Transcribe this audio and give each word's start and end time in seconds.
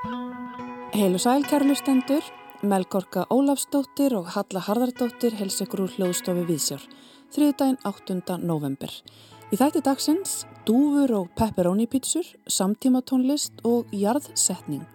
Heilu 0.00 1.18
sæl 1.20 1.42
kærlustendur, 1.44 2.24
Melgorka 2.64 3.26
Ólafsdóttir 3.28 4.14
og 4.16 4.30
Halla 4.32 4.62
Harðardóttir 4.64 5.34
hels 5.36 5.58
ykkur 5.60 5.82
úr 5.84 5.92
hljóðstofi 5.92 6.46
Vísjár, 6.48 6.86
þriðdægin 7.34 7.76
8. 7.84 8.38
november. 8.40 8.94
Í 9.52 9.58
þætti 9.60 9.82
dagsins 9.84 10.46
dúfur 10.64 11.12
og 11.18 11.26
pepperoni 11.36 11.84
pítsur, 11.84 12.24
samtímatónlist 12.48 13.60
og 13.68 13.92
jarðsetning. 13.92 14.88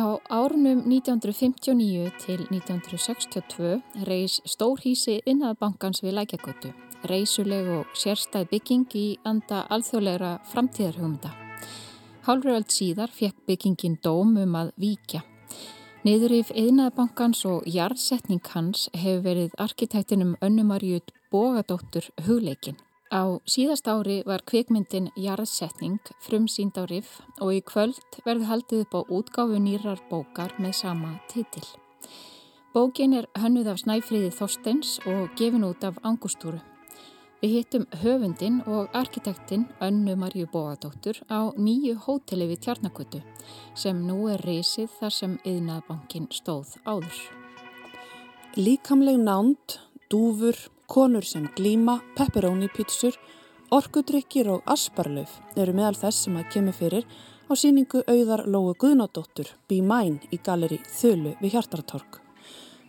Á 0.00 0.16
árunum 0.32 0.80
1959 0.88 2.08
til 2.24 2.46
1962 2.48 3.82
reys 4.08 4.40
stórhísi 4.48 5.18
innadbankans 5.26 6.00
við 6.00 6.16
lækjagötu, 6.22 6.72
reysuleg 7.04 7.68
og 7.76 7.92
sérstæð 7.92 8.48
bygging 8.48 8.88
í 8.96 9.06
anda 9.28 9.66
alþjóðlegra 9.68 10.38
framtíðarhugmynda. 10.54 11.49
Hálfröld 12.26 12.68
síðar 12.68 13.08
fekk 13.08 13.46
byggingin 13.48 13.96
dóm 14.04 14.34
um 14.36 14.56
að 14.60 14.74
víkja. 14.76 15.22
Niðurif 16.04 16.50
eðnaðabankans 16.52 17.42
og 17.48 17.64
jarðsetning 17.68 18.44
hans 18.52 18.88
hefur 18.92 19.24
verið 19.24 19.56
arkitektinum 19.60 20.36
Önnumarjut 20.44 21.12
Bogadóttur 21.32 22.06
hugleikin. 22.26 22.76
Á 23.10 23.40
síðast 23.48 23.88
ári 23.90 24.20
var 24.22 24.44
kvikmyndin 24.46 25.08
Jarðsetning 25.18 25.98
frumsýnd 26.22 26.76
á 26.78 26.86
RIF 26.86 27.18
og 27.40 27.56
í 27.56 27.60
kvöld 27.66 28.20
verður 28.22 28.50
haldið 28.52 28.84
upp 28.84 28.94
á 28.94 29.00
útgáfu 29.08 29.58
nýrar 29.58 30.00
bókar 30.12 30.54
með 30.62 30.76
sama 30.84 31.16
titil. 31.32 31.64
Bókin 32.72 33.16
er 33.18 33.26
hönnuð 33.34 33.72
af 33.72 33.80
Snæfríði 33.82 34.30
Þorsteins 34.30 35.00
og 35.10 35.32
gefin 35.40 35.66
út 35.66 35.82
af 35.82 35.98
Angustúru. 36.06 36.60
Við 37.40 37.54
hittum 37.56 37.84
höfundin 38.02 38.58
og 38.68 38.90
arkitektinn 38.92 39.62
Önnu 39.80 40.12
Marju 40.20 40.44
Bóadóttur 40.52 41.22
á 41.32 41.48
nýju 41.56 41.94
hóteli 42.04 42.44
við 42.50 42.66
Tjarnakötu 42.66 43.22
sem 43.72 44.02
nú 44.04 44.26
er 44.28 44.44
reysið 44.44 44.90
þar 44.98 45.14
sem 45.16 45.38
yðnaðbankin 45.48 46.26
stóð 46.36 46.74
áður. 46.84 47.22
Líkamleg 48.60 49.16
nánd, 49.24 49.78
dúfur, 50.12 50.58
konur 50.84 51.24
sem 51.24 51.48
glíma, 51.56 52.02
pepperoni-pítsur, 52.18 53.16
orkudrykkir 53.72 54.52
og 54.52 54.68
asparlauf 54.68 55.40
eru 55.56 55.72
meðal 55.72 55.96
þess 55.96 56.26
sem 56.26 56.36
að 56.36 56.50
kemur 56.52 56.76
fyrir 56.76 57.08
á 57.48 57.56
síningu 57.56 58.04
auðar 58.04 58.44
Lóu 58.52 58.74
Guðnádóttur 58.76 59.56
Bí 59.64 59.80
Mæn 59.80 60.20
í 60.28 60.44
galeri 60.44 60.82
Þölu 60.92 61.38
við 61.40 61.56
Hjartartorg. 61.56 62.20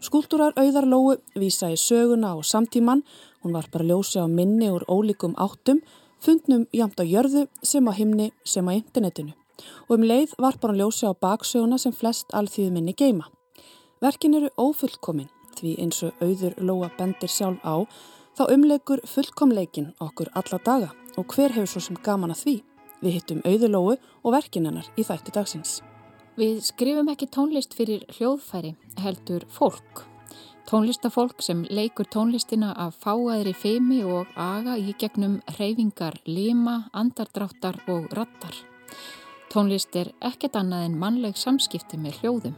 Skúltúrar 0.01 0.57
auðar 0.59 0.91
Lóu 0.91 1.19
vísa 1.39 1.71
í 1.71 1.79
söguna 1.79 2.35
og 2.35 2.43
samtíman 2.43 3.05
Hún 3.41 3.53
var 3.53 3.67
bara 3.71 3.85
ljósi 3.85 4.21
á 4.21 4.27
minni 4.29 4.69
úr 4.69 4.85
ólíkum 4.87 5.33
áttum, 5.37 5.81
fundnum 6.21 6.67
jamt 6.73 6.99
á 7.01 7.03
jörðu 7.03 7.47
sem 7.63 7.87
á 7.89 7.93
himni 7.93 8.31
sem 8.45 8.67
á 8.69 8.71
internetinu 8.73 9.33
og 9.89 9.97
um 9.97 10.05
leið 10.05 10.33
var 10.41 10.57
bara 10.61 10.77
ljósi 10.77 11.05
á 11.05 11.13
baksöguna 11.13 11.77
sem 11.77 11.93
flest 11.93 12.33
alþýðu 12.33 12.71
minni 12.71 12.93
geima. 12.97 13.27
Verkin 14.01 14.33
eru 14.37 14.49
ófullkomin 14.57 15.29
því 15.57 15.75
eins 15.83 16.01
og 16.05 16.23
auður 16.23 16.57
Lóa 16.57 16.89
bendir 16.97 17.29
sjálf 17.29 17.61
á 17.61 17.85
þá 18.37 18.43
umlegur 18.55 19.03
fullkomleikin 19.05 19.91
okkur 20.01 20.31
alla 20.33 20.61
daga 20.65 20.91
og 21.17 21.35
hver 21.35 21.53
hefur 21.53 21.69
svo 21.73 21.81
sem 21.85 21.99
gaman 22.03 22.33
að 22.33 22.43
því. 22.43 22.55
Við 23.01 23.17
hittum 23.17 23.41
auður 23.45 23.73
Lóu 23.75 23.95
og 23.97 24.33
verkin 24.33 24.69
hennar 24.69 24.87
í 24.97 25.05
þættu 25.05 25.33
dagsins. 25.35 25.81
Við 26.37 26.61
skrifum 26.63 27.09
ekki 27.11 27.27
tónlist 27.27 27.75
fyrir 27.75 28.05
hljóðfæri 28.15 28.75
heldur 29.03 29.45
fólk 29.51 30.05
Tónlistafólk 30.69 31.41
sem 31.41 31.63
leikur 31.69 32.05
tónlistina 32.05 32.71
af 32.77 32.95
fáaðri 33.01 33.53
feimi 33.57 34.03
og 34.05 34.29
aga 34.39 34.77
í 34.77 34.93
gegnum 34.99 35.39
hreyfingar, 35.55 36.19
lima, 36.25 36.89
andardráttar 36.93 37.79
og 37.89 38.11
rattar. 38.13 38.53
Tónlist 39.51 39.95
er 39.97 40.13
ekkert 40.21 40.55
annað 40.55 40.85
en 40.87 40.99
mannleg 41.01 41.35
samskipti 41.35 41.97
með 41.99 42.21
hljóðum. 42.21 42.53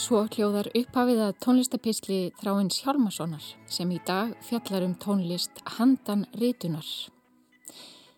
Svo 0.00 0.22
hljóðar 0.30 0.70
upphafið 0.78 1.24
að 1.26 1.34
tónlistapisli 1.44 2.20
Þráins 2.40 2.78
Hjálmarssonar 2.84 3.50
sem 3.68 3.90
í 3.90 3.98
dag 4.06 4.32
fjallar 4.46 4.86
um 4.86 4.94
tónlist 5.02 5.60
Handan 5.76 6.24
Ritunar. 6.40 6.86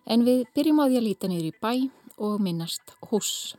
En 0.05 0.23
við 0.23 0.45
byrjum 0.55 0.79
á 0.79 0.85
því 0.85 1.01
að 1.01 1.07
líta 1.09 1.31
niður 1.31 1.49
í 1.49 1.53
bæ 1.57 1.73
og 2.23 2.39
minnast 2.39 2.95
hús. 3.09 3.57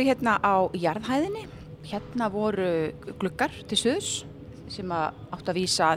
Við 0.00 0.14
hérna 0.14 0.38
á 0.40 0.64
jarðhæðinni. 0.72 1.44
Hérna 1.90 2.28
voru 2.32 2.92
glukkar 3.20 3.52
til 3.68 3.78
söðus 3.78 4.10
sem 4.70 4.92
átt 4.94 5.48
að 5.50 5.58
vísa 5.58 5.90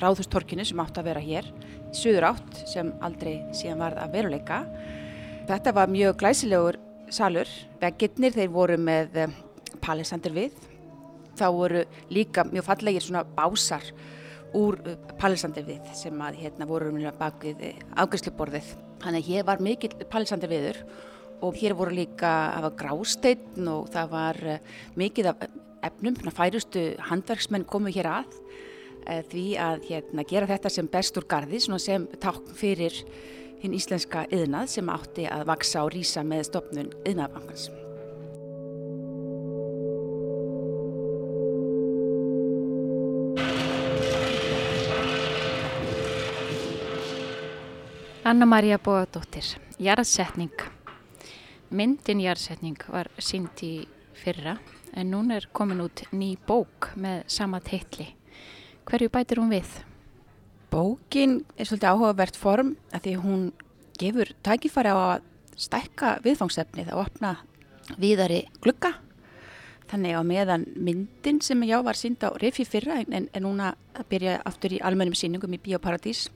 ráðhustorkinu 0.00 0.66
sem 0.66 0.80
átt 0.82 1.00
að 1.00 1.08
vera 1.10 1.22
hér. 1.24 1.48
Söður 1.96 2.28
átt 2.30 2.60
sem 2.70 2.92
aldrei 3.02 3.40
síðan 3.56 3.82
varð 3.82 4.02
að 4.04 4.14
veruleika. 4.14 4.60
Þetta 5.50 5.74
var 5.74 5.90
mjög 5.90 6.18
glæsilegur 6.22 6.78
salur. 7.10 7.50
Veggirnir 7.82 8.36
þeir 8.36 8.54
voru 8.54 8.78
með 8.78 9.18
eh, 9.24 9.36
palisandir 9.82 10.36
við. 10.36 10.56
Þá 11.38 11.46
voru 11.56 11.84
líka 12.12 12.44
mjög 12.46 12.68
fallegir 12.68 13.06
svona 13.06 13.24
básar 13.24 13.86
úr 14.54 14.78
eh, 14.84 14.98
palisandir 15.18 15.66
við 15.66 15.94
sem 15.98 16.22
að 16.22 16.42
hérna 16.44 16.70
voru 16.70 16.92
bak 17.18 17.42
við 17.42 17.70
eh, 17.72 17.86
afgriðsluborðið. 17.98 18.74
Þannig 19.00 19.24
að 19.24 19.32
hér 19.32 19.48
var 19.48 19.64
mikill 19.64 19.96
palisandir 20.12 20.52
viður 20.52 20.84
og 21.40 21.56
hér 21.56 21.74
voru 21.78 21.94
líka, 21.96 22.30
það 22.54 22.66
var 22.66 22.76
grásteinn 22.82 23.72
og 23.72 23.90
það 23.94 24.12
var 24.12 24.40
eh, 24.44 24.62
mikið 25.00 25.32
af 25.32 25.48
efnum, 25.88 26.16
færustu 26.36 26.84
handverksmenn 27.08 27.66
komu 27.68 27.92
hér 27.92 28.10
að 28.10 28.38
eh, 29.06 29.22
því 29.30 29.44
að 29.60 29.84
hérna, 29.88 30.24
gera 30.28 30.50
þetta 30.50 30.72
sem 30.72 30.88
best 30.90 31.16
úr 31.20 31.28
gardi 31.28 31.60
sem 31.60 32.08
takk 32.20 32.54
fyrir 32.56 32.96
hinn 33.60 33.76
íslenska 33.76 34.24
yðnað 34.32 34.72
sem 34.76 34.88
átti 34.92 35.28
að 35.28 35.46
vaksa 35.50 35.84
og 35.84 35.94
rýsa 35.94 36.24
með 36.24 36.48
stopnun 36.48 36.92
yðnaðbankans. 37.04 37.70
Anna-Maria 48.30 48.76
Bóðardóttir, 48.78 49.56
Jarðsetning 49.80 50.52
myndin 51.70 52.20
jarðsetning 52.22 52.80
var 52.90 53.08
sínd 53.22 53.62
í 53.62 53.86
fyrra 54.18 54.56
en 54.96 55.12
núna 55.12 55.38
er 55.38 55.46
komin 55.54 55.82
út 55.84 56.02
ný 56.10 56.34
bók 56.46 56.90
með 56.98 57.22
sama 57.30 57.60
teitli. 57.62 58.08
Hverju 58.88 59.10
bætir 59.12 59.38
hún 59.38 59.52
við? 59.52 59.68
Bókin 60.70 61.40
er 61.56 61.68
svolítið 61.68 61.92
áhugavert 61.92 62.38
form 62.38 62.74
að 62.94 63.06
því 63.06 63.14
hún 63.22 63.44
gefur 64.00 64.32
tækifæri 64.46 64.90
á 64.90 64.98
að 64.98 65.28
stækka 65.60 66.16
viðfangsefnið 66.24 66.92
og 66.94 67.06
opna 67.06 67.36
viðari 68.00 68.44
glukka. 68.62 68.94
Þannig 69.90 70.14
á 70.14 70.22
meðan 70.22 70.66
myndin 70.78 71.40
sem 71.42 71.62
já 71.66 71.80
var 71.82 71.98
sínd 71.98 72.22
á 72.22 72.30
Rifi 72.38 72.64
fyrra 72.66 73.00
en 73.02 73.26
er 73.32 73.42
núna 73.42 73.74
að 73.94 74.06
byrja 74.12 74.38
aftur 74.46 74.74
í 74.76 74.82
almennum 74.82 75.18
síningum 75.18 75.54
í 75.54 75.62
Bíóparadís. 75.62 76.28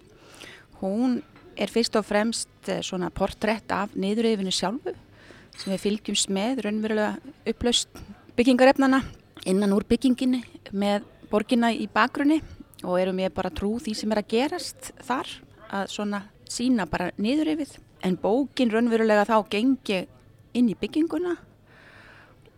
Hún 0.82 1.22
er 1.54 1.70
fyrst 1.70 1.94
og 1.94 2.06
fremst 2.06 2.68
eh, 2.68 2.82
svona 2.82 3.12
portrætt 3.14 3.70
af 3.70 3.94
niðuröfinu 3.94 4.50
sjálfu 4.50 4.94
sem 5.58 5.72
við 5.74 5.82
fylgjumst 5.84 6.30
með 6.34 6.64
raunverulega 6.66 7.34
upplaust 7.50 8.02
byggingarefnana 8.36 9.02
innan 9.50 9.74
úr 9.76 9.86
bygginginni 9.88 10.42
með 10.72 11.06
borginna 11.30 11.72
í 11.72 11.86
bakgrunni 11.92 12.40
og 12.84 12.98
erum 13.00 13.20
við 13.22 13.34
bara 13.36 13.52
trú 13.54 13.76
því 13.82 13.94
sem 13.96 14.12
er 14.12 14.22
að 14.22 14.30
gerast 14.34 14.92
þar 15.04 15.30
að 15.74 15.90
svona 15.94 16.22
sína 16.50 16.86
bara 16.90 17.10
niður 17.16 17.54
yfir 17.54 17.78
en 18.04 18.18
bókin 18.20 18.72
raunverulega 18.72 19.26
þá 19.28 19.36
gengi 19.52 20.02
inn 20.54 20.70
í 20.70 20.76
bygginguna 20.78 21.36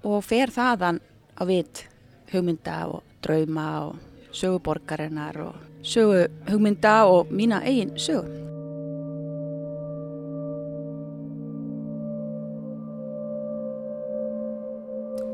og 0.06 0.24
fer 0.24 0.52
þaðan 0.54 1.00
á 1.38 1.42
vit 1.48 1.84
hugmynda 2.32 2.80
og 2.90 3.04
drauma 3.24 3.68
og 3.86 4.32
söguborgarinnar 4.36 5.38
og 5.46 5.54
söguhugmynda 5.86 7.04
og 7.06 7.30
mína 7.30 7.62
eigin 7.64 7.96
sögu. 7.96 8.45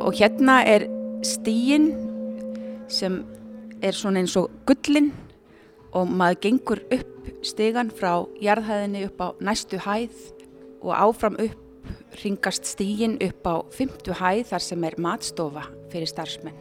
Og 0.02 0.16
hérna 0.18 0.62
er 0.66 0.88
stíin 1.22 1.92
sem 2.90 3.20
er 3.82 3.94
svona 3.94 4.22
eins 4.22 4.34
og 4.36 4.50
gullin 4.66 5.12
og 5.94 6.10
maður 6.10 6.40
gengur 6.46 6.82
upp 6.90 7.28
stígan 7.46 7.92
frá 7.94 8.24
jarðhæðinni 8.42 9.04
upp 9.06 9.22
á 9.22 9.28
næstu 9.38 9.78
hæð 9.78 10.18
og 10.82 10.92
áfram 10.96 11.38
upp 11.38 12.18
ringast 12.24 12.66
stígin 12.66 13.16
upp 13.22 13.46
á 13.46 13.54
fymtu 13.70 14.14
hæð 14.18 14.44
þar 14.50 14.66
sem 14.66 14.84
er 14.84 14.98
matstofa 14.98 15.64
fyrir 15.92 16.10
starfsmenn. 16.10 16.58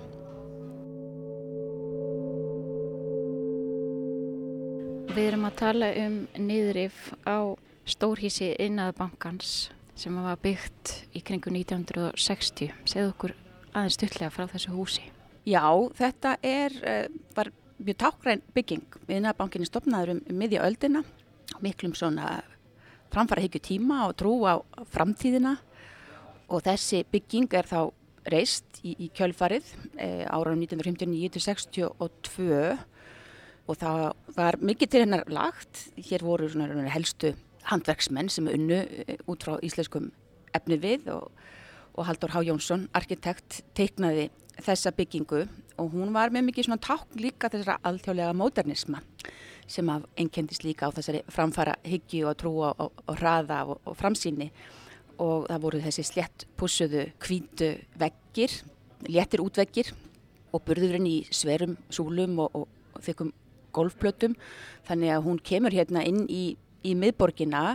Við 5.11 5.27
erum 5.27 5.49
að 5.49 5.57
tala 5.59 5.91
um 6.05 6.21
niðurif 6.39 7.09
á 7.27 7.57
stórhísi 7.89 8.53
innaðbankans 8.63 9.71
sem 9.95 10.15
var 10.23 10.39
byggt 10.41 10.93
í 11.15 11.21
kringu 11.25 11.51
1960. 11.53 12.71
Segð 12.89 13.11
okkur 13.11 13.35
aðeins 13.71 13.97
styrlega 13.97 14.31
frá 14.33 14.47
þessu 14.51 14.75
húsi. 14.75 15.03
Já, 15.47 15.65
þetta 15.97 16.37
er, 16.43 16.71
eh, 16.83 17.07
var 17.35 17.51
mjög 17.81 17.97
tákgræn 17.97 18.41
bygging. 18.53 18.85
Viðnabankinni 19.07 19.65
stopnaður 19.65 20.15
um, 20.15 20.21
um 20.29 20.37
miðja 20.37 20.65
öldina, 20.67 21.03
miklum 21.61 21.93
svona 21.97 22.43
framfara 23.11 23.41
higgju 23.43 23.61
tíma 23.61 24.05
og 24.07 24.15
trú 24.19 24.45
á 24.47 24.61
framtíðina 24.93 25.57
og 26.51 26.63
þessi 26.63 27.03
bygging 27.11 27.51
er 27.57 27.67
þá 27.67 27.91
reist 28.31 28.81
í, 28.85 28.93
í 29.07 29.09
kjölfarið 29.15 29.65
e, 29.97 30.25
ára 30.29 30.53
1959-62 30.55 32.01
og 33.67 33.77
það 33.79 34.03
var 34.35 34.57
mikið 34.61 34.91
til 34.91 35.01
hennar 35.05 35.23
lagt. 35.31 35.87
Hér 35.97 36.21
voru 36.25 36.49
svona 36.51 36.89
helstu 36.91 37.33
handverksmenn 37.69 38.29
sem 38.31 38.47
unnu 38.49 38.81
e, 38.81 39.17
út 39.29 39.45
frá 39.45 39.57
íslenskum 39.65 40.11
efni 40.55 40.77
við 40.81 41.09
og, 41.13 41.31
og 41.95 42.07
Haldur 42.07 42.33
Há 42.33 42.41
Jónsson, 42.45 42.87
arkitekt, 42.97 43.61
teiknaði 43.77 44.29
þessa 44.61 44.91
byggingu 44.95 45.45
og 45.81 45.93
hún 45.95 46.11
var 46.13 46.33
með 46.33 46.49
mikið 46.49 46.67
svona 46.67 46.83
takk 46.83 47.15
líka 47.19 47.49
þessara 47.51 47.79
alþjóðlega 47.87 48.35
módernisma 48.37 49.01
sem 49.71 49.89
af 49.89 50.05
ennkendist 50.19 50.65
líka 50.65 50.89
á 50.89 50.95
þessari 50.95 51.23
framfara 51.31 51.77
hyggju 51.87 52.27
og 52.29 52.37
trúa 52.39 52.71
og, 52.75 53.03
og 53.07 53.19
hraða 53.19 53.63
og, 53.71 53.81
og 53.87 53.97
framsýni. 53.97 54.49
Og 55.21 55.45
það 55.47 55.63
voru 55.63 55.81
þessi 55.83 56.05
slett 56.07 56.45
pussuðu 56.57 57.05
kvítu 57.21 57.75
veggir, 58.01 58.55
léttir 59.07 59.43
útveggir 59.43 59.91
og 60.51 60.63
burðurinn 60.65 61.07
í 61.07 61.17
sverum 61.31 61.77
súlum 61.93 62.39
og, 62.43 62.63
og 62.63 63.05
þykkum 63.05 63.31
golfplötum 63.71 64.35
þannig 64.87 65.13
að 65.15 65.25
hún 65.27 65.39
kemur 65.39 65.75
hérna 65.75 66.03
inn 66.07 66.25
í, 66.27 66.57
í 66.87 66.93
miðborgina 66.97 67.65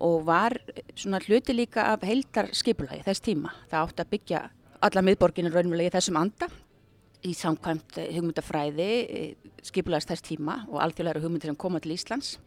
og 0.00 0.24
var 0.28 0.56
svona 0.94 1.20
hluti 1.24 1.54
líka 1.54 1.90
af 1.92 2.04
heildar 2.08 2.50
skipulagi 2.56 3.04
þess 3.06 3.24
tíma. 3.24 3.52
Það 3.70 3.86
átti 3.86 4.04
að 4.04 4.12
byggja 4.14 4.42
alla 4.88 5.04
miðborginu 5.04 5.52
raunverulega 5.52 5.92
í 5.92 5.96
þessum 5.98 6.20
anda 6.20 6.48
í 7.28 7.34
samkvæmt 7.36 7.98
hugmyndafræði 8.14 8.92
eh, 9.04 9.50
skipulagast 9.66 10.12
þess 10.12 10.24
tíma 10.24 10.62
og 10.70 10.80
alþjóðlega 10.84 11.24
hugmyndir 11.24 11.52
sem 11.52 11.58
koma 11.60 11.80
til 11.82 11.92
Íslands. 11.96 12.38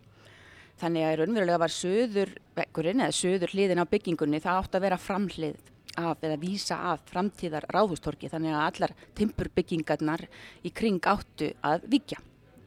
Þannig 0.82 1.06
að 1.06 1.20
raunverulega 1.20 1.62
var 1.62 1.74
söður 1.74 2.34
vekkurinn 2.58 3.04
eða 3.06 3.14
söður 3.14 3.54
hliðin 3.54 3.84
á 3.86 3.92
byggingunni 3.92 4.42
það 4.42 4.64
átt 4.64 4.78
að 4.78 4.86
vera 4.88 5.02
framhlið 5.02 5.70
af 6.02 6.24
eða 6.26 6.40
vísa 6.42 6.80
af 6.90 7.04
framtíðar 7.12 7.68
ráðhústorki 7.70 8.30
þannig 8.32 8.56
að 8.56 8.64
allar 8.66 8.94
timpurbyggingarnar 9.18 10.26
í 10.66 10.72
kring 10.74 11.04
áttu 11.06 11.52
að 11.62 11.86
vikja. 11.92 12.18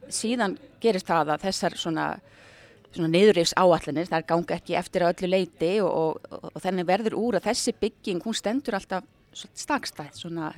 Síðan 0.07 0.55
gerist 0.79 1.09
það 1.09 1.33
að 1.33 1.43
þessar 1.43 1.75
svona, 1.75 2.05
svona 2.95 3.11
neyðurifs 3.11 3.53
áallanir 3.57 4.09
þar 4.09 4.25
ganga 4.29 4.57
ekki 4.57 4.77
eftir 4.79 5.03
að 5.03 5.13
öllu 5.13 5.29
leiti 5.33 5.73
og, 5.83 6.17
og, 6.31 6.49
og 6.53 6.63
þennig 6.63 6.87
verður 6.87 7.17
úr 7.19 7.37
að 7.39 7.49
þessi 7.49 7.75
bygging 7.81 8.23
hún 8.25 8.37
stendur 8.37 8.77
alltaf 8.79 9.05
stakstæð 9.33 10.15
svona 10.17 10.51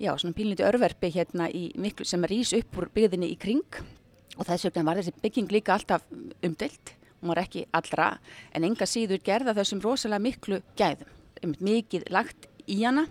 já, 0.00 0.12
svona 0.18 0.36
pílniti 0.36 0.64
örverfi 0.66 1.10
hérna 1.14 1.48
í 1.48 1.70
miklu 1.80 2.06
sem 2.06 2.24
rýs 2.28 2.52
upp 2.58 2.80
úr 2.80 2.90
byggðinni 2.94 3.30
í 3.32 3.38
kring. 3.40 3.80
Og 4.36 4.44
þess 4.44 4.68
vegna 4.68 4.84
var 4.90 5.00
þessi 5.00 5.14
bygging 5.22 5.52
líka 5.54 5.76
alltaf 5.76 6.04
umdelt, 6.44 6.92
hún 7.20 7.32
var 7.32 7.40
ekki 7.40 7.64
allra 7.76 8.10
en 8.52 8.66
enga 8.68 8.88
síður 8.88 9.22
gerða 9.24 9.56
þessum 9.56 9.80
rosalega 9.84 10.24
miklu 10.26 10.60
gæðum, 10.76 11.54
mikið 11.64 12.10
lagt 12.12 12.50
í 12.68 12.82
hana 12.82 13.06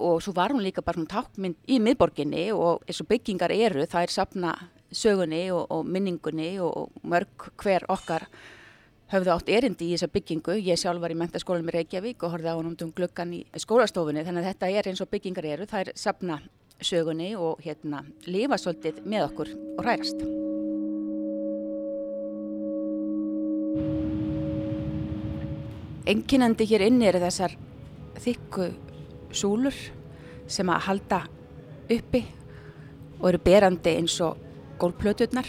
og 0.00 0.22
svo 0.24 0.32
var 0.32 0.54
hún 0.54 0.64
líka 0.64 0.82
bara 0.84 1.00
hún 1.00 1.10
tákmynd 1.10 1.58
í 1.68 1.80
miðborginni 1.82 2.48
og 2.56 2.86
eins 2.86 3.02
og 3.02 3.08
byggingar 3.10 3.52
eru 3.52 3.84
það 3.90 4.06
er 4.06 4.14
sapna 4.14 4.52
sögunni 4.92 5.50
og, 5.54 5.66
og 5.70 5.86
minningunni 5.86 6.58
og 6.62 6.90
mörg 7.06 7.50
hver 7.62 7.86
okkar 7.88 8.26
höfðu 9.10 9.32
átt 9.34 9.50
erindi 9.50 9.90
í 9.90 9.96
þessa 9.96 10.10
byggingu. 10.12 10.56
Ég 10.62 10.78
sjálf 10.78 11.02
var 11.02 11.10
í 11.10 11.18
mentaskólanum 11.18 11.70
í 11.72 11.76
Reykjavík 11.78 12.22
og 12.22 12.34
horfið 12.34 12.50
á 12.50 12.58
hann 12.58 12.70
um 12.70 12.92
gluggan 12.94 13.34
í 13.34 13.40
skólastofunni 13.58 14.24
þannig 14.26 14.44
að 14.44 14.52
þetta 14.52 14.70
er 14.70 14.90
eins 14.90 15.02
og 15.02 15.10
byggingar 15.10 15.48
eru. 15.50 15.66
Það 15.70 15.86
er 15.86 15.92
sapna 15.98 16.38
sögunni 16.80 17.32
og 17.36 17.62
hérna 17.64 18.04
lifa 18.26 18.58
svolítið 18.60 19.02
með 19.04 19.26
okkur 19.30 19.54
og 19.76 19.82
rærast. 19.86 20.22
Enginandi 26.10 26.66
hér 26.66 26.86
inni 26.88 27.06
eru 27.06 27.20
þessar 27.22 27.52
þykku 28.20 28.70
súlur 29.36 29.76
sem 30.50 30.70
að 30.72 30.86
halda 30.88 31.20
uppi 31.90 32.22
og 33.20 33.28
eru 33.30 33.42
berandi 33.44 33.92
eins 33.98 34.16
og 34.24 34.49
gólplöturnar 34.80 35.46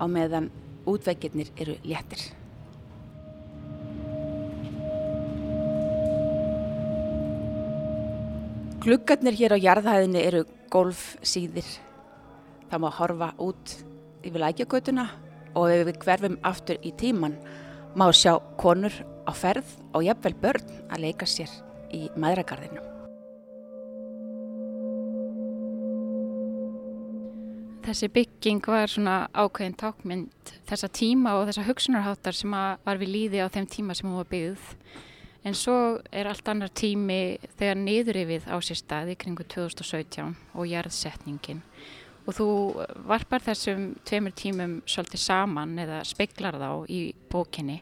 á 0.00 0.04
meðan 0.08 0.48
útveikirnir 0.88 1.50
eru 1.60 1.76
léttir. 1.84 2.22
Gluggarnir 8.84 9.36
hér 9.38 9.56
á 9.56 9.58
jarðhæðinni 9.64 10.20
eru 10.20 10.42
golfsýðir. 10.72 11.68
Það 12.68 12.82
má 12.84 12.90
horfa 12.98 13.30
út 13.40 13.76
yfir 14.24 14.42
lækjagötuna 14.42 15.06
og 15.56 15.70
ef 15.72 15.86
við 15.88 16.00
hverfum 16.04 16.40
aftur 16.44 16.80
í 16.84 16.92
tíman 17.00 17.38
má 17.96 18.10
sjá 18.12 18.36
konur 18.60 18.92
á 19.24 19.32
ferð 19.32 19.76
og 19.94 20.04
jafnvel 20.04 20.34
börn 20.42 20.74
að 20.90 21.06
leika 21.06 21.28
sér 21.28 21.52
í 21.94 22.08
maðragarðinu. 22.18 22.93
Þessi 27.94 28.08
bygging 28.10 28.64
var 28.66 28.90
svona 28.90 29.12
ákveðin 29.38 29.76
tákmynd 29.78 30.50
þessa 30.66 30.88
tíma 30.90 31.36
og 31.38 31.44
þessa 31.46 31.62
hugsunarháttar 31.68 32.34
sem 32.34 32.50
var 32.50 32.98
við 32.98 33.12
líði 33.12 33.44
á 33.46 33.46
þeim 33.54 33.68
tíma 33.70 33.94
sem 33.94 34.08
hún 34.08 34.18
var 34.18 34.26
byggð. 34.32 34.64
En 35.46 35.54
svo 35.54 35.76
er 36.10 36.26
allt 36.26 36.50
annar 36.50 36.72
tími 36.74 37.18
þegar 37.52 37.78
niður 37.78 38.18
yfir 38.24 38.48
á 38.50 38.58
sér 38.66 38.80
staði 38.80 39.14
kringu 39.14 39.46
2017 39.46 40.32
og 40.58 40.66
jarðsetningin 40.72 41.60
og 42.24 42.34
þú 42.34 42.48
varpar 43.12 43.46
þessum 43.46 43.86
tveimur 44.02 44.34
tímum 44.42 44.74
svolítið 44.90 45.24
saman 45.28 45.78
eða 45.78 46.02
speiklar 46.10 46.58
þá 46.58 46.90
í 46.90 47.00
bókinni. 47.30 47.78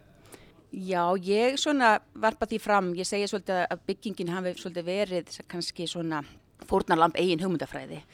Já, 0.76 1.08
ég 1.24 1.56
svona 1.56 1.94
varpa 2.12 2.50
því 2.52 2.60
fram, 2.60 2.92
ég 3.00 3.08
segja 3.08 3.32
svolítið 3.32 3.64
að 3.64 3.88
byggingin 3.88 4.36
hafi 4.36 4.54
svolítið 4.60 4.92
verið 4.92 5.40
kannski 5.48 5.88
svona 5.88 6.20
fórnarlamp 6.68 7.16
eigin 7.16 7.40
hugmyndafræði 7.40 8.04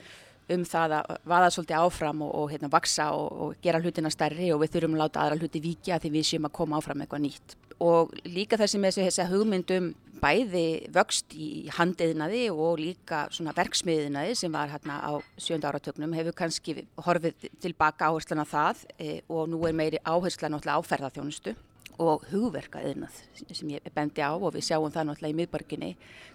um 0.54 0.64
það 0.68 0.96
að 0.98 1.14
vaða 1.28 1.52
svolítið 1.54 1.84
áfram 1.84 2.24
og, 2.26 2.34
og 2.40 2.50
hérna 2.52 2.72
vaksa 2.72 3.10
og, 3.16 3.28
og 3.44 3.62
gera 3.64 3.80
hlutina 3.82 4.12
stærri 4.12 4.50
og 4.54 4.62
við 4.62 4.74
þurfum 4.74 4.96
að 4.96 5.04
láta 5.04 5.24
aðra 5.24 5.40
hluti 5.42 5.62
vikja 5.64 6.00
því 6.02 6.12
við 6.16 6.28
séum 6.30 6.48
að 6.48 6.56
koma 6.58 6.78
áfram 6.80 7.04
eitthvað 7.04 7.24
nýtt. 7.26 7.56
Og 7.84 8.14
líka 8.26 8.58
þessi 8.58 8.80
með 8.82 8.98
þessi 8.98 9.26
hugmyndum 9.30 9.92
bæði 10.18 10.64
vöxt 10.94 11.34
í 11.38 11.68
handiðnaði 11.76 12.48
og 12.50 12.80
líka 12.80 13.26
svona 13.34 13.54
verksmiðinaði 13.56 14.34
sem 14.38 14.52
var 14.54 14.72
hérna 14.72 14.98
á 14.98 15.12
sjönda 15.38 15.70
áratögnum 15.70 16.16
hefur 16.16 16.34
kannski 16.40 16.74
horfið 17.06 17.48
tilbaka 17.62 18.10
áherslan 18.10 18.42
á 18.42 18.46
það 18.48 18.84
e, 18.98 19.20
og 19.30 19.46
nú 19.52 19.62
er 19.68 19.76
meiri 19.78 20.02
áherslan 20.02 20.58
á 20.58 20.78
ferðarþjónustu 20.82 21.54
og 21.98 22.26
hugverkaðinnað 22.30 23.16
sem 23.50 23.72
ég 23.74 23.88
bendi 23.94 24.22
á 24.22 24.30
og 24.30 24.52
við 24.54 24.68
sjáum 24.68 24.92
það 24.94 25.08
náttúrulega 25.08 25.34
í 25.34 25.38
miðborginni 25.40 25.88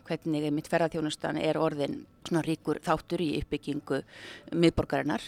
hvernig 0.08 0.50
mitt 0.52 0.68
ferðarþjónustan 0.72 1.40
er 1.40 1.60
orðin 1.60 2.02
svona 2.26 2.44
ríkur 2.44 2.82
þáttur 2.84 3.24
í 3.24 3.30
uppbyggingu 3.40 4.02
miðborgarinnar 4.52 5.24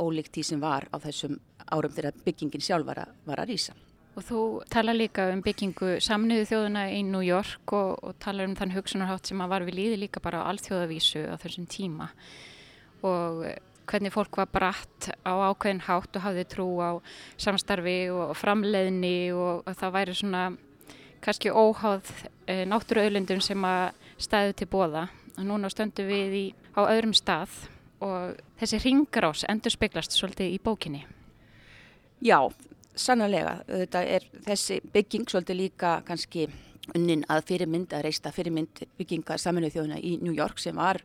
ólíkt 0.00 0.34
því 0.34 0.44
sem 0.48 0.62
var 0.62 0.88
á 0.90 0.96
þessum 1.02 1.38
árum 1.70 1.94
þegar 1.94 2.18
byggingin 2.24 2.64
sjálf 2.64 2.88
var 2.88 3.04
að, 3.04 3.14
var 3.28 3.42
að 3.42 3.52
rýsa. 3.52 3.76
Og 4.18 4.26
þú 4.26 4.40
tala 4.72 4.94
líka 4.96 5.28
um 5.30 5.42
byggingu 5.44 6.00
samniðu 6.02 6.48
þjóðuna 6.50 6.88
í 6.96 7.02
New 7.06 7.22
York 7.22 7.74
og, 7.76 7.92
og 8.02 8.16
tala 8.22 8.44
um 8.48 8.56
þann 8.58 8.74
hugsunarhátt 8.74 9.30
sem 9.30 9.40
að 9.40 9.52
var 9.52 9.66
við 9.68 9.78
líði 9.78 10.00
líka 10.02 10.22
bara 10.24 10.42
á 10.42 10.50
alþjóðavísu 10.50 11.28
á 11.30 11.36
þessum 11.38 11.68
tíma 11.70 12.10
og 13.06 13.44
hvernig 13.90 14.12
fólk 14.14 14.38
var 14.38 14.50
bratt 14.52 15.10
á 15.26 15.32
ákveðin 15.50 15.84
hátt 15.88 16.16
og 16.16 16.24
hafði 16.24 16.44
trú 16.50 16.68
á 16.78 16.90
samstarfi 17.40 17.98
og 18.14 18.34
framleiðni 18.38 19.32
og, 19.34 19.64
og 19.66 19.78
það 19.78 19.96
væri 19.96 20.16
svona 20.16 20.44
kannski 21.20 21.52
óháð 21.52 22.08
e, 22.46 22.64
náttúruauðlundum 22.70 23.42
sem 23.44 23.66
að 23.66 23.90
stæðu 24.20 24.56
til 24.56 24.70
bóða 24.70 25.08
og 25.36 25.44
núna 25.48 25.70
stöndu 25.72 26.06
við 26.08 26.36
í, 26.36 26.46
á 26.76 26.80
öðrum 26.86 27.14
stað 27.16 27.52
og 28.00 28.40
þessi 28.60 28.80
ringarás 28.84 29.44
endur 29.48 29.74
speglast 29.74 30.16
svolítið 30.16 30.54
í 30.54 30.60
bókinni. 30.64 31.04
Já, 32.24 32.48
sannlega, 32.96 33.60
þetta 33.68 34.02
er 34.16 34.26
þessi 34.46 34.80
bygging 34.92 35.28
svolítið 35.28 35.60
líka 35.60 35.94
kannski 36.08 36.48
unnin 36.96 37.22
að 37.30 37.44
fyrirmynd, 37.50 37.92
að 37.94 38.06
reista 38.08 38.32
fyrirmynd 38.34 38.84
byggingar 38.98 39.40
saminuð 39.40 39.76
þjóðuna 39.76 40.00
í 40.00 40.16
New 40.22 40.34
York 40.36 40.60
sem 40.60 40.76
var 40.76 41.02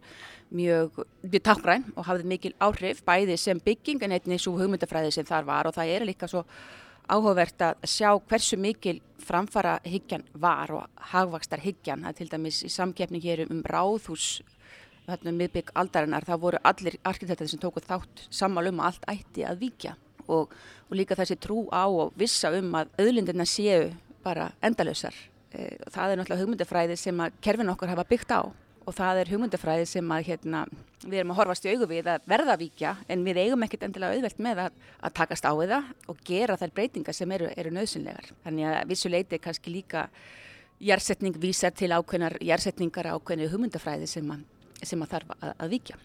mjög, 0.56 1.04
takkræn 1.44 1.86
og 1.96 2.06
hafði 2.08 2.30
mikil 2.30 2.54
áhrif 2.64 3.04
bæði 3.06 3.38
sem 3.40 3.60
bygging 3.60 4.04
en 4.06 4.16
einnig 4.18 4.42
svo 4.42 4.56
hugmyndafræði 4.60 5.14
sem 5.16 5.28
þar 5.28 5.48
var. 5.48 5.70
Og 5.70 5.76
það 5.78 5.94
er 5.96 6.08
líka 6.08 6.30
svo 6.30 6.46
áhugavert 7.10 7.62
að 7.62 7.86
sjá 7.90 8.10
hversu 8.18 8.58
mikil 8.58 9.00
framfara 9.22 9.78
hyggjan 9.86 10.26
var 10.34 10.74
og 10.74 11.06
hagvakstar 11.12 11.62
hyggjan, 11.64 12.06
að 12.06 12.22
til 12.22 12.30
dæmis 12.32 12.64
í 12.66 12.72
samkeppning 12.74 13.24
hér 13.24 13.46
um 13.50 13.62
ráðhús 13.66 14.42
hérna 15.06 15.30
um 15.30 15.38
miðbygg 15.38 15.70
aldarinnar, 15.78 16.26
það 16.26 16.42
voru 16.42 16.62
allir 16.66 16.98
arkitektur 17.06 17.50
sem 17.50 17.62
tóku 17.62 17.84
þátt 17.84 18.26
samalum 18.34 18.82
að 18.82 18.90
allt 18.90 19.08
ætti 19.14 19.46
að 19.46 19.62
vikja 19.62 19.94
og, 20.26 20.50
og 20.90 20.98
líka 20.98 21.18
þessi 21.18 21.38
trú 21.42 21.66
á 21.70 21.86
og 21.86 22.14
vissa 22.18 22.50
um 22.58 22.74
að 22.80 22.94
auðlindirna 22.98 23.46
séu 23.50 23.92
bara 24.26 24.50
endalösar 24.66 25.14
e, 25.54 25.78
það 25.94 26.12
er 26.12 26.20
náttúrulega 26.20 26.42
hugmyndafræði 26.42 26.98
sem 26.98 27.22
að 27.22 27.38
kerfin 27.46 27.70
okkar 27.74 27.94
hafa 27.94 28.08
byggt 28.10 28.34
á 28.34 28.42
og 28.86 28.94
það 28.94 29.20
er 29.22 29.32
hugmyndafræði 29.34 29.86
sem 29.90 30.12
að 30.14 30.30
hérna, 30.30 30.64
við 31.04 31.20
erum 31.20 31.34
að 31.34 31.40
horfast 31.42 31.66
í 31.66 31.74
augu 31.74 31.90
við 31.90 32.10
að 32.14 32.26
verða 32.30 32.56
vikja 32.62 32.96
en 33.10 33.26
við 33.26 33.42
eigum 33.42 33.66
ekkert 33.66 33.86
endilega 33.88 34.18
auðvelt 34.18 34.42
með 34.46 34.64
að, 34.66 34.80
að 35.02 35.16
takast 35.20 35.46
á 35.50 35.52
við 35.58 35.74
það 35.74 35.92
og 36.14 36.24
gera 36.30 36.58
þær 36.62 36.74
breytingar 36.78 37.18
sem 37.18 37.36
eru, 37.38 37.52
eru 37.58 37.74
nöðsynlegar. 37.74 38.32
Þannig 38.46 38.72
að 38.72 38.90
vissuleiti 38.94 39.42
kannski 39.42 39.74
líka 39.74 40.08
jærsetning 40.84 41.38
vísar 41.42 41.74
til 41.74 41.94
ákveðnar 41.96 42.38
jærsetningar 42.44 43.14
ákveðni 43.16 43.50
hugmyndafræði 43.54 44.10
sem 44.12 44.36
að, 44.36 44.44
sem 44.84 45.02
að 45.02 45.16
þarf 45.16 45.38
að, 45.40 45.56
að 45.56 45.74
vikja. 45.78 46.02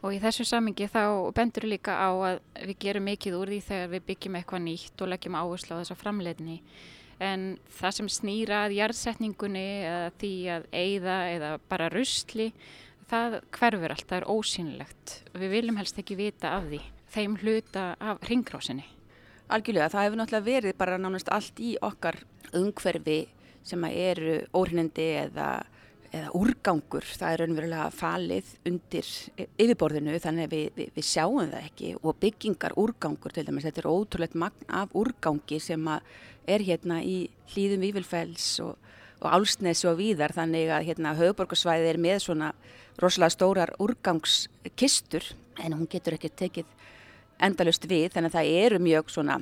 Og 0.00 0.14
í 0.16 0.20
þessu 0.22 0.46
samingi 0.48 0.86
þá 0.88 1.02
bendur 1.36 1.66
líka 1.68 1.92
á 1.92 2.08
að 2.08 2.38
við 2.64 2.78
gerum 2.80 3.04
mikið 3.04 3.36
úr 3.36 3.50
því 3.52 3.58
þegar 3.66 3.90
við 3.92 4.06
byggjum 4.08 4.38
eitthvað 4.38 4.62
nýtt 4.64 5.02
og 5.04 5.10
leggjum 5.12 5.36
áherslu 5.36 5.76
á 5.76 5.80
þessa 5.82 5.96
framleidni. 6.00 6.56
En 7.20 7.58
það 7.76 7.96
sem 7.96 8.08
snýra 8.08 8.62
að 8.64 8.76
jærsetningunni 8.78 9.66
eða 9.84 10.12
því 10.20 10.32
að 10.54 10.68
eigða 10.72 11.16
eða 11.34 11.50
bara 11.68 11.90
rusli, 11.92 12.46
það 13.10 13.36
hverfur 13.56 13.92
allt, 13.92 14.06
það 14.08 14.20
er 14.20 14.30
ósynlegt. 14.32 15.16
Við 15.36 15.52
viljum 15.56 15.80
helst 15.80 16.00
ekki 16.00 16.16
vita 16.16 16.54
af 16.56 16.70
því, 16.70 16.80
þeim 17.12 17.36
hluta 17.42 17.84
af 18.00 18.24
ringrásinni. 18.30 18.86
Algjörlega, 19.50 19.90
það 19.92 20.06
hefur 20.06 20.20
náttúrulega 20.20 20.48
verið 20.48 20.78
bara 20.78 20.98
nánast 21.00 21.30
allt 21.34 21.60
í 21.60 21.74
okkar 21.82 22.20
umhverfi 22.56 23.20
sem 23.66 23.84
eru 23.90 24.38
óhreinandi 24.56 25.08
eða, 25.26 25.48
eða 26.10 26.32
úrgangur. 26.34 27.06
Það 27.06 27.32
er 27.32 27.42
raunverulega 27.44 27.86
falið 27.94 28.52
undir 28.68 29.10
yfirborðinu 29.38 30.18
þannig 30.22 30.48
að 30.48 30.54
við, 30.56 30.66
við, 30.76 30.90
við 30.96 31.06
sjáum 31.06 31.40
það 31.44 31.68
ekki 31.68 31.92
og 32.00 32.18
byggingar 32.24 32.76
úrgangur 32.80 33.34
til 33.34 33.46
dæmis. 33.46 33.66
Þetta 33.68 33.84
er 33.84 33.90
ótrúlegt 33.90 34.38
magn 34.38 34.74
af 34.80 34.96
úrgangi 34.98 35.60
sem 35.62 35.90
er 35.90 36.66
hérna 36.66 37.00
í 37.04 37.18
hlýðum 37.52 37.86
Vívilfells 37.86 38.48
og, 38.64 38.74
og 39.20 39.38
Álsnesi 39.38 39.88
og 39.90 40.00
víðar 40.00 40.34
þannig 40.34 40.72
að 40.74 40.90
hérna 40.90 41.14
höfuborgarsvæði 41.18 41.92
er 41.92 42.02
með 42.02 42.24
svona 42.26 42.50
rosalega 43.00 43.36
stórar 43.36 43.74
úrgangskistur 43.80 45.32
en 45.60 45.76
hún 45.76 45.88
getur 45.90 46.16
ekki 46.16 46.32
tekið 46.42 46.76
endalust 47.40 47.86
við 47.88 48.10
þannig 48.14 48.32
að 48.32 48.38
það 48.38 48.52
eru 48.64 48.82
mjög 48.82 49.14
svona 49.14 49.38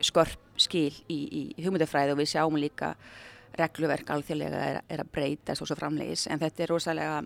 skorp 0.00 0.38
skil 0.60 0.92
í, 1.08 1.18
í 1.56 1.64
hugmyndafræði 1.64 2.14
og 2.14 2.20
við 2.20 2.32
sjáum 2.34 2.58
líka 2.60 2.94
regluverk 3.58 4.10
alþjóðlega 4.14 4.64
er, 4.66 4.80
er 4.88 5.04
að 5.04 5.12
breytast 5.14 5.64
og 5.64 5.70
svo 5.70 5.78
framlegis 5.78 6.26
en 6.30 6.42
þetta 6.42 6.64
er 6.64 6.72
rosalega 6.74 7.22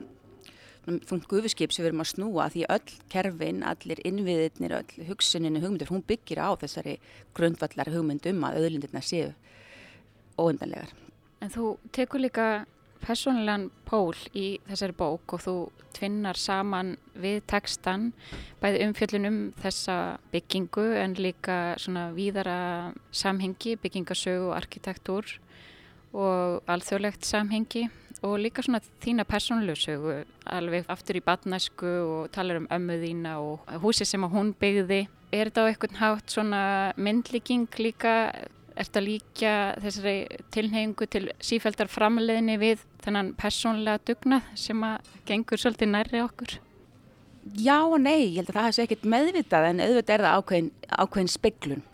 þungt 0.84 1.28
gufiskip 1.30 1.72
sem 1.72 1.84
við 1.84 1.90
erum 1.92 2.04
að 2.04 2.10
snúa 2.10 2.48
því 2.52 2.66
öll 2.74 2.96
kerfin, 3.12 3.62
allir 3.64 4.02
innviðirnir, 4.04 4.74
öll 4.80 5.06
hugsuninu 5.08 5.62
hugmyndur, 5.62 5.88
hún 5.92 6.04
byggir 6.04 6.42
á 6.44 6.52
þessari 6.60 6.98
grundvallar 7.36 7.88
hugmyndum 7.94 8.44
að 8.44 8.60
öðlindirna 8.60 9.00
séu 9.04 9.32
óundanlegar. 10.36 10.92
En 11.40 11.52
þú 11.52 11.76
tekur 11.94 12.20
líka 12.20 12.48
personlegan 13.04 13.68
pól 13.84 14.16
í 14.36 14.58
þessari 14.68 14.96
bók 14.96 15.36
og 15.36 15.42
þú 15.44 15.56
tvinnar 15.94 16.38
saman 16.40 16.94
við 17.20 17.42
tekstan 17.50 18.10
bæði 18.62 18.86
umfjöllunum 18.88 19.38
þessa 19.60 19.96
byggingu 20.32 20.86
en 20.98 21.16
líka 21.18 21.58
svona 21.80 22.08
víðara 22.16 22.92
samhengi, 23.14 23.76
byggingasögu 23.82 24.50
og 24.50 24.56
arkitektúr 24.58 25.36
og 26.14 26.62
alþjóðlegt 26.71 27.26
samhengi 27.26 27.88
og 28.25 28.38
líka 28.40 28.62
svona 28.64 28.80
þína 29.02 29.26
persónlösögu 29.28 30.16
alveg 30.49 30.88
aftur 30.92 31.18
í 31.18 31.25
batnæsku 31.25 31.90
og 31.90 32.33
talar 32.33 32.62
um 32.62 32.68
ömmu 32.73 32.97
þína 33.02 33.37
og 33.42 33.73
húsi 33.83 34.06
sem 34.09 34.25
að 34.25 34.37
hún 34.38 34.52
byggði. 34.61 35.04
Er 35.35 35.50
þetta 35.50 35.64
á 35.66 35.68
eitthvað 35.68 35.97
hátt 36.00 36.33
svona 36.33 36.61
myndlíking 36.97 37.68
líka? 37.83 38.33
Er 38.75 38.88
þetta 38.88 39.02
líka 39.04 39.54
þessari 39.83 40.16
tilhengu 40.54 41.06
til 41.06 41.28
sífældar 41.38 41.90
framleiðinni 41.92 42.56
við 42.59 42.87
þennan 43.04 43.35
persónlega 43.38 44.02
dugnað 44.09 44.49
sem 44.59 44.80
að 44.83 45.12
gengur 45.28 45.61
svolítið 45.61 45.92
nærri 45.92 46.23
okkur? 46.25 46.56
Já 47.61 47.85
og 47.85 48.00
nei, 48.00 48.33
ég 48.33 48.40
held 48.40 48.54
að 48.54 48.56
það 48.56 48.66
hefði 48.71 48.85
ekkert 48.87 49.11
meðvitað 49.12 49.68
en 49.68 49.85
auðvitað 49.85 50.14
er 50.14 50.25
það 50.25 50.38
ákveðin, 50.38 50.71
ákveðin 50.88 51.35
speglun 51.35 51.85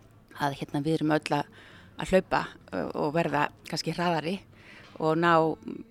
að 0.40 0.56
hérna 0.60 0.82
við 0.84 0.96
erum 1.00 1.14
öll 1.16 1.40
að 1.40 2.12
hlaupa 2.12 2.44
og 2.72 3.12
verða 3.14 3.48
kannski 3.68 3.94
hraðari 3.94 4.38
og 5.00 5.16
ná 5.18 5.32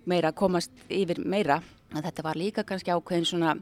meira, 0.10 0.32
komast 0.32 0.72
yfir 0.90 1.20
meira. 1.26 1.60
En 1.96 2.04
þetta 2.06 2.24
var 2.24 2.38
líka 2.38 2.64
kannski 2.68 2.94
ákveðin 2.94 3.26
svona 3.26 3.56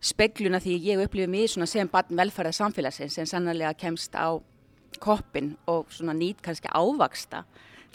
spegluna 0.00 0.60
því 0.62 0.76
ég 0.84 1.02
upplifið 1.02 1.32
mér 1.32 1.50
svona 1.50 1.66
sem 1.70 1.88
barn 1.90 2.18
velferða 2.18 2.54
samfélagsins 2.54 3.16
en 3.18 3.30
sannlega 3.30 3.74
kemst 3.78 4.14
á 4.14 4.38
koppin 5.02 5.56
og 5.66 5.90
svona 5.92 6.14
nýtt 6.16 6.42
kannski 6.44 6.70
ávaksta 6.70 7.42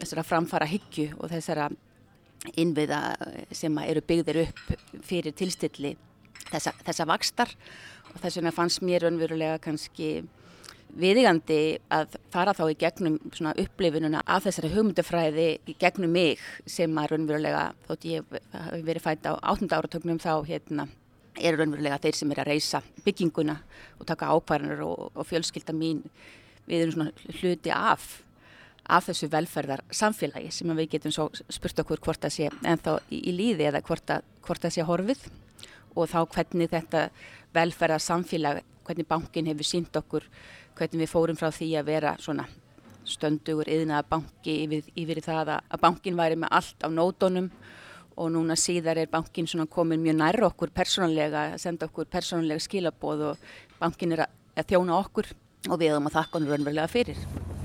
þessara 0.01 0.25
framfara 0.25 0.68
hyggju 0.70 1.12
og 1.20 1.32
þessara 1.32 1.70
innviða 2.58 3.01
sem 3.54 3.78
eru 3.86 4.01
byggðir 4.01 4.42
upp 4.48 4.62
fyrir 5.06 5.36
tilstilli 5.38 5.94
þessa, 6.50 6.74
þessa 6.82 7.08
vakstar 7.10 7.54
og 8.12 8.20
þess 8.20 8.40
vegna 8.40 8.54
fannst 8.56 8.82
mér 8.86 9.08
önverulega 9.12 9.62
kannski 9.62 10.24
viðigandi 10.98 11.60
að 11.93 12.17
fara 12.33 12.53
þá 12.57 12.63
í 12.71 12.77
gegnum 12.79 13.17
upplifinuna 13.51 14.24
af 14.25 14.48
þessari 14.48 14.71
hugmyndafræði 14.74 15.48
í 15.69 15.75
gegnum 15.79 16.12
mig 16.15 16.41
sem 16.69 16.98
að 17.00 17.13
raunverulega, 17.13 17.67
þótt 17.88 18.07
ég 18.10 18.33
hef 18.53 18.74
verið 18.88 19.05
fætt 19.05 19.29
á 19.29 19.33
áttunda 19.39 19.79
áratögnum 19.79 20.19
þá 20.21 20.33
hérna, 20.48 20.88
er 21.39 21.57
raunverulega 21.60 22.01
þeir 22.03 22.17
sem 22.17 22.33
er 22.33 22.43
að 22.43 22.51
reysa 22.51 22.81
bygginguna 23.05 23.55
og 24.00 24.10
taka 24.10 24.33
ákvarðanur 24.36 24.83
og, 24.88 25.07
og 25.15 25.29
fjölskylda 25.29 25.75
mín. 25.75 26.03
Við 26.67 26.83
erum 26.86 26.98
svona 26.98 27.39
hluti 27.39 27.71
af 27.74 28.21
af 28.91 29.07
þessu 29.07 29.29
velferðar 29.31 29.83
samfélagi 29.93 30.50
sem 30.53 30.71
við 30.75 30.95
getum 30.95 31.13
svo 31.13 31.27
spurt 31.53 31.79
okkur 31.83 32.01
hvort 32.03 32.24
það 32.24 32.33
sé 32.36 32.50
ennþá 32.50 32.98
í, 33.10 33.21
í 33.29 33.36
líði 33.36 33.67
eða 33.69 33.83
hvort 33.86 34.10
það 34.10 34.74
sé 34.74 34.86
horfið. 34.88 35.21
Og 35.95 36.07
þá 36.10 36.19
hvernig 36.33 36.71
þetta 36.71 37.05
velferðar 37.55 38.03
samfélag, 38.03 38.62
hvernig 38.88 39.07
bankin 39.07 39.50
hefur 39.51 39.67
sínt 39.67 39.95
okkur 40.00 40.25
hvernig 40.81 41.05
við 41.05 41.11
fórum 41.11 41.38
frá 41.38 41.51
því 41.53 41.69
að 41.77 41.89
vera 41.91 42.15
svona 42.21 42.47
stöndugur 43.05 43.69
yðnaða 43.69 44.07
banki 44.09 44.57
yfir, 44.65 44.89
yfir 44.97 45.21
það 45.25 45.55
að 45.57 45.79
bankin 45.81 46.17
væri 46.17 46.39
með 46.41 46.53
allt 46.57 46.85
á 46.85 46.89
nótonum 46.89 47.50
og 48.17 48.33
núna 48.33 48.57
síðar 48.59 49.01
er 49.01 49.11
bankin 49.11 49.47
komin 49.69 50.01
mjög 50.01 50.17
nærra 50.19 50.50
okkur 50.50 50.73
persónulega, 50.73 51.53
að 51.53 51.61
senda 51.63 51.88
okkur 51.88 52.09
persónulega 52.11 52.59
skilaboð 52.59 53.25
og 53.31 53.50
bankin 53.79 54.17
er 54.17 54.25
að, 54.27 54.38
að 54.57 54.69
þjóna 54.73 55.00
okkur 55.00 55.33
og 55.69 55.79
við 55.79 55.93
höfum 55.93 56.11
að 56.11 56.17
þakka 56.19 56.39
hann 56.39 56.51
raunverulega 56.51 56.91
fyrir. 56.91 57.61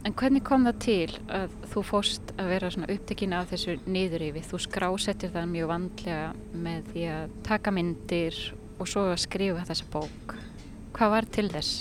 En 0.00 0.14
hvernig 0.16 0.40
kom 0.46 0.64
það 0.64 0.76
til 0.80 1.16
að 1.28 1.54
þú 1.74 1.80
fóst 1.84 2.30
að 2.40 2.50
vera 2.54 2.70
upptekinn 2.72 3.34
af 3.36 3.50
þessu 3.50 3.74
niðurrifi? 3.84 4.40
Þú 4.48 4.60
skrásettir 4.64 5.32
það 5.34 5.50
mjög 5.50 5.72
vandlega 5.74 6.28
með 6.56 6.86
því 6.94 7.02
að 7.12 7.34
taka 7.44 7.74
myndir 7.76 8.38
og 8.80 8.88
svo 8.88 9.02
að 9.10 9.20
skrifa 9.26 9.66
þessa 9.68 9.88
bók. 9.92 10.36
Hvað 10.96 11.12
var 11.12 11.28
til 11.36 11.46
þess? 11.52 11.72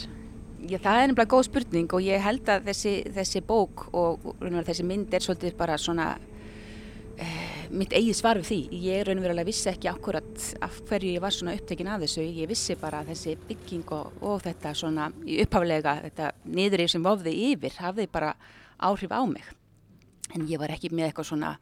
Já, 0.60 0.76
það 0.84 0.98
er 0.98 1.08
nefnilega 1.08 1.32
góð 1.32 1.46
spurning 1.48 1.96
og 1.96 2.04
ég 2.04 2.26
held 2.26 2.52
að 2.52 2.68
þessi, 2.68 2.94
þessi 3.16 3.44
bók 3.48 3.86
og, 3.96 4.28
og 4.36 4.60
þessi 4.68 4.88
mynd 4.90 5.16
er 5.16 5.24
svolítið 5.24 5.56
bara 5.62 5.80
svona 5.80 6.10
mitt 7.70 7.94
eigið 7.94 8.18
svar 8.18 8.40
við 8.40 8.48
því. 8.50 8.60
Ég 8.84 9.04
raunverulega 9.08 9.48
vissi 9.48 9.70
ekki 9.72 9.90
akkurat 9.92 10.46
af 10.66 10.80
hverju 10.90 11.14
ég 11.16 11.24
var 11.24 11.36
svona 11.36 11.54
upptekinn 11.58 11.90
af 11.92 12.02
þessu. 12.04 12.24
Ég 12.26 12.50
vissi 12.50 12.76
bara 12.80 13.04
þessi 13.08 13.36
bygging 13.50 13.94
og, 13.96 14.18
og 14.26 14.42
þetta 14.46 14.74
svona 14.78 15.10
upphaflega, 15.14 15.96
þetta 16.08 16.32
niðurrið 16.50 16.92
sem 16.96 17.06
vofði 17.06 17.36
yfir, 17.52 17.78
hafði 17.84 18.10
bara 18.12 18.34
áhrif 18.90 19.14
á 19.14 19.22
mig. 19.30 19.46
En 20.36 20.48
ég 20.50 20.62
var 20.62 20.74
ekki 20.74 20.92
með 20.94 21.10
eitthvað 21.10 21.32
svona, 21.32 21.54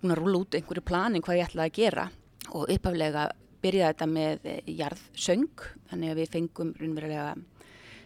búin 0.00 0.14
að 0.14 0.22
rúla 0.22 0.44
út 0.44 0.56
einhverju 0.58 0.86
planing 0.86 1.24
hvað 1.24 1.40
ég 1.40 1.50
ætlaði 1.50 1.72
að 1.72 1.80
gera 1.80 2.06
og 2.52 2.70
upphaflega 2.72 3.26
byrjaði 3.64 3.92
þetta 3.92 4.08
með 4.12 4.48
jarðsöng, 4.68 5.66
þannig 5.90 6.12
að 6.12 6.20
við 6.20 6.32
fengum 6.36 6.72
raunverulega 6.78 7.34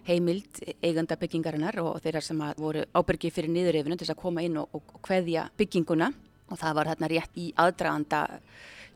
heimild 0.07 0.62
eiganda 0.81 1.19
byggingarinnar 1.21 1.76
og 1.83 1.99
þeirra 2.02 2.23
sem 2.25 2.40
voru 2.57 2.87
ábyrgið 2.97 3.35
fyrir 3.37 3.52
niðurrifinu 3.52 3.99
til 4.00 4.09
að 4.09 4.21
koma 4.23 4.45
inn 4.47 4.57
og, 4.62 4.71
og, 4.73 4.95
og 4.97 5.02
hveðja 5.07 5.50
bygginguna 5.61 6.09
og 6.50 6.59
það 6.59 6.76
var 6.78 6.90
hérna 6.90 7.11
rétt 7.11 7.38
í 7.38 7.50
aðdraganda 7.61 8.25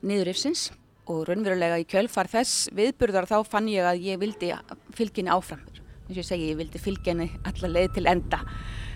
niðurifsins 0.05 0.69
og 1.11 1.25
raunverulega 1.29 1.79
í 1.81 1.87
kjölfar 1.89 2.29
þess 2.29 2.69
viðburðar 2.75 3.27
þá 3.29 3.37
fann 3.47 3.69
ég 3.69 3.85
að 3.85 4.05
ég 4.07 4.21
vildi 4.21 4.51
fylginni 4.97 5.33
áfram. 5.33 5.61
Eins 6.05 6.17
og 6.17 6.21
ég 6.21 6.27
segi, 6.27 6.51
ég 6.51 6.59
vildi 6.59 6.81
fylginni 6.81 7.29
alla 7.45 7.71
leið 7.71 7.97
til 7.97 8.07
enda. 8.09 8.41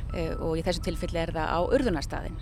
Uh, 0.10 0.34
og 0.42 0.56
í 0.58 0.64
þessu 0.66 0.82
tilfelli 0.88 1.22
er 1.22 1.34
það 1.36 1.52
á 1.54 1.60
urðunarstaðin 1.70 2.40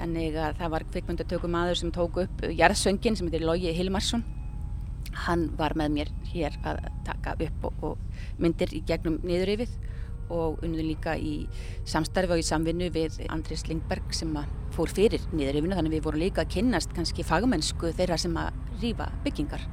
þannig 0.00 0.36
að 0.38 0.60
það 0.60 0.70
var 0.74 0.84
kvikmyndatökum 0.94 1.56
aður 1.58 1.80
sem 1.80 1.90
tók 1.92 2.20
upp 2.22 2.44
jarðsöngin 2.46 3.18
sem 3.18 3.26
heitir 3.26 3.42
Lógi 3.44 3.72
Hilmarsson. 3.76 4.22
Hann 5.26 5.48
var 5.58 5.74
með 5.76 5.96
mér 5.96 6.12
hér 6.30 6.54
að 6.64 6.84
taka 7.04 7.34
upp 7.34 7.66
og, 7.66 7.82
og 7.82 8.38
myndir 8.40 8.70
í 8.76 8.84
gegnum 8.86 9.18
niðurifið 9.26 9.74
og 10.30 10.62
unnum 10.64 10.86
líka 10.86 11.16
í 11.18 11.44
samstarfi 11.88 12.36
og 12.36 12.42
í 12.42 12.46
samvinnu 12.46 12.90
við 12.94 13.20
Andris 13.28 13.66
Lingberg 13.68 14.14
sem 14.16 14.32
fór 14.74 14.92
fyrir 14.94 15.22
nýðurifinu 15.34 15.76
þannig 15.76 15.96
við 15.96 16.04
vorum 16.06 16.24
líka 16.24 16.44
að 16.44 16.52
kynnast 16.56 16.94
kannski 16.96 17.26
fagmennsku 17.26 17.92
þeirra 17.98 18.18
sem 18.20 18.36
að 18.38 18.54
rýfa 18.82 19.10
byggingar. 19.24 19.64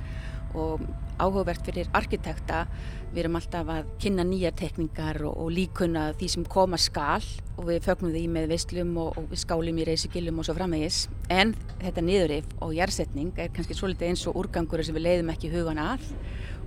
Og 0.58 0.82
áhugavert 1.22 1.66
fyrir 1.66 1.90
arkitekta 1.98 2.64
við 3.12 3.24
erum 3.24 3.38
alltaf 3.40 3.70
að 3.72 3.92
kynna 4.02 4.26
nýjar 4.28 4.56
tekningar 4.58 5.20
og, 5.28 5.36
og 5.44 5.52
líkunna 5.54 6.08
því 6.18 6.30
sem 6.34 6.48
koma 6.50 6.80
skal. 6.82 7.26
Og 7.58 7.70
við 7.70 7.86
fögnum 7.88 8.14
því 8.14 8.24
með 8.34 8.50
visslum 8.54 8.94
og, 9.02 9.18
og 9.18 9.38
skálum 9.38 9.82
í 9.82 9.86
reysigilum 9.88 10.42
og 10.42 10.48
svo 10.48 10.58
framvegis. 10.58 11.06
En 11.34 11.54
þetta 11.82 12.04
niðurif 12.06 12.50
og 12.62 12.76
jærsetning 12.78 13.32
er 13.38 13.54
kannski 13.54 13.78
svolítið 13.78 14.12
eins 14.12 14.28
og 14.30 14.38
úrgangur 14.42 14.86
sem 14.86 14.98
við 14.98 15.08
leiðum 15.10 15.34
ekki 15.34 15.54
hugan 15.54 15.82
að 15.82 16.06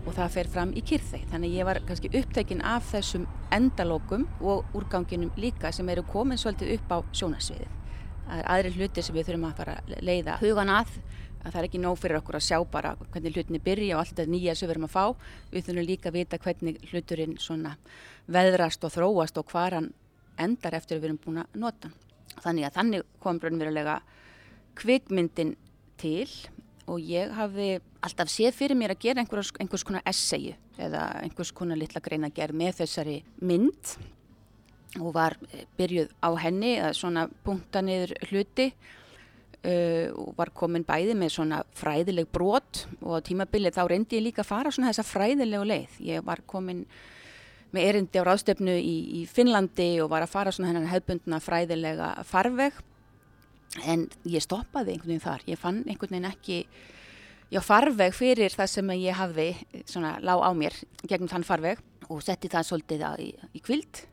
og 0.06 0.14
það 0.16 0.32
fer 0.36 0.50
fram 0.54 0.72
í 0.76 0.82
kyrþeg 0.86 1.26
þannig 1.32 1.56
ég 1.58 1.68
var 1.68 1.82
kannski 1.88 2.12
upptekinn 2.20 2.64
af 2.66 2.88
þessum 2.92 3.26
endalókum 3.52 4.26
og 4.40 4.64
úrganginum 4.76 5.32
líka 5.36 5.72
sem 5.72 5.88
eru 5.92 6.06
komin 6.08 6.40
svolítið 6.40 6.76
upp 6.78 6.94
á 6.94 6.98
sjónasviðið 7.12 7.76
það 8.30 8.38
er 8.38 8.50
aðri 8.54 8.74
hluti 8.76 9.02
sem 9.02 9.16
við 9.16 9.26
þurfum 9.28 9.48
að 9.48 9.56
fara 9.58 9.78
að 9.80 10.04
leiða 10.06 10.36
hugan 10.40 10.70
að. 10.70 10.92
Að 11.40 11.54
það 11.54 11.58
er 11.60 11.66
ekki 11.70 11.78
nóg 11.80 11.94
fyrir 11.96 12.18
okkur 12.18 12.36
að 12.36 12.42
sjá 12.44 12.56
bara 12.68 12.90
hvernig 13.00 13.32
hlutinni 13.32 13.60
byrja 13.64 13.94
og 13.96 14.02
allt 14.02 14.10
þetta 14.12 14.28
nýja 14.28 14.54
sem 14.54 14.68
við 14.68 14.74
erum 14.74 14.84
að 14.84 14.92
fá. 14.92 15.04
Við 15.50 15.64
þurfum 15.66 15.86
líka 15.88 16.10
að 16.10 16.18
vita 16.18 16.38
hvernig 16.44 16.82
hluturinn 16.90 17.38
svona 17.40 17.72
veðrast 18.28 18.84
og 18.84 18.92
þróast 18.92 19.40
og 19.40 19.48
hvað 19.48 19.76
hann 19.78 19.88
endar 20.40 20.76
eftir 20.76 20.98
að 20.98 21.02
við 21.02 21.08
erum 21.10 21.20
búin 21.24 21.42
að 21.42 21.58
nota 21.64 21.90
þannig 22.40 22.68
að 22.68 22.76
þannig 22.78 23.06
kom 23.22 23.40
brunverulega 23.42 23.96
kvikmyndin 24.78 25.54
til 26.00 26.28
og 26.88 27.02
ég 27.04 27.32
hafði 27.36 27.80
alltaf 28.04 28.30
séð 28.32 28.56
fyrir 28.56 28.78
mér 28.78 28.94
að 28.94 29.02
gera 29.04 29.24
einhvers, 29.24 29.52
einhvers 29.60 29.84
konar 29.86 30.06
essayu 30.08 30.54
eða 30.80 31.04
einhvers 31.24 31.52
konar 31.56 31.78
litla 31.80 32.02
greina 32.04 32.30
gerð 32.32 32.56
með 32.60 32.80
þessari 32.80 33.18
mynd. 33.42 33.98
Og 34.98 35.12
var 35.14 35.36
byrjuð 35.78 36.10
á 36.18 36.30
henni 36.42 36.72
að 36.82 36.96
svona 36.98 37.28
punkta 37.44 37.84
niður 37.84 38.16
hluti 38.30 38.72
Uh, 39.60 40.08
og 40.16 40.38
var 40.38 40.48
komin 40.56 40.86
bæði 40.88 41.12
með 41.20 41.34
svona 41.34 41.58
fræðileg 41.76 42.30
brot. 42.32 42.86
Og 43.04 43.18
á 43.20 43.26
tímabilið 43.26 43.74
þá 43.76 43.82
reyndi 43.92 44.16
ég 44.16 44.22
líka 44.24 44.40
að 44.40 44.48
fara 44.48 44.70
svona 44.72 44.88
þessa 44.88 45.04
fræðilegu 45.04 45.66
leið. 45.68 45.98
Ég 46.00 46.24
var 46.24 46.40
komin 46.48 46.86
með 47.74 47.88
erindi 47.90 48.22
á 48.22 48.24
ráðstöfnu 48.24 48.78
í, 48.80 48.94
í 49.20 49.26
Finnlandi 49.28 49.90
og 50.00 50.08
var 50.14 50.24
að 50.24 50.32
fara 50.32 50.54
svona 50.54 50.70
hennan 50.70 50.88
hefbundna 50.88 51.42
fræðilega 51.44 52.08
farveg 52.24 52.80
en 53.86 54.06
ég 54.26 54.42
stoppaði 54.42 54.96
einhvern 54.96 55.12
veginn 55.12 55.24
þar 55.24 55.46
ég 55.46 55.60
fann 55.60 55.82
einhvern 55.86 56.16
veginn 56.16 56.30
ekki 56.30 56.60
já 57.50 57.60
farveg 57.62 58.14
fyrir 58.14 58.54
það 58.54 58.72
sem 58.74 58.94
ég 58.98 59.18
hafði 59.18 59.50
svona 59.84 60.16
lág 60.22 60.42
á 60.42 60.50
mér 60.54 60.76
gegnum 61.06 61.30
þann 61.30 61.46
farveg 61.46 61.82
og 62.10 62.22
setti 62.26 62.50
það 62.50 62.66
svolítið 62.66 63.04
í, 63.22 63.28
í 63.54 63.62
kvild 63.62 64.04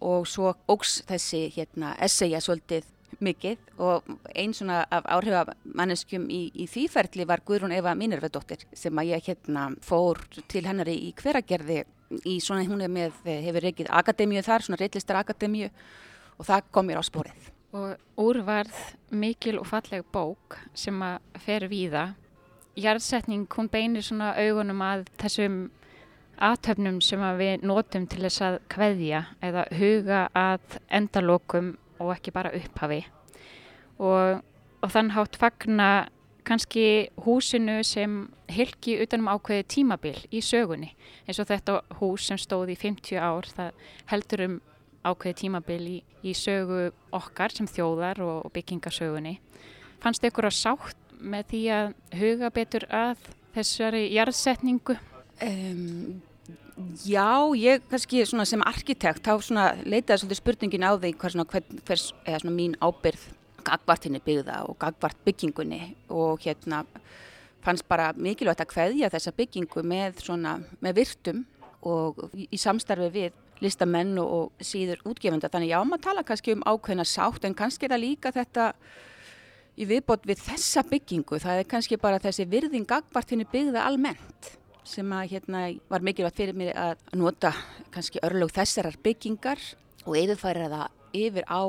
og 0.00 0.26
svo 0.28 0.54
ógs 0.70 1.00
þessi 1.08 1.46
hérna 1.54 1.94
essaya 2.02 2.40
svolítið 2.42 2.88
mikið 3.20 3.80
og 3.82 4.06
einn 4.38 4.52
svona 4.56 4.82
af 4.90 5.06
áhrifamanneskjum 5.16 6.26
í, 6.32 6.42
í 6.54 6.66
þýferðli 6.70 7.26
var 7.28 7.42
Guðrún 7.46 7.74
Eva 7.76 7.94
Mínervedóttir 7.98 8.64
sem 8.76 8.96
að 8.98 9.12
ég 9.12 9.30
hérna 9.30 9.68
fór 9.84 10.22
til 10.48 10.64
hennar 10.66 10.88
í 10.90 11.12
hveragerði 11.18 11.82
í 12.26 12.38
svona 12.42 12.66
hún 12.66 12.82
hefur 12.86 13.64
reykið 13.66 13.90
akademíu 14.00 14.42
þar, 14.46 14.66
svona 14.66 14.80
reillistar 14.80 15.20
akademíu 15.20 15.70
og 16.38 16.46
það 16.48 16.70
kom 16.72 16.88
mér 16.88 17.02
á 17.02 17.04
spórið. 17.06 17.49
Og 17.70 17.94
úrvarð 18.18 18.78
mikil 19.14 19.60
og 19.60 19.68
falleg 19.70 20.02
bók 20.12 20.58
sem 20.74 20.96
að 21.06 21.20
fer 21.38 21.68
víða. 21.70 22.14
Jærðsetning, 22.80 23.46
hún 23.54 23.68
beinir 23.70 24.02
svona 24.02 24.32
augunum 24.38 24.82
að 24.82 25.06
þessum 25.20 25.60
aðtöfnum 26.40 27.00
sem 27.04 27.20
að 27.22 27.40
við 27.42 27.64
notum 27.68 28.06
til 28.08 28.22
þess 28.24 28.44
að 28.46 28.58
kveðja 28.72 29.24
eða 29.44 29.66
huga 29.76 30.20
að 30.36 30.78
endalokum 30.88 31.74
og 32.00 32.14
ekki 32.14 32.32
bara 32.32 32.52
upphafi 32.56 33.02
og, 34.00 34.40
og 34.80 34.94
þann 34.94 35.12
hátt 35.16 35.36
fagna 35.40 35.90
kannski 36.48 37.10
húsinu 37.26 37.82
sem 37.84 38.22
hilki 38.50 38.96
utanum 39.04 39.28
ákveði 39.34 39.66
tímabil 39.76 40.16
í 40.32 40.40
sögunni 40.44 40.94
eins 41.26 41.38
og 41.42 41.50
þetta 41.50 41.80
hús 42.00 42.30
sem 42.30 42.40
stóði 42.40 42.74
í 42.74 42.80
50 42.80 43.20
ár 43.20 43.50
það 43.52 43.84
heldur 44.10 44.46
um 44.46 44.58
ákveði 45.06 45.36
tímabil 45.44 45.82
í, 45.88 45.98
í 46.22 46.34
sögu 46.36 46.90
okkar 47.16 47.54
sem 47.54 47.68
þjóðar 47.70 48.22
og, 48.24 48.46
og 48.46 48.54
byggingasögunni 48.56 49.38
fannst 50.00 50.24
ykkur 50.24 50.48
að 50.48 50.56
sátt 50.56 51.14
með 51.20 51.52
því 51.52 51.62
að 51.76 51.92
huga 52.20 52.50
betur 52.54 52.86
að 52.88 53.28
þessari 53.54 54.06
jarðsetningu? 54.14 54.96
Um, 55.44 56.20
Já, 57.04 57.44
ég 57.60 57.82
kannski 57.90 58.22
sem 58.24 58.62
arkitekt 58.64 59.26
þá 59.26 59.36
leitaði 59.84 60.22
svolítið 60.22 60.38
spurningin 60.38 60.86
á 60.88 60.96
því 60.96 61.10
hvers, 61.20 61.36
hvers, 61.84 62.04
eða 62.24 62.52
mín 62.54 62.76
ábyrð 62.80 63.26
gagvartinni 63.66 64.20
byggða 64.24 64.62
og 64.68 64.78
gagvart 64.80 65.18
byggingunni 65.26 65.80
og 66.08 66.40
hérna 66.40 66.84
fannst 67.64 67.84
bara 67.88 68.14
mikilvægt 68.16 68.64
að 68.64 68.72
hveðja 68.72 69.10
þessa 69.12 69.34
byggingu 69.36 69.84
með, 69.84 70.22
svona, 70.24 70.56
með 70.80 71.02
virtum 71.02 71.44
og 71.84 72.22
í 72.32 72.56
samstarfi 72.60 73.10
við 73.12 73.36
listamenn 73.60 74.18
og 74.22 74.52
síður 74.64 75.02
útgefenda. 75.08 75.50
Þannig 75.52 75.72
já, 75.72 75.78
maður 75.84 76.04
tala 76.08 76.24
kannski 76.26 76.56
um 76.56 76.64
ákveðna 76.66 77.06
sátt 77.08 77.46
en 77.46 77.56
kannski 77.56 77.86
er 77.86 77.94
það 77.94 78.04
líka 78.04 78.32
þetta 78.34 78.70
í 79.80 79.88
viðbót 79.88 80.26
við 80.28 80.42
þessa 80.44 80.84
byggingu. 80.88 81.40
Það 81.40 81.62
er 81.62 81.68
kannski 81.70 82.00
bara 82.00 82.22
þessi 82.22 82.48
virðing 82.50 82.88
gagvartinni 82.88 83.48
byggða 83.50 83.84
almennt 83.88 84.54
sem 84.90 85.12
að 85.12 85.34
hérna 85.34 85.66
var 85.90 86.02
mikilvægt 86.04 86.40
fyrir 86.40 86.56
mér 86.56 86.72
að 86.78 87.04
nota 87.18 87.52
kannski 87.94 88.22
örlög 88.26 88.52
þessarar 88.56 88.96
byggingar 89.04 89.60
og 90.06 90.16
yfirfæra 90.16 90.70
það 90.72 91.20
yfir 91.20 91.46
á 91.46 91.62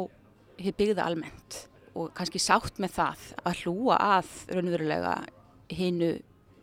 byggða 0.61 1.05
almennt 1.05 1.59
og 1.97 2.13
kannski 2.15 2.39
sátt 2.39 2.79
með 2.79 2.95
það 2.95 3.25
að 3.43 3.63
hlúa 3.63 3.97
að 4.17 4.31
raunverulega 4.55 5.15
hinnu 5.75 6.11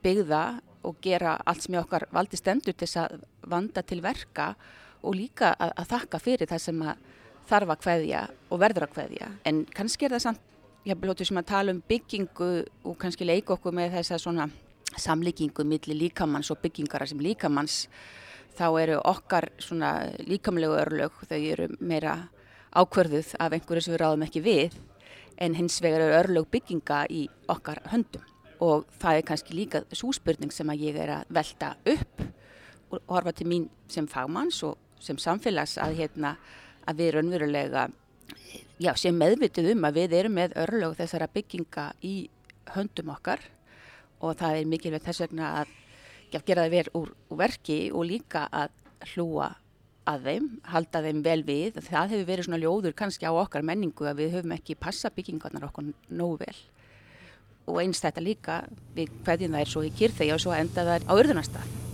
byggða 0.05 0.43
og 0.89 1.01
gera 1.05 1.37
allt 1.45 1.65
sem 1.65 1.77
ég 1.77 1.85
okkar 1.85 2.07
valdi 2.15 2.39
stendur 2.39 2.73
til 2.73 2.87
þess 2.87 3.01
að 3.03 3.25
vanda 3.51 3.83
til 3.83 4.01
verka 4.05 4.53
og 5.03 5.17
líka 5.17 5.55
að, 5.55 5.73
að 5.77 5.91
þakka 5.95 6.23
fyrir 6.23 6.51
það 6.51 6.63
sem 6.65 6.85
að 6.85 7.03
þarf 7.49 7.75
að 7.75 7.85
hveðja 7.87 8.23
og 8.51 8.61
verður 8.61 8.89
að 8.89 8.95
hveðja 8.97 9.33
en 9.49 9.65
kannski 9.75 10.07
er 10.07 10.17
það 10.17 10.25
samt, 10.27 10.41
ég 10.85 11.01
blótið 11.01 11.31
sem 11.31 11.41
að 11.41 11.51
tala 11.51 11.75
um 11.75 11.83
byggingu 11.89 12.51
og 12.85 12.97
kannski 13.01 13.29
leika 13.29 13.55
okkur 13.57 13.77
með 13.77 13.99
þess 13.99 14.17
að 14.17 14.25
svona 14.25 14.49
samlíkingu 14.99 15.65
millir 15.69 15.97
líkamanns 15.97 16.51
og 16.53 16.61
byggingara 16.63 17.09
sem 17.09 17.21
líkamanns 17.23 17.87
þá 18.59 18.67
eru 18.83 18.99
okkar 19.07 19.51
svona 19.63 19.93
líkamlegu 20.27 20.77
örlög 20.77 21.23
þau 21.29 21.39
eru 21.39 21.69
meira 21.81 22.17
ákverðuð 22.77 23.35
af 23.39 23.55
einhverju 23.55 23.85
sem 23.85 23.95
við 23.95 24.03
ráðum 24.03 24.25
ekki 24.27 24.43
við 24.45 24.77
en 25.39 25.55
hins 25.55 25.79
vegar 25.83 26.03
eru 26.05 26.19
örlög 26.19 26.49
bygginga 26.53 27.05
í 27.11 27.29
okkar 27.51 27.81
höndum. 27.93 28.25
Og 28.59 28.89
það 28.99 29.21
er 29.21 29.27
kannski 29.27 29.55
líka 29.55 29.85
svo 29.95 30.11
spurning 30.15 30.51
sem 30.55 30.69
að 30.71 30.83
ég 30.89 30.99
er 30.99 31.13
að 31.21 31.31
velta 31.31 31.77
upp 31.87 32.25
og 32.91 33.13
horfa 33.13 33.33
til 33.37 33.47
mín 33.47 33.69
sem 33.87 34.09
fagmanns 34.11 34.63
og 34.67 34.79
sem 35.05 35.19
samfélags 35.21 35.77
að, 35.83 35.99
hérna, 36.03 36.37
að 36.89 37.03
við 37.03 37.15
raunverulega 37.17 37.89
já, 38.79 38.93
sem 38.97 39.17
meðvitið 39.17 39.73
um 39.75 39.87
að 39.89 40.01
við 40.03 40.17
erum 40.21 40.37
með 40.39 40.57
örlög 40.65 40.97
þessara 40.99 41.31
bygginga 41.33 41.91
í 42.07 42.17
höndum 42.75 43.13
okkar 43.15 43.43
og 44.19 44.37
það 44.39 44.61
er 44.61 44.71
mikilvægt 44.71 45.09
þess 45.09 45.25
vegna 45.27 45.53
að 45.63 45.73
gera 46.33 46.65
það 46.65 46.75
verið 46.75 46.99
úr, 46.99 47.15
úr 47.31 47.41
verki 47.41 47.79
og 47.95 48.07
líka 48.09 48.47
að 48.53 48.75
hlúa 49.15 49.53
að 50.09 50.29
þeim, 50.29 50.47
halda 50.73 51.03
þeim 51.05 51.23
vel 51.25 51.41
við. 51.45 51.81
Það 51.85 52.15
hefur 52.15 52.29
verið 52.31 52.49
svona 52.49 52.61
ljóður 52.63 52.97
kannski 52.97 53.29
á 53.29 53.33
okkar 53.33 53.67
menningu 53.67 54.09
að 54.09 54.23
við 54.23 54.39
höfum 54.39 54.55
ekki 54.57 54.79
passa 54.81 55.13
byggingarnar 55.13 55.69
okkur 55.69 55.93
nógu 56.09 56.41
vel. 56.45 56.57
Og 57.69 57.83
eins 57.83 58.01
þetta 58.01 58.25
líka 58.25 58.63
við 58.97 59.13
hverjum 59.27 59.59
það 59.59 59.67
er 59.67 59.75
svo 59.75 59.85
í 59.85 59.93
kýrþegi 59.93 60.33
og 60.37 60.43
svo 60.45 60.57
enda 60.57 60.87
það 60.89 61.05
á 61.05 61.13
örðunarstað 61.13 61.88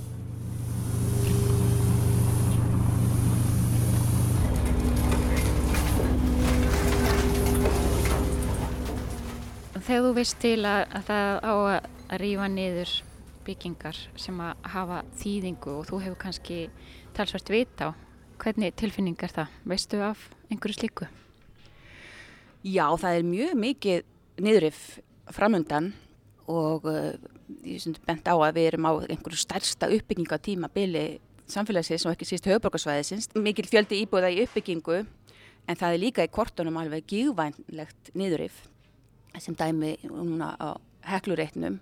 Þegar 9.84 10.06
þú 10.06 10.10
veist 10.16 10.38
til 10.40 10.60
að, 10.64 10.82
að 10.96 11.02
það 11.10 11.34
á 11.44 11.52
að 11.60 12.14
rýfa 12.22 12.46
niður 12.48 12.92
byggingar 13.44 13.98
sem 14.16 14.38
að 14.40 14.62
hafa 14.72 15.02
þýðingu 15.20 15.74
og 15.74 15.84
þú 15.90 15.98
hefur 16.06 16.20
kannski 16.22 16.56
talsvært 17.12 17.52
vita 17.52 17.90
á 17.92 17.96
hvernig 18.40 18.72
tilfinningar 18.80 19.36
það, 19.36 19.52
veistu 19.68 20.00
af 20.00 20.24
einhverju 20.48 20.78
slíku? 20.78 21.10
Já, 22.64 22.86
það 22.96 23.18
er 23.18 23.28
mjög 23.28 23.54
mikið 23.66 24.08
niðurif 24.48 24.82
framöndan 25.36 25.92
og 26.48 26.88
uh, 26.88 27.12
ég 27.68 27.84
er 27.84 28.02
bent 28.08 28.24
á 28.24 28.40
að 28.40 28.56
við 28.56 28.72
erum 28.72 28.88
á 28.88 28.92
einhverju 29.04 29.44
stærsta 29.44 29.92
uppbygginga 29.92 30.40
tímabili 30.48 31.06
samfélagsins 31.44 32.08
og 32.08 32.16
ekki 32.16 32.32
síst 32.32 32.48
höfuborgarsvæðisins. 32.48 33.34
Mikil 33.36 33.68
fjöldi 33.68 34.00
íbúða 34.00 34.32
í 34.32 34.46
uppbyggingu 34.48 35.02
en 35.04 35.76
það 35.76 35.90
er 35.90 36.06
líka 36.08 36.24
í 36.24 36.32
kortunum 36.32 36.80
alveg 36.80 37.04
gígvænlegt 37.12 38.16
niðurif 38.16 38.64
sem 39.42 39.56
dæmi 39.58 39.96
núna 40.06 40.54
á 40.58 40.76
heklureitnum. 41.08 41.80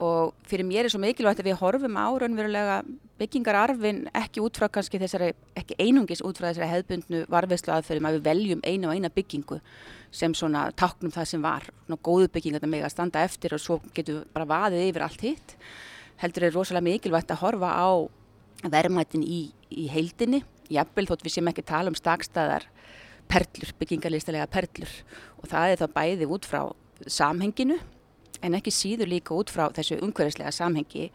Og 0.00 0.32
fyrir 0.48 0.64
mér 0.64 0.86
er 0.86 0.92
svo 0.92 1.00
mikilvægt 1.02 1.42
að 1.42 1.50
við 1.50 1.58
horfum 1.60 1.96
á 2.00 2.08
raunverulega 2.08 2.76
byggingararfin 3.20 4.06
ekki 4.16 4.40
út 4.40 4.56
frá 4.56 4.70
kannski 4.72 4.96
þessari, 5.00 5.34
ekki 5.52 5.76
einungis 5.76 6.22
út 6.24 6.40
frá 6.40 6.48
þessari 6.48 6.70
hefðbundnu 6.70 7.20
varfiðslu 7.28 7.74
aðferðum 7.74 8.08
að 8.08 8.16
við 8.16 8.24
veljum 8.30 8.62
eina 8.64 8.88
og 8.88 8.96
eina 8.96 9.10
byggingu 9.12 9.58
sem 10.10 10.32
svona 10.32 10.70
taknum 10.72 11.12
það 11.12 11.28
sem 11.34 11.44
var, 11.44 11.68
svona 11.84 12.00
góðu 12.00 12.30
byggingar 12.32 12.64
með 12.64 12.86
að 12.88 12.94
standa 12.94 13.26
eftir 13.28 13.52
og 13.52 13.60
svo 13.60 13.76
getum 13.92 14.22
við 14.22 14.32
bara 14.32 14.48
vaðið 14.54 14.86
yfir 14.88 15.04
allt 15.04 15.26
hitt. 15.26 15.54
Heldur 16.24 16.48
er 16.48 16.56
rosalega 16.56 16.88
mikilvægt 16.88 17.36
að 17.36 17.42
horfa 17.44 17.76
á 17.76 17.88
verðmættin 18.72 19.22
í, 19.24 19.42
í 19.68 19.84
heildinni, 19.92 20.40
jafnvel 20.72 21.10
þótt 21.12 21.28
við 21.28 21.36
sem 21.36 21.52
ekki 21.52 21.68
tala 21.68 21.92
um 21.92 21.98
stakstaðar 21.98 22.70
perlur, 23.30 23.72
byggingarlistalega 23.78 24.48
perlur. 24.50 24.92
Og 25.40 25.48
það 25.50 25.74
er 25.74 25.80
þá 25.80 25.86
bæði 25.94 26.28
út 26.34 26.48
frá 26.48 26.62
samhenginu 27.06 27.78
en 28.44 28.56
ekki 28.56 28.72
síður 28.74 29.10
líka 29.12 29.36
út 29.36 29.52
frá 29.52 29.68
þessu 29.76 30.00
umhverfislega 30.04 30.52
samhengi 30.54 31.10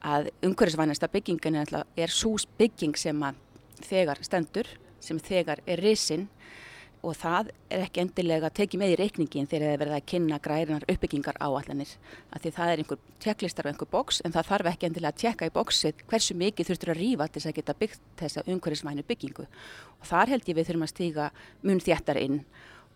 að 0.00 0.30
umhverfisvænasta 0.46 1.10
byggingin 1.12 1.60
er 1.60 2.12
sús 2.12 2.46
bygging 2.58 2.96
sem 2.96 3.20
að 3.22 3.40
þegar 3.84 4.20
stendur, 4.24 4.68
sem 5.00 5.20
þegar 5.20 5.60
er 5.68 5.80
risinn 5.80 6.28
og 7.00 7.16
það 7.16 7.50
er 7.72 7.84
ekki 7.86 8.02
endilega 8.02 8.50
tekið 8.52 8.80
með 8.82 8.92
í 8.92 8.96
reikningin 9.00 9.48
þegar 9.48 9.66
það 9.66 9.74
er 9.74 9.80
verið 9.80 9.96
að 9.96 10.06
kynna 10.12 10.38
grærinar 10.44 10.86
uppbyggingar 10.92 11.38
áallanir 11.40 11.92
af 12.30 12.42
því 12.42 12.52
það 12.56 12.72
er 12.72 12.82
einhver 12.82 13.00
tjekklistar 13.24 13.66
og 13.66 13.72
einhver 13.72 13.90
bóks 13.94 14.20
en 14.24 14.34
það 14.34 14.48
þarf 14.50 14.70
ekki 14.72 14.88
endilega 14.88 15.14
að 15.14 15.20
tjekka 15.22 15.48
í 15.48 15.54
bóksið 15.54 16.02
hversu 16.10 16.36
mikið 16.36 16.70
þurftur 16.70 16.92
að 16.92 17.00
rýfa 17.00 17.28
til 17.28 17.40
þess 17.40 17.50
að 17.50 17.56
geta 17.60 17.76
byggt 17.80 18.02
þessa 18.20 18.44
umhverfismænu 18.46 19.06
byggingu. 19.08 19.46
Og 20.00 20.10
þar 20.10 20.34
held 20.34 20.50
ég 20.50 20.58
við 20.58 20.68
þurfum 20.68 20.86
að 20.86 20.92
stíga 20.92 21.30
mun 21.64 21.80
þjættar 21.80 22.20
inn 22.20 22.42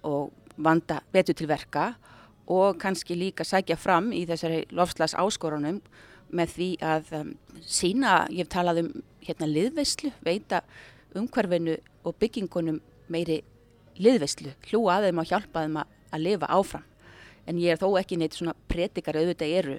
og 0.05 0.35
vanda 0.57 1.01
betur 1.15 1.39
til 1.39 1.49
verka 1.49 1.95
og 2.45 2.77
kannski 2.81 3.17
líka 3.17 3.47
sækja 3.47 3.79
fram 3.81 4.13
í 4.13 4.27
þessari 4.29 4.67
lofslags 4.75 5.17
áskorunum 5.17 5.81
með 6.35 6.53
því 6.53 6.69
að 6.85 7.11
um, 7.21 7.33
sína, 7.63 8.25
ég 8.29 8.45
hef 8.45 8.53
talað 8.53 8.83
um 8.85 8.93
hérna 9.25 9.49
liðveislu, 9.49 10.13
veita 10.25 10.61
umhverfinu 11.17 11.79
og 12.05 12.17
byggingunum 12.21 12.81
meiri 13.09 13.41
liðveislu, 14.01 14.55
hlúa 14.71 14.99
að 14.99 15.09
þeim 15.09 15.23
og 15.23 15.31
hjálpa 15.31 15.65
þeim 15.65 15.79
að, 15.83 15.93
lifa 16.23 16.51
áfram. 16.55 16.85
En 17.51 17.61
ég 17.61 17.75
er 17.75 17.81
þó 17.81 17.99
ekki 18.01 18.19
neitt 18.19 18.37
svona 18.39 18.55
predikar 18.71 19.19
auðvitað 19.19 19.55
eru, 19.59 19.79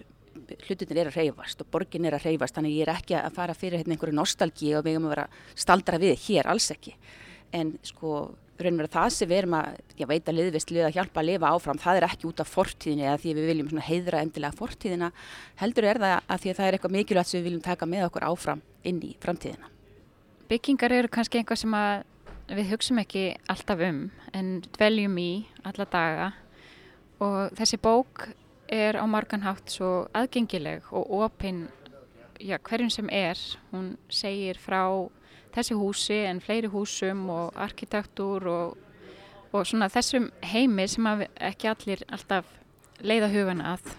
hlutinir 0.67 1.01
er 1.01 1.09
að 1.09 1.19
reyfast 1.21 1.61
og 1.63 1.69
borgin 1.73 2.05
er 2.05 2.17
að 2.17 2.27
reyfast, 2.27 2.57
þannig 2.57 2.75
ég 2.75 2.87
er 2.87 2.93
ekki 2.93 3.15
að 3.17 3.35
fara 3.37 3.55
fyrir 3.57 3.81
hérna 3.81 3.95
einhverju 3.95 4.17
nostalgi 4.17 4.73
og 4.75 4.83
við 4.85 4.97
erum 4.97 5.07
að 5.07 5.15
vera 5.15 5.27
staldra 5.55 6.01
við 6.01 6.17
hér, 6.27 6.49
alls 6.51 6.67
ekki. 6.75 6.93
En 7.55 7.71
sko, 7.87 8.11
raun 8.59 8.75
og 8.75 8.81
vera 8.83 8.93
það 8.97 9.07
sem 9.15 9.31
við 9.31 9.39
erum 9.41 9.55
að, 9.57 9.77
ég 10.01 10.09
veit 10.11 10.29
að 10.29 10.37
liðveislu 10.39 10.83
að 10.85 10.97
hjálpa 10.99 11.21
að 11.21 11.29
lifa 11.31 11.51
áfram, 11.55 11.81
það 11.81 11.99
er 11.99 12.07
ekki 12.09 12.29
út 12.29 12.43
af 12.43 12.51
fortíðinni 12.51 13.07
eða 13.07 13.21
því 13.23 13.35
við 13.37 13.49
viljum 13.51 13.85
heiðra 13.87 14.23
endilega 14.25 14.59
fortíðina, 14.59 15.11
heldur 15.61 15.87
er 15.89 16.01
það 16.03 16.17
að 16.19 16.43
því 16.43 16.51
að 16.51 16.59
það 16.59 16.67
er 16.67 16.77
eitthvað 16.77 16.97
mikilvægt 16.99 17.31
sem 17.31 17.39
við 17.39 17.47
viljum 17.49 17.65
taka 17.65 17.89
með 17.89 18.09
okkur 18.09 18.27
áfram 18.27 18.65
inn 18.83 18.99
í 19.01 19.15
framtíðina. 19.23 19.71
Byggingar 20.51 20.93
eru 20.93 21.09
kannski 21.09 21.41
einhvað 21.41 21.63
sem 21.63 21.73
að 21.73 22.03
við 22.49 22.69
hugsaum 22.69 23.01
ekki 23.01 23.25
alltaf 23.49 23.81
um 23.81 24.01
en 24.33 24.49
dveljum 24.77 25.17
í 25.17 25.29
alla 25.65 25.85
daga 25.89 26.31
og 27.23 27.55
þessi 27.57 27.79
bók 27.81 28.27
er 28.71 28.97
á 28.97 29.05
marganhátt 29.09 29.69
svo 29.71 30.05
aðgengileg 30.13 30.85
og 30.91 31.11
opinn 31.25 31.67
hverjum 32.39 32.89
sem 32.91 33.09
er. 33.09 33.39
Hún 33.71 33.95
segir 34.09 34.57
frá 34.59 35.09
þessi 35.55 35.77
húsi 35.77 36.17
en 36.27 36.41
fleiri 36.43 36.67
húsum 36.67 37.29
og 37.29 37.53
arkitektúr 37.55 38.47
og, 38.47 38.77
og 39.53 39.65
svona 39.65 39.89
þessum 39.89 40.29
heimi 40.43 40.87
sem 40.87 41.07
ekki 41.39 41.69
allir 41.71 42.03
alltaf 42.11 42.49
leiða 43.01 43.31
hugan 43.31 43.61
að. 43.63 43.95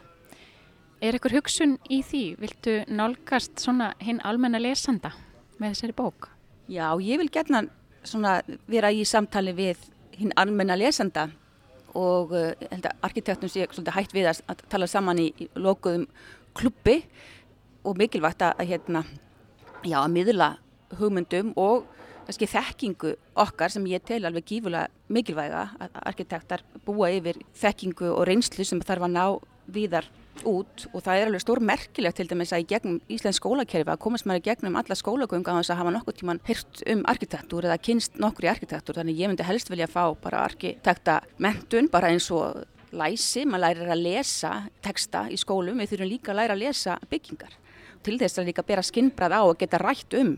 Er 1.01 1.15
eitthvað 1.15 1.39
hugsun 1.39 1.77
í 1.93 2.03
því? 2.03 2.25
Viltu 2.41 2.77
nálgast 2.89 3.61
svona 3.61 3.95
hinn 4.01 4.21
almenna 4.25 4.61
lesanda 4.61 5.13
með 5.59 5.75
þessari 5.75 5.97
bók? 5.97 6.31
Já, 6.69 6.97
ég 7.01 7.21
vil 7.21 7.31
gerna 7.31 7.67
svona 8.07 8.38
vera 8.71 8.92
í 8.92 9.05
samtali 9.09 9.55
við 9.57 9.83
hinn 10.16 10.33
almenna 10.37 10.77
lesenda 10.79 11.29
og 11.97 12.33
uh, 12.37 12.53
arkitektum 13.05 13.51
sé 13.51 13.66
hægt 13.66 14.14
við 14.14 14.31
að, 14.31 14.42
að 14.51 14.64
tala 14.73 14.88
saman 14.90 15.21
í, 15.21 15.31
í 15.40 15.49
lokuðum 15.55 16.07
klubbi 16.57 17.03
og 17.87 17.99
mikilvægt 17.99 18.42
að, 18.42 18.57
að 18.61 18.71
hérna, 18.73 19.05
já, 19.85 19.99
að 20.03 20.12
miðla 20.14 20.51
hugmyndum 20.97 21.53
og 21.61 21.87
kannski 22.27 22.49
þekkingu 22.51 23.12
okkar 23.38 23.71
sem 23.71 23.87
ég 23.87 24.03
tel 24.07 24.25
alveg 24.27 24.49
gífulega 24.51 24.90
mikilvæga 25.12 25.69
að 25.79 25.99
arkitektar 26.11 26.64
búa 26.87 27.11
yfir 27.14 27.38
þekkingu 27.55 28.11
og 28.11 28.25
reynslu 28.27 28.66
sem 28.66 28.83
þarf 28.83 29.07
að 29.07 29.14
ná 29.14 29.25
víðar 29.71 30.09
út 30.44 30.87
og 30.92 31.03
það 31.07 31.18
er 31.18 31.29
alveg 31.31 31.42
stór 31.44 31.61
merkilegt 31.64 32.18
til 32.20 32.29
dæmis 32.29 32.53
að 32.53 32.64
í 32.64 32.68
gegnum 32.75 33.01
Íslands 33.12 33.40
skólakerfi 33.40 33.92
að 33.92 34.03
komast 34.03 34.27
maður 34.29 34.42
í 34.42 34.46
gegnum 34.51 34.79
alla 34.81 34.96
skólagönga 34.99 35.55
á 35.55 35.59
þess 35.61 35.72
að 35.72 35.81
hafa 35.81 35.94
nokkur 35.94 36.16
tíman 36.18 36.40
hyrt 36.49 36.83
um 36.92 37.05
arkitektúr 37.12 37.68
eða 37.68 37.79
kynst 37.88 38.18
nokkur 38.20 38.49
í 38.49 38.51
arkitektúr 38.53 38.99
þannig 39.01 39.20
ég 39.22 39.31
myndi 39.33 39.46
helst 39.46 39.70
vilja 39.72 39.88
fá 39.88 40.11
bara 40.20 40.44
arkitekta 40.49 41.20
mentun 41.38 41.90
bara 41.92 42.11
eins 42.12 42.29
og 42.35 42.64
læsi, 42.96 43.44
maður 43.46 43.64
lærir 43.64 43.92
að 43.92 44.05
lesa 44.05 44.53
teksta 44.85 45.27
í 45.33 45.38
skólum, 45.40 45.81
við 45.81 45.92
þurfum 45.92 46.11
líka 46.11 46.33
að 46.33 46.40
læra 46.40 46.57
að 46.57 46.62
lesa 46.64 46.99
byggingar. 47.11 47.57
Til 48.07 48.18
þess 48.20 48.38
að 48.38 48.51
líka 48.51 48.64
bera 48.66 48.85
skinnbrað 48.87 49.37
á 49.37 49.42
og 49.42 49.59
geta 49.59 49.81
rætt 49.83 50.14
um 50.20 50.37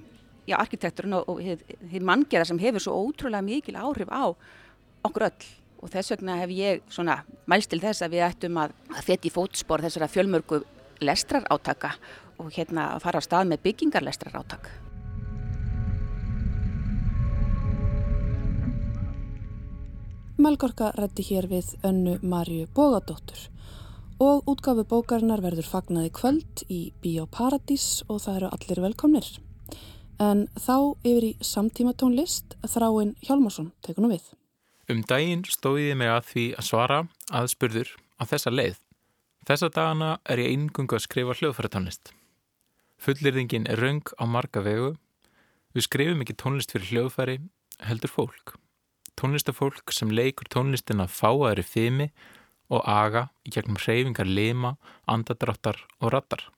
já, 0.49 0.57
arkitekturinn 0.59 1.19
og, 1.19 1.29
og 1.29 1.43
því 1.91 2.03
manngjara 2.05 2.49
sem 2.49 2.61
hefur 2.63 2.83
svo 2.83 2.97
ótrúlega 3.05 3.45
mikil 3.45 3.77
áhrif 3.77 4.11
á 4.11 4.33
okkur 5.07 5.29
öll 5.29 5.49
og 5.79 5.93
þess 5.93 6.15
vegna 6.15 6.39
hef 6.41 6.53
ég 6.55 6.83
svona 6.93 7.21
mælst 7.51 7.71
til 7.73 7.81
þess 7.83 8.03
að 8.05 8.17
við 8.17 8.27
ættum 8.27 8.59
að, 8.63 8.75
þetta 9.07 9.29
í 9.29 9.35
fótspor 9.35 9.85
þessara 9.85 10.11
fjölmörgu 10.11 10.61
lestrar 11.05 11.47
átaka 11.51 11.95
og 12.39 12.53
hérna 12.55 12.93
að 12.95 13.05
fara 13.07 13.23
á 13.23 13.27
stað 13.27 13.51
með 13.53 13.65
byggingar 13.67 14.07
lestrar 14.07 14.39
átak. 14.39 14.71
Melgorka 20.39 20.93
rætti 20.95 21.25
hér 21.27 21.49
við 21.51 21.73
önnu 21.83 22.21
Marju 22.23 22.69
Bógadóttur 22.75 23.49
og 24.23 24.47
útgafu 24.51 24.85
bókarinnar 24.87 25.43
verður 25.43 25.67
fagnaði 25.67 26.11
kvöld 26.15 26.63
í 26.71 26.79
Bíóparadís 27.03 28.05
og 28.11 28.23
það 28.23 28.41
eru 28.41 28.51
allir 28.55 28.81
velkomnir. 28.87 29.29
En 30.19 30.47
þá 30.59 30.95
yfir 31.07 31.27
í 31.29 31.37
samtíma 31.43 31.95
tónlist 31.95 32.59
þráinn 32.67 33.15
Hjálmarsson 33.23 33.71
tekunum 33.87 34.15
við. 34.15 34.25
Um 34.89 35.03
daginn 35.05 35.43
stóði 35.45 35.91
ég 35.91 35.99
mig 36.01 36.09
að 36.09 36.29
því 36.31 36.45
að 36.57 36.65
svara 36.65 36.99
aðspurður 37.37 37.91
á 38.17 38.23
þessa 38.31 38.53
leið. 38.55 38.79
Þessa 39.45 39.69
dagana 39.73 40.09
er 40.25 40.41
ég 40.41 40.55
eingungu 40.55 40.97
að 40.97 41.05
skrifa 41.05 41.37
hljóðfæratónlist. 41.37 42.15
Fullirðingin 43.05 43.69
er 43.69 43.83
raung 43.85 44.09
á 44.17 44.25
marga 44.25 44.63
vegu. 44.65 44.95
Við 45.77 45.85
skrifum 45.85 46.25
ekki 46.25 46.39
tónlist 46.41 46.73
fyrir 46.73 46.89
hljóðfæri, 46.89 47.37
heldur 47.85 48.15
fólk. 48.15 48.57
Tónlistafólk 49.21 49.93
sem 49.93 50.09
leikur 50.09 50.49
tónlistina 50.49 51.05
fáaðri 51.05 51.67
fimi 51.69 52.09
og 52.73 52.89
aga 52.89 53.27
í 53.45 53.53
gegnum 53.53 53.77
hreyfingar 53.81 54.29
lima, 54.29 54.79
andadráttar 55.05 55.85
og 56.01 56.15
rattar. 56.17 56.49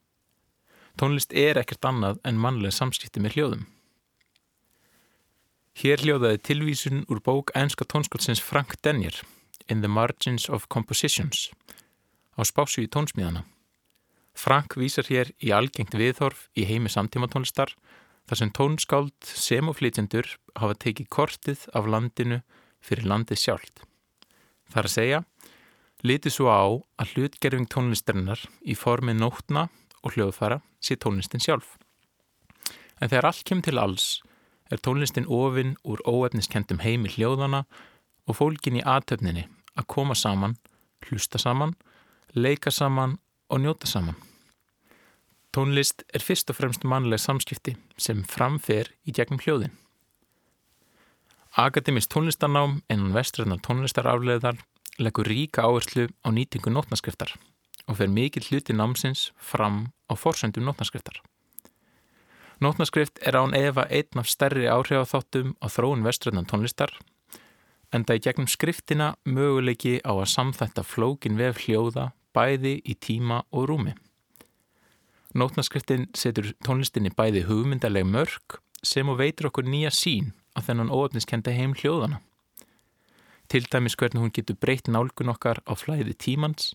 Tónlist 0.95 1.35
er 1.35 1.59
ekkert 1.59 1.83
annað 1.91 2.23
en 2.23 2.39
mannlega 2.39 2.79
samskipti 2.79 3.23
með 3.23 3.39
hljóðum. 3.39 3.69
Hér 5.79 6.03
hljóðaði 6.03 6.41
tilvísun 6.43 7.05
úr 7.07 7.21
bók 7.23 7.53
ænska 7.55 7.87
tónskóldsins 7.87 8.43
Frank 8.43 8.75
Denjer 8.83 9.23
In 9.71 9.81
the 9.81 9.89
Margins 9.89 10.49
of 10.51 10.67
Compositions 10.67 11.51
á 12.35 12.43
spásu 12.43 12.83
í 12.83 12.89
tónsmíðana. 12.91 13.45
Frank 14.35 14.75
vísar 14.75 15.07
hér 15.07 15.31
í 15.39 15.53
algengt 15.55 15.95
viðhorf 15.95 16.49
í 16.59 16.65
heimi 16.67 16.91
samtíma 16.91 17.29
tónlistar 17.31 17.75
þar 18.27 18.41
sem 18.41 18.53
tónskáld 18.57 19.15
sem 19.27 19.69
og 19.69 19.77
flytjendur 19.79 20.27
hafa 20.57 20.75
tekið 20.75 21.11
kortið 21.13 21.67
af 21.77 21.87
landinu 21.87 22.41
fyrir 22.81 23.07
landið 23.07 23.43
sjálft. 23.43 23.85
Það 24.71 24.81
er 24.83 24.89
að 24.89 24.97
segja, 24.97 25.21
litið 26.03 26.35
svo 26.35 26.49
á 26.51 26.65
að 27.03 27.15
hlutgerfing 27.15 27.69
tónlistarinnar 27.71 28.43
í 28.63 28.75
formi 28.79 29.15
nótna 29.15 29.69
og 30.03 30.17
hljóðfæra 30.17 30.63
sé 30.81 30.97
tónlistin 30.97 31.43
sjálf. 31.43 31.77
En 33.01 33.09
þegar 33.09 33.31
allt 33.31 33.47
kemur 33.47 33.67
til 33.67 33.81
alls 33.83 34.09
er 34.71 34.79
tónlistin 34.79 35.29
ofinn 35.29 35.77
úr 35.85 36.03
óefniskendum 36.07 36.81
heimi 36.85 37.11
hljóðana 37.11 37.65
og 38.29 38.39
fólkin 38.39 38.79
í 38.79 38.87
aðtöfninni 38.87 39.47
að 39.75 39.89
koma 39.91 40.15
saman, 40.15 40.57
hlusta 41.07 41.39
saman, 41.39 41.75
leika 42.35 42.71
saman 42.71 43.19
og 43.51 43.63
njóta 43.65 43.89
saman. 43.91 44.19
Tónlist 45.51 46.05
er 46.15 46.23
fyrst 46.23 46.51
og 46.53 46.61
fremst 46.61 46.85
mannleg 46.87 47.19
samskipti 47.19 47.75
sem 47.99 48.23
framfer 48.23 48.93
í 49.03 49.15
gegnum 49.17 49.41
hljóðin. 49.43 49.73
Akademist 51.59 52.13
tónlistarnám 52.15 52.79
innan 52.87 53.17
vestræðnar 53.17 53.59
tónlistarafleðar 53.67 54.61
leggur 55.03 55.27
ríka 55.27 55.65
áherslu 55.67 56.07
á 56.23 56.29
nýtingu 56.31 56.71
nótnaskriftar 56.71 57.35
og 57.89 57.99
fer 57.99 58.13
mikill 58.13 58.47
hluti 58.47 58.77
námsins 58.77 59.33
fram 59.35 59.89
á 60.07 60.15
forsöndum 60.15 60.69
nótnaskriftar. 60.69 61.19
Nótnaskrift 62.61 63.23
er 63.25 63.39
án 63.41 63.55
efa 63.57 63.87
einn 63.89 64.21
af 64.21 64.29
stærri 64.29 64.67
áhrifatháttum 64.69 65.55
á 65.65 65.67
þróun 65.73 66.05
veströðnan 66.05 66.45
tónlistar 66.45 66.93
en 67.89 68.05
það 68.05 68.19
í 68.19 68.23
gegnum 68.27 68.49
skriftina 68.53 69.07
möguleiki 69.25 69.95
á 70.05 70.13
að 70.13 70.29
samþætta 70.35 70.85
flókin 70.85 71.39
vef 71.41 71.63
hljóða 71.65 72.11
bæði 72.37 72.75
í 72.85 72.99
tíma 73.01 73.41
og 73.49 73.65
rúmi. 73.71 73.95
Nótnaskriftin 75.33 76.11
setur 76.13 76.53
tónlistinni 76.67 77.09
bæði 77.17 77.47
hugmyndaleg 77.49 78.05
mörg 78.05 78.61
sem 78.85 79.09
og 79.09 79.17
veitur 79.23 79.49
okkur 79.49 79.65
nýja 79.65 79.89
sín 79.97 80.35
að 80.53 80.69
þennan 80.69 80.93
óöfniskenda 80.93 81.55
heim 81.57 81.73
hljóðana. 81.73 82.21
Til 83.49 83.65
dæmis 83.73 83.97
hvernig 83.97 84.21
hún 84.21 84.35
getur 84.37 84.61
breytt 84.61 84.91
nálgun 84.93 85.33
okkar 85.33 85.63
á 85.65 85.73
flæði 85.73 86.13
tímans, 86.13 86.75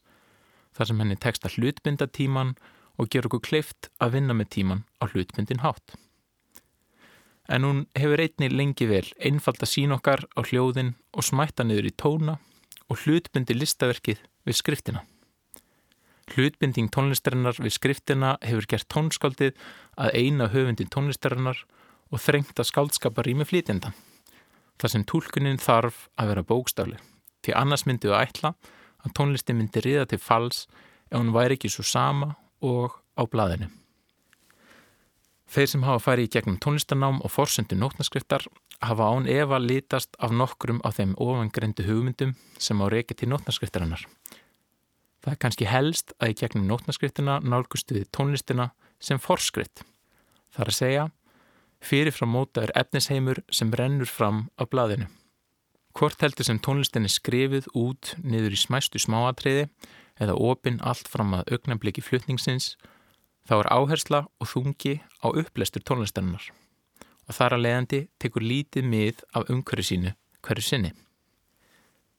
þar 0.73 0.89
sem 0.89 1.03
henni 1.03 1.15
tekst 1.21 1.45
að 1.45 1.59
hlutbynda 1.59 2.09
tíman 2.09 2.55
og 2.57 2.74
ger 3.11 3.27
okkur 3.27 3.43
kleift 3.43 3.89
að 3.99 4.17
vinna 4.17 4.35
með 4.37 4.51
tíman 4.55 4.83
á 5.03 5.11
hlutbundin 5.11 5.63
hátt. 5.63 5.95
En 7.51 7.65
hún 7.67 7.83
hefur 7.93 8.21
einni 8.23 8.49
lengi 8.49 8.87
vel 8.89 9.05
einfalda 9.19 9.67
sín 9.69 9.93
okkar 9.93 10.25
á 10.33 10.41
hljóðin 10.41 10.95
og 11.13 11.27
smætta 11.27 11.65
niður 11.67 11.91
í 11.91 11.93
tóna 11.93 12.39
og 12.89 13.03
hlutbundi 13.03 13.57
listaverkið 13.57 14.23
við 14.47 14.57
skriftina. 14.57 15.03
Hlutbinding 16.33 16.89
tónlistarinnar 16.89 17.59
við 17.61 17.75
skriftina 17.75 18.35
hefur 18.41 18.65
gert 18.71 18.89
tónskaldið 18.89 19.53
að 20.01 20.15
eina 20.17 20.49
höfundin 20.49 20.89
tónlistarinnar 20.89 21.59
og 22.09 22.21
þrengt 22.21 22.57
að 22.57 22.69
skaldskapa 22.71 23.25
rými 23.25 23.45
flytjenda. 23.45 23.91
Það 24.81 24.91
sem 24.91 25.05
tólkunin 25.07 25.61
þarf 25.61 26.07
að 26.17 26.31
vera 26.31 26.47
bókstafli, 26.49 26.97
því 27.45 27.53
annars 27.59 27.85
myndi 27.85 28.09
við 28.09 28.17
ætla 28.23 28.55
að 29.05 29.13
tónlisti 29.19 29.53
myndi 29.53 29.83
riða 29.85 30.07
til 30.09 30.19
fals 30.19 30.65
ef 31.11 31.19
hún 31.19 31.33
væri 31.35 31.59
ekki 31.59 31.69
svo 31.71 31.85
sama 31.85 32.33
og 32.61 32.95
á 33.17 33.23
blaðinu. 33.27 33.71
Þeir 35.45 35.69
sem 35.71 35.83
hafa 35.87 36.01
farið 36.03 36.27
í 36.27 36.31
gegnum 36.33 36.57
tónlistanám 36.59 37.21
og 37.23 37.31
forsendu 37.31 37.77
nótnaskriftar 37.79 38.47
hafa 38.83 39.09
án 39.13 39.27
Eva 39.29 39.59
litast 39.61 40.17
af 40.19 40.33
nokkrum 40.33 40.81
af 40.83 40.97
þeim 40.97 41.13
ofangreindu 41.21 41.85
hugmyndum 41.85 42.33
sem 42.59 42.81
á 42.81 42.85
reiki 42.91 43.15
til 43.15 43.29
nótnaskriftarinnar. 43.31 44.03
Það 45.23 45.31
er 45.31 45.41
kannski 45.41 45.69
helst 45.69 46.13
að 46.19 46.33
í 46.33 46.39
gegnum 46.41 46.65
nótnaskriftina 46.69 47.39
nálgustuði 47.41 48.03
tónlistina 48.13 48.71
sem 48.99 49.21
forskrift. 49.21 49.85
Það 50.53 50.63
er 50.65 50.71
að 50.71 50.79
segja, 50.79 51.05
fyrirfram 51.81 52.33
móta 52.35 52.65
er 52.65 52.73
efnisheimur 52.77 53.41
sem 53.53 53.71
rennur 53.73 54.09
fram 54.09 54.47
á 54.59 54.67
blaðinu. 54.69 55.07
Hvort 55.95 56.19
heldur 56.19 56.45
sem 56.45 56.59
tónlistin 56.59 57.07
er 57.07 57.13
skrifið 57.13 57.69
út 57.79 58.15
niður 58.21 58.57
í 58.57 58.59
smæstu 58.59 58.99
smáatriði 58.99 59.69
eða 60.19 60.35
opinn 60.35 60.81
allt 60.81 61.07
fram 61.11 61.33
að 61.37 61.55
augnabliki 61.55 62.03
flutningsins 62.03 62.75
Þá 63.45 63.55
er 63.59 63.67
áhersla 63.69 64.19
og 64.41 64.49
þungi 64.49 64.95
á 65.21 65.27
upplestur 65.29 65.83
tónlistarinnar 65.85 66.49
og 67.25 67.33
þar 67.33 67.55
að 67.55 67.63
leiðandi 67.65 67.99
tekur 68.21 68.45
lítið 68.45 68.87
mið 68.89 69.21
af 69.37 69.49
umhverju 69.53 69.85
sínu 69.85 70.13
hverju 70.45 70.65
sinni. 70.65 70.91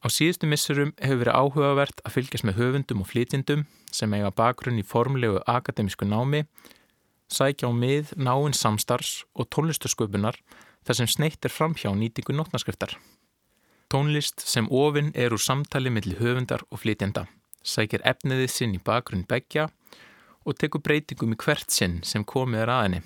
Á 0.02 0.06
síðustu 0.11 0.46
missurum 0.50 0.92
hefur 1.02 1.20
verið 1.22 1.38
áhugavert 1.38 2.02
að 2.06 2.14
fylgjast 2.14 2.46
með 2.46 2.59
höfundum 2.61 3.02
og 3.02 3.11
flytjendum 3.11 3.64
sem 3.94 4.14
eiga 4.14 4.30
bakgrunn 4.35 4.78
í 4.78 4.87
formlegu 4.87 5.40
akademísku 5.50 6.06
námi, 6.06 6.44
sækja 7.30 7.70
á 7.70 7.72
mið 7.74 8.12
náinn 8.18 8.54
samstars 8.54 9.24
og 9.35 9.50
tónlistasköpunar 9.54 10.38
þar 10.87 11.00
sem 11.00 11.11
sneitt 11.11 11.46
er 11.46 11.54
framhjá 11.54 11.90
nýtingu 11.94 12.35
nótnaskriftar. 12.35 12.94
Tónlist 13.90 14.42
sem 14.42 14.70
ofinn 14.70 15.11
er 15.14 15.35
úr 15.35 15.42
samtali 15.42 15.90
millir 15.90 16.22
höfundar 16.22 16.62
og 16.70 16.82
flytjenda, 16.82 17.26
sækir 17.66 18.05
efniðið 18.07 18.52
sinn 18.52 18.76
í 18.76 18.83
bakgrunn 18.83 19.26
begja 19.29 19.68
og 20.46 20.57
tekur 20.61 20.83
breytingum 20.87 21.35
í 21.35 21.38
hvert 21.42 21.74
sinn 21.74 22.00
sem 22.07 22.24
komið 22.24 22.64
er 22.64 22.72
aðinni. 22.72 23.02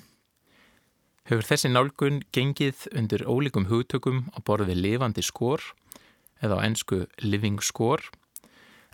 Hefur 1.30 1.46
þessi 1.46 1.70
nálgun 1.70 2.22
gengið 2.34 2.86
undir 2.96 3.24
ólíkum 3.24 3.68
hugtökum 3.70 4.26
á 4.36 4.38
borði 4.44 4.76
lifandi 4.76 5.24
skor 5.24 5.62
eða 6.42 6.60
á 6.60 6.64
ennsku 6.66 7.04
living 7.22 7.60
score 7.64 8.10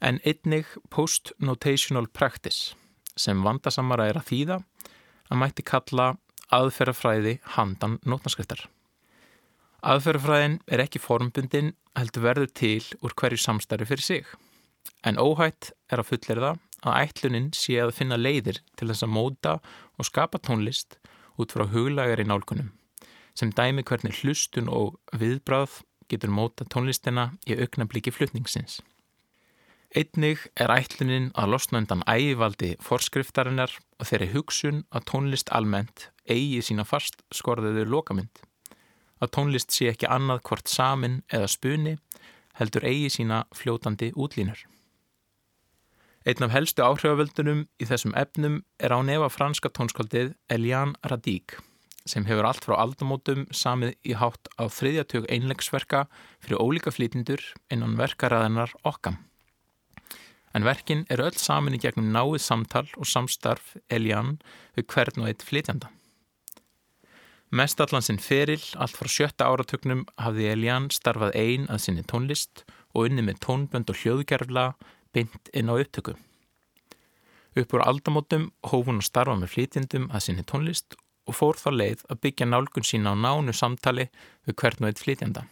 en 0.05 0.21
einnig 0.25 0.69
post-notational 0.93 2.07
practice 2.13 2.77
sem 3.17 3.43
vandasamara 3.43 4.11
er 4.11 4.21
að 4.21 4.31
þýða 4.31 4.59
að 5.31 5.41
mætti 5.41 5.65
kalla 5.67 6.09
aðferðafræði 6.55 7.39
handan 7.57 7.97
nótnaskriftar. 8.07 8.67
Aðferðafræðin 9.87 10.61
er 10.71 10.83
ekki 10.85 11.01
formbundin 11.03 11.73
heldur 11.97 12.27
verður 12.27 12.53
til 12.53 12.83
úr 13.01 13.15
hverju 13.17 13.41
samstarfi 13.41 13.89
fyrir 13.89 14.07
sig 14.07 14.37
en 15.07 15.21
óhætt 15.21 15.73
er 15.91 16.03
að 16.03 16.11
fullera 16.13 16.53
það 16.53 16.63
að 16.87 16.99
ætlunin 17.03 17.53
sé 17.57 17.79
að 17.83 17.95
finna 17.97 18.19
leiðir 18.21 18.61
til 18.79 18.89
þess 18.91 19.07
að 19.07 19.15
móta 19.17 19.55
og 19.97 20.09
skapa 20.09 20.39
tónlist 20.39 20.99
út 21.41 21.53
frá 21.53 21.67
huglagar 21.73 22.23
í 22.23 22.27
nálkunum 22.29 22.73
sem 23.37 23.53
dæmi 23.53 23.85
hvernig 23.85 24.17
hlustun 24.23 24.71
og 24.73 24.97
viðbráð 25.13 25.83
getur 26.11 26.33
móta 26.33 26.65
tónlistina 26.65 27.33
í 27.47 27.57
auknabliki 27.59 28.13
flutningsins. 28.15 28.81
Einnig 29.97 30.43
er 30.61 30.73
ætlunin 30.73 31.31
að 31.39 31.53
losna 31.55 31.81
undan 31.83 32.05
ægivaldi 32.11 32.75
forskriftarinnar 32.85 33.73
og 34.01 34.09
þeirri 34.09 34.31
hugsun 34.33 34.83
að 34.91 35.07
tónlist 35.13 35.53
almennt 35.55 36.09
eigi 36.29 36.63
sína 36.65 36.85
fast 36.85 37.23
skorðuðu 37.35 37.87
lokamynd. 37.89 38.43
Að 39.23 39.33
tónlist 39.37 39.73
sé 39.73 39.91
ekki 39.93 40.09
annað 40.11 40.43
hvort 40.49 40.69
samin 40.69 41.21
eða 41.33 41.49
spuni 41.49 41.95
heldur 42.59 42.85
eigi 42.89 43.13
sína 43.19 43.45
fljótandi 43.55 44.11
útlínur. 44.17 44.59
Einn 46.27 46.43
af 46.43 46.51
helstu 46.51 46.83
áhrifavöldunum 46.83 47.61
í 47.79 47.87
þessum 47.87 48.11
efnum 48.19 48.57
er 48.83 48.91
á 48.91 48.99
nefa 48.99 49.29
franska 49.31 49.71
tónskaldið 49.71 50.33
Eliane 50.51 50.99
Radík 51.07 51.55
sem 52.07 52.27
hefur 52.27 52.49
allt 52.49 52.65
frá 52.67 52.75
aldamótum 52.83 53.45
samið 53.55 53.93
í 54.03 54.17
hátt 54.19 54.51
á 54.59 54.67
þriðjatög 54.67 55.29
einlegsverka 55.31 56.01
fyrir 56.43 56.63
ólíka 56.63 56.91
flýtindur 56.95 57.43
innan 57.71 57.95
verkaræðinar 57.99 58.75
okkam. 58.83 59.21
En 60.51 60.67
verkin 60.67 61.05
eru 61.15 61.29
öll 61.29 61.39
samin 61.39 61.79
í 61.79 61.81
gegnum 61.83 62.11
náið 62.11 62.41
samtal 62.43 62.87
og 62.99 63.07
samstarf 63.07 63.77
Eliane 63.87 64.39
við 64.75 64.89
hvern 64.95 65.23
og 65.23 65.31
eitt 65.31 65.47
flýtjanda. 65.47 65.93
Mest 67.55 67.79
allan 67.79 68.03
sinn 68.03 68.19
feril, 68.19 68.63
allt 68.75 68.99
frá 68.99 69.07
sjötta 69.07 69.47
áratögnum, 69.47 70.07
hafði 70.19 70.51
Eliane 70.57 70.91
starfað 70.91 71.39
einn 71.39 71.71
að 71.71 71.85
sinni 71.87 72.03
tónlist 72.03 72.65
og 72.95 73.07
unni 73.07 73.23
með 73.23 73.43
tónbönd 73.47 73.95
og 73.95 74.03
hljóðgerfla 74.03 74.73
beint 75.17 75.51
inn 75.57 75.73
á 75.73 75.75
upptöku. 75.81 76.15
Upp 77.57 77.73
úr 77.73 77.85
aldamótum 77.89 78.51
hóf 78.69 78.85
hún 78.85 79.01
að 79.01 79.09
starfa 79.09 79.35
með 79.41 79.53
flytjendum 79.55 80.11
að 80.13 80.25
sinni 80.27 80.45
tónlist 80.45 80.97
og 81.27 81.39
fór 81.39 81.59
þá 81.59 81.71
leið 81.73 82.03
að 82.13 82.21
byggja 82.27 82.49
nálgun 82.51 82.87
sína 82.87 83.13
á 83.13 83.17
nánu 83.17 83.55
samtali 83.57 84.11
við 84.47 84.59
hvern 84.61 84.85
og 84.85 84.91
eitt 84.91 85.03
flytjenda. 85.03 85.47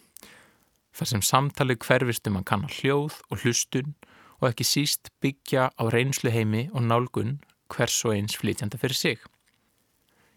Þar 0.94 1.10
sem 1.10 1.22
samtali 1.26 1.76
hverfist 1.80 2.28
um 2.30 2.36
að 2.38 2.48
kanna 2.50 2.68
hljóð 2.70 3.16
og 3.30 3.40
hlustun 3.42 3.94
og 4.40 4.50
ekki 4.50 4.66
síst 4.68 5.10
byggja 5.24 5.70
á 5.72 5.82
reynslu 5.90 6.30
heimi 6.34 6.68
og 6.74 6.84
nálgun 6.84 7.38
hvers 7.72 7.96
og 8.04 8.14
eins 8.14 8.36
flytjenda 8.38 8.78
fyrir 8.78 8.98
sig. 8.98 9.18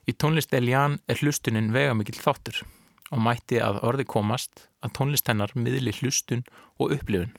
Í 0.08 0.16
tónlist 0.16 0.56
Elian 0.56 1.02
er 1.12 1.20
hlustunin 1.20 1.74
vega 1.76 1.94
mikill 1.98 2.22
þáttur 2.24 2.64
og 3.12 3.20
mætti 3.24 3.60
að 3.64 3.82
orði 3.84 4.08
komast 4.08 4.70
að 4.80 4.96
tónlist 4.98 5.28
hennar 5.28 5.52
miðli 5.56 5.92
hlustun 6.00 6.48
og 6.80 6.96
upplifun 6.96 7.36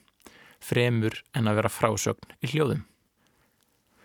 fremur 0.63 1.17
en 1.35 1.49
að 1.49 1.59
vera 1.61 1.73
frásögn 1.73 2.37
í 2.43 2.51
hljóðum. 2.53 2.85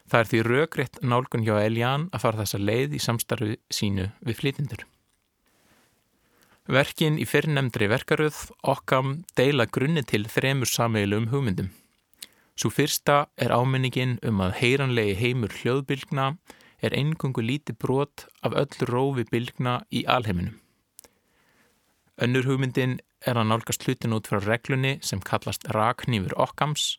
Það 0.05 0.21
er 0.21 0.31
því 0.31 0.40
röggriðt 0.49 0.99
nálgun 1.03 1.45
hjá 1.47 1.55
Elian 1.62 2.09
að 2.12 2.25
fara 2.27 2.43
þessa 2.43 2.61
leið 2.61 2.97
í 2.99 3.01
samstarfi 3.01 3.55
sínu 3.73 4.11
við 4.21 4.40
flytindur. 4.40 4.85
Verkin 6.64 7.17
í 7.21 7.27
fyrirnemndri 7.29 7.88
verkaröð 7.93 8.37
okkam 8.64 9.19
deila 9.37 9.67
grunni 9.69 10.05
til 10.05 10.25
þremur 10.33 10.71
sameilum 10.71 11.29
hugmyndum. 11.33 11.71
Svo 12.57 12.71
fyrsta 12.71 13.27
er 13.37 13.53
áminningin 13.53 14.19
um 14.25 14.40
að 14.45 14.61
heyranlegi 14.61 15.17
heimur 15.19 15.53
hljóðbylgna 15.61 16.29
er 16.85 16.97
engungu 16.97 17.43
líti 17.43 17.75
brot 17.75 18.27
af 18.47 18.55
öll 18.57 18.88
rófi 18.88 19.25
bylgna 19.29 19.81
í 19.90 20.05
alheiminum. 20.07 20.61
Önnur 22.23 22.47
hugmyndin 22.47 23.01
er 23.25 23.39
að 23.39 23.49
nálgast 23.51 23.85
hlutin 23.87 24.15
út 24.17 24.29
frá 24.29 24.41
reglunni 24.43 24.99
sem 25.03 25.23
kallast 25.25 25.67
raknýfur 25.75 26.37
okkams, 26.41 26.95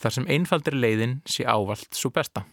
þar 0.00 0.16
sem 0.16 0.28
einfaldir 0.30 0.76
leiðin 0.76 1.20
sé 1.28 1.46
ávalt 1.46 1.94
svo 1.96 2.10
besta. 2.14 2.44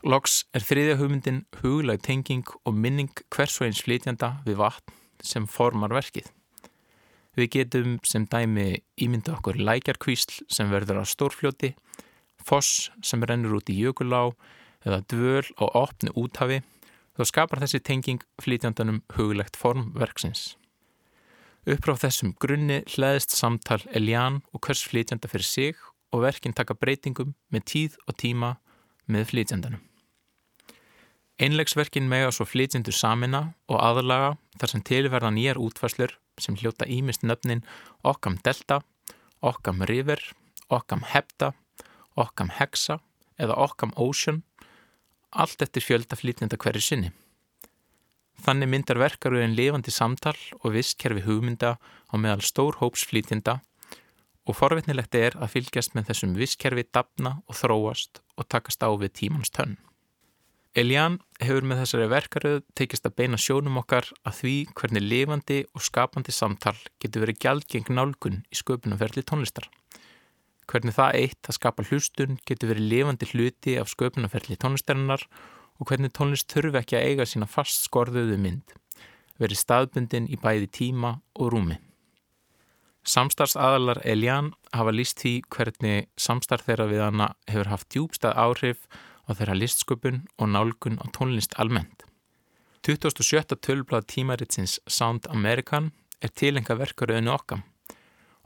Loks 0.00 0.46
er 0.56 0.64
þriðja 0.64 0.96
hugmyndin 0.96 1.42
huglag 1.60 2.00
tenging 2.00 2.48
og 2.64 2.72
minning 2.72 3.12
hvers 3.28 3.58
og 3.60 3.68
eins 3.68 3.82
flytjanda 3.84 4.38
við 4.46 4.56
vatn 4.62 4.94
sem 5.20 5.44
formar 5.44 5.92
verkið. 5.92 6.30
Við 7.36 7.50
getum 7.54 7.98
sem 8.08 8.24
dæmi 8.26 8.80
ímynda 9.00 9.36
okkur 9.36 9.60
lækjarkvísl 9.60 10.46
sem 10.50 10.72
verður 10.72 11.02
á 11.02 11.04
stórfljóti, 11.04 11.74
foss 12.40 12.88
sem 13.04 13.22
rennur 13.22 13.58
út 13.60 13.70
í 13.70 13.76
jökulá 13.76 14.32
eða 14.86 15.02
dvöl 15.12 15.44
og 15.60 15.76
opni 15.76 16.14
úthafi, 16.16 16.62
þá 17.14 17.22
skapar 17.28 17.60
þessi 17.62 17.82
tenging 17.84 18.24
flytjandanum 18.40 19.02
huglegt 19.18 19.60
formverksins. 19.60 20.54
Uppráð 21.68 22.06
þessum 22.06 22.32
grunni 22.40 22.78
hlæðist 22.88 23.34
samtal 23.36 23.82
Elian 23.92 24.40
og 24.54 24.62
hvers 24.64 24.80
flytjanda 24.88 25.28
fyrir 25.28 25.44
sig 25.44 25.82
og 26.08 26.24
verkinn 26.24 26.56
taka 26.56 26.72
breytingum 26.72 27.34
með 27.52 27.66
tíð 27.72 27.98
og 28.06 28.16
tíma 28.16 28.54
með 29.04 29.28
flytjandanum. 29.34 29.82
Einlegsverkin 31.40 32.08
mega 32.08 32.32
svo 32.32 32.46
flytjendur 32.48 32.96
samina 32.96 33.42
og 33.68 33.76
aðlaga 33.80 34.34
þar 34.60 34.72
sem 34.72 34.84
tilverða 34.88 35.30
nýjar 35.36 35.60
útvarslur 35.60 36.16
sem 36.40 36.56
hljóta 36.56 36.88
ímist 36.88 37.24
nöfnin 37.24 37.62
okkam 38.04 38.38
delta, 38.44 38.80
okkam 39.40 39.84
river, 39.88 40.20
okkam 40.72 41.04
hepta, 41.12 41.52
okkam 42.16 42.52
hexa 42.56 43.00
eða 43.40 43.56
okkam 43.68 43.92
ocean 43.96 44.42
allt 45.30 45.62
eftir 45.62 45.84
fjölda 45.84 46.16
flýtnenda 46.16 46.56
hverju 46.56 46.82
sinni. 46.84 47.12
Þannig 48.40 48.70
myndar 48.72 49.00
verkaröðin 49.00 49.56
lifandi 49.56 49.92
samtal 49.92 50.36
og 50.62 50.72
visskerfi 50.72 51.26
hugmynda 51.26 51.74
á 51.76 52.14
meðal 52.16 52.40
stór 52.46 52.78
hóps 52.80 53.04
flýtinda 53.04 53.58
og 54.48 54.56
forvitnilegt 54.56 55.14
er 55.14 55.36
að 55.36 55.52
fylgjast 55.56 55.92
með 55.94 56.10
þessum 56.10 56.32
visskerfi 56.38 56.86
dapna 56.88 57.36
og 57.44 57.58
þróast 57.58 58.22
og 58.40 58.48
takast 58.48 58.80
á 58.80 58.88
við 58.96 59.12
tímans 59.20 59.52
tönn. 59.52 59.76
Elian 60.78 61.18
hefur 61.42 61.66
með 61.66 61.82
þessari 61.82 62.08
verkaröð 62.10 62.58
tekist 62.78 63.06
að 63.06 63.16
beina 63.18 63.38
sjónum 63.40 63.80
okkar 63.82 64.06
að 64.22 64.36
því 64.38 64.54
hvernig 64.78 65.02
lifandi 65.02 65.58
og 65.74 65.82
skapandi 65.82 66.32
samtal 66.32 66.76
getur 67.02 67.26
verið 67.26 67.40
gjaldgeng 67.44 67.90
nálgun 67.90 68.44
í 68.48 68.58
sköpunumferðli 68.60 69.26
tónlistar. 69.26 69.66
Hvernig 70.70 70.94
það 70.94 71.16
eitt 71.18 71.50
að 71.50 71.58
skapa 71.58 71.86
hlustun 71.90 72.38
getur 72.46 72.70
verið 72.70 72.86
lifandi 72.92 73.28
hluti 73.32 73.74
af 73.82 73.90
sköpunumferðli 73.90 74.56
tónlistarinnar 74.62 75.26
og 75.26 75.59
hvernig 75.88 76.12
tónlist 76.16 76.50
þurfi 76.52 76.80
ekki 76.80 76.98
að 76.98 77.06
eiga 77.08 77.26
sína 77.28 77.48
fast 77.48 77.86
skorðuðu 77.86 78.36
mynd, 78.40 78.74
verið 79.40 79.62
staðbundin 79.62 80.28
í 80.28 80.36
bæði 80.40 80.68
tíma 80.80 81.14
og 81.38 81.54
rúmi. 81.54 81.78
Samstarfsaðalar 83.00 84.02
Elian 84.04 84.50
hafa 84.76 84.92
líst 84.92 85.22
því 85.22 85.32
hvernig 85.48 86.10
samstarf 86.20 86.66
þeirra 86.68 86.86
við 86.90 87.00
hana 87.06 87.30
hefur 87.48 87.70
haft 87.72 87.88
djúbstað 87.94 88.36
áhrif 88.36 88.84
á 89.24 89.32
þeirra 89.32 89.56
listsköpun 89.56 90.20
og 90.36 90.52
nálgun 90.52 91.00
á 91.00 91.08
tónlist 91.16 91.56
almennt. 91.56 92.04
2007. 92.84 93.56
tölblad 93.60 94.06
tímaritsins 94.08 94.78
Sound 94.86 95.26
American 95.32 95.92
er 96.20 96.32
tilenga 96.32 96.76
verkaröðinu 96.76 97.32
okkam 97.32 97.64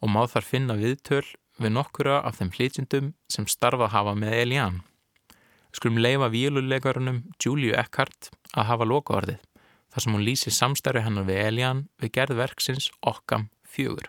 og 0.03 0.11
má 0.11 0.23
þar 0.31 0.47
finna 0.47 0.79
viðtöl 0.79 1.27
við 1.59 1.75
nokkura 1.75 2.21
af 2.23 2.39
þeim 2.39 2.51
hlýtjundum 2.55 3.13
sem 3.31 3.47
starfa 3.51 3.91
hafa 3.91 4.15
með 4.19 4.39
Elian. 4.43 4.83
Skulum 5.75 5.99
leifa 5.99 6.29
víluleikarunum 6.31 7.25
Júliu 7.43 7.75
Eckhart 7.75 8.31
að 8.55 8.69
hafa 8.69 8.87
lokaorðið 8.87 9.41
þar 9.95 10.05
sem 10.05 10.15
hún 10.15 10.27
lýsi 10.27 10.53
samstæru 10.55 11.03
hennar 11.03 11.27
við 11.27 11.41
Elian 11.49 11.81
við 12.03 12.13
gerðverksins 12.19 12.91
okkam 13.03 13.49
fjögur. 13.67 14.07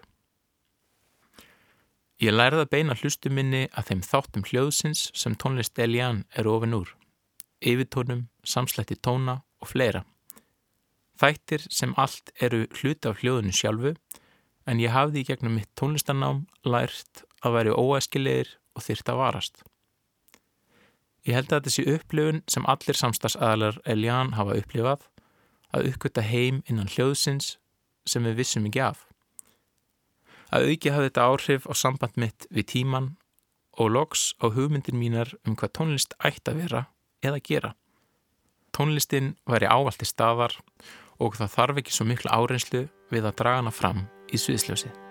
Ég 2.21 2.31
lærði 2.31 2.63
að 2.63 2.71
beina 2.71 2.95
hlustu 2.95 3.29
minni 3.33 3.65
að 3.73 3.89
þeim 3.89 4.05
þáttum 4.05 4.45
hljóðsins 4.47 5.09
sem 5.17 5.35
tónlist 5.35 5.81
Elian 5.81 6.23
er 6.31 6.47
ofin 6.47 6.77
úr, 6.77 6.93
yfirtónum, 7.59 8.27
samslætti 8.45 8.95
tóna 8.95 9.41
og 9.59 9.73
fleira. 9.73 10.05
Þættir 11.19 11.65
sem 11.71 11.93
allt 11.97 12.31
eru 12.39 12.65
hluti 12.77 13.09
af 13.09 13.21
hljóðinu 13.21 13.53
sjálfu 13.55 13.95
en 14.65 14.81
ég 14.81 14.93
hafði 14.93 15.23
í 15.23 15.27
gegnum 15.27 15.57
mitt 15.59 15.71
tónlistarnám 15.79 16.45
lært 16.65 17.25
að 17.41 17.57
væri 17.57 17.75
óæskilegir 17.77 18.57
og 18.75 18.85
þyrta 18.85 19.17
varast. 19.19 19.63
Ég 21.25 21.33
held 21.33 21.49
að 21.49 21.57
þetta 21.57 21.73
sé 21.73 21.83
upplifun 21.89 22.41
sem 22.51 22.65
allir 22.69 22.97
samstagsæðalar 22.99 23.79
Elian 23.89 24.35
hafa 24.37 24.57
upplifað 24.59 25.07
að 25.73 25.89
uppgötta 25.89 26.23
heim 26.25 26.61
innan 26.69 26.89
hljóðsins 26.91 27.55
sem 28.05 28.25
við 28.27 28.41
vissum 28.41 28.67
ekki 28.69 28.83
af. 28.85 29.07
Að 30.53 30.69
auki 30.69 30.93
hafði 30.93 31.09
þetta 31.09 31.25
áhrif 31.25 31.65
á 31.65 31.73
samband 31.73 32.19
mitt 32.21 32.45
við 32.53 32.69
tíman 32.75 33.07
og 33.81 33.89
loks 33.95 34.35
á 34.39 34.53
hugmyndir 34.53 34.95
mínar 34.95 35.33
um 35.43 35.57
hvað 35.57 35.73
tónlist 35.79 36.13
ætti 36.21 36.53
að 36.53 36.61
vera 36.61 36.83
eða 37.25 37.41
gera. 37.49 37.71
Tónlistin 38.75 39.33
væri 39.49 39.71
ávallt 39.71 40.05
í 40.05 40.09
staðar 40.09 40.59
og 41.17 41.39
það 41.39 41.55
þarf 41.57 41.81
ekki 41.81 41.95
svo 41.95 42.07
miklu 42.11 42.31
áreinslu 42.31 42.85
við 43.09 43.25
að 43.25 43.41
draga 43.41 43.63
hana 43.63 43.73
fram 43.73 44.05
í 44.29 44.39
sviðsljósið. 44.39 45.04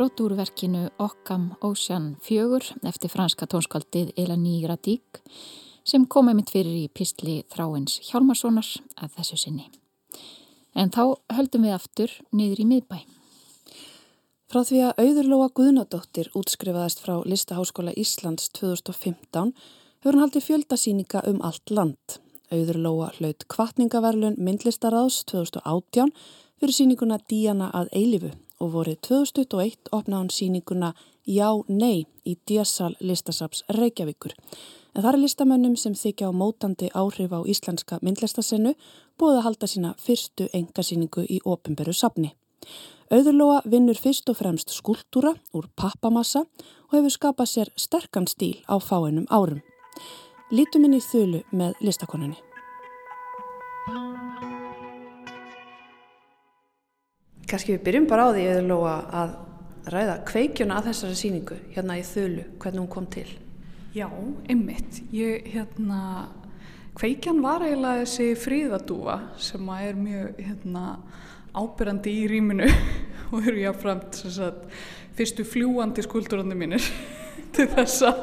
Brot 0.00 0.20
úr 0.20 0.32
verkinu 0.32 0.86
Occam 0.96 1.50
Ocean 1.60 2.16
4 2.24 2.78
eftir 2.88 3.10
franska 3.12 3.44
tónskaldið 3.44 4.14
Elani 4.16 4.54
Radík 4.64 5.20
sem 5.84 6.06
kom 6.08 6.30
einmitt 6.32 6.48
fyrir 6.54 6.72
í 6.72 6.86
pistli 6.88 7.34
Þráins 7.52 7.98
Hjálmarssonar 8.06 8.70
að 8.96 9.18
þessu 9.18 9.36
sinni. 9.42 9.68
En 10.72 10.88
þá 10.88 11.20
höldum 11.36 11.68
við 11.68 11.76
aftur 11.76 12.16
niður 12.32 12.64
í 12.64 12.68
miðbæ. 12.72 12.98
Frá 14.48 14.62
því 14.64 14.82
að 14.86 15.04
auðurlóa 15.04 15.52
Guðnadóttir 15.60 16.32
útskrifaðist 16.32 17.04
frá 17.04 17.20
Listaháskóla 17.20 17.92
Íslands 17.92 18.48
2015 18.56 19.52
hefur 19.52 20.14
hann 20.16 20.24
haldið 20.24 20.48
fjöldasýninga 20.48 21.26
um 21.28 21.44
allt 21.44 21.76
land. 21.76 22.20
Auðurlóa 22.48 23.12
hlaut 23.18 23.50
kvartningaverlun 23.52 24.40
myndlistaráðs 24.40 25.26
2018 25.28 26.14
fyrir 26.56 26.80
sýninguna 26.80 27.20
Díana 27.28 27.68
að 27.76 27.92
eilifu 27.92 28.38
og 28.60 28.74
vorið 28.74 29.00
2021 29.08 29.90
opnaði 29.90 30.18
hann 30.20 30.30
síninguna 30.34 30.92
Já, 31.26 31.48
Nei 31.68 32.06
í 32.26 32.36
Díasal 32.48 32.94
listasaps 33.00 33.64
Reykjavíkur. 33.76 34.34
En 34.94 35.04
það 35.04 35.12
er 35.12 35.18
listamönnum 35.22 35.76
sem 35.78 35.94
þykja 35.94 36.30
á 36.30 36.32
mótandi 36.34 36.90
áhrif 36.94 37.32
á 37.32 37.40
íslenska 37.46 38.00
myndlistasennu 38.02 38.74
búið 39.20 39.38
að 39.38 39.44
halda 39.46 39.70
sína 39.70 39.94
fyrstu 39.98 40.48
engasíningu 40.52 41.26
í 41.28 41.40
ofinberu 41.44 41.94
sapni. 41.94 42.34
Auðurlóa 43.10 43.62
vinnur 43.66 43.98
fyrst 43.98 44.28
og 44.30 44.38
fremst 44.38 44.70
skúltúra 44.74 45.32
úr 45.56 45.66
pappamassa 45.74 46.44
og 46.44 46.94
hefur 46.94 47.14
skapað 47.16 47.52
sér 47.52 47.72
sterkan 47.74 48.28
stíl 48.30 48.60
á 48.70 48.78
fáinum 48.78 49.26
árum. 49.30 49.62
Lítum 50.50 50.86
inn 50.86 50.98
í 50.98 51.02
þölu 51.02 51.44
með 51.50 51.78
listakonunni. 51.82 52.38
Kanski 57.50 57.74
við 57.74 57.86
byrjum 57.88 58.04
bara 58.06 58.28
á 58.28 58.30
því 58.30 58.42
Auðurlóa 58.46 58.96
að 59.20 59.30
ræða 59.90 60.12
kveikjuna 60.28 60.76
að 60.78 60.90
þessari 60.90 61.16
síningu 61.18 61.56
hérna 61.74 61.96
í 61.98 62.04
þölu, 62.06 62.44
hvernig 62.62 62.82
hún 62.84 62.92
kom 62.92 63.08
til. 63.10 63.26
Já, 63.96 64.06
einmitt. 64.46 65.00
Ég, 65.10 65.48
hérna, 65.50 66.28
kveikjan 66.94 67.40
var 67.42 67.64
eiginlega 67.66 68.04
þessi 68.04 68.28
fríðadúfa 68.38 69.16
sem 69.42 69.72
er 69.80 69.98
mjög, 69.98 70.38
hérna, 70.46 70.84
ábyrrandi 71.58 72.14
í 72.20 72.28
rýminu 72.30 72.70
og 73.32 73.40
eru 73.40 73.64
jáfnframt, 73.64 74.20
sem 74.22 74.36
sagt, 74.38 74.80
fyrstu 75.18 75.42
fljúandi 75.42 76.06
skuldurandi 76.06 76.54
mínir 76.54 76.86
til 77.56 77.66
þessa. 77.74 78.14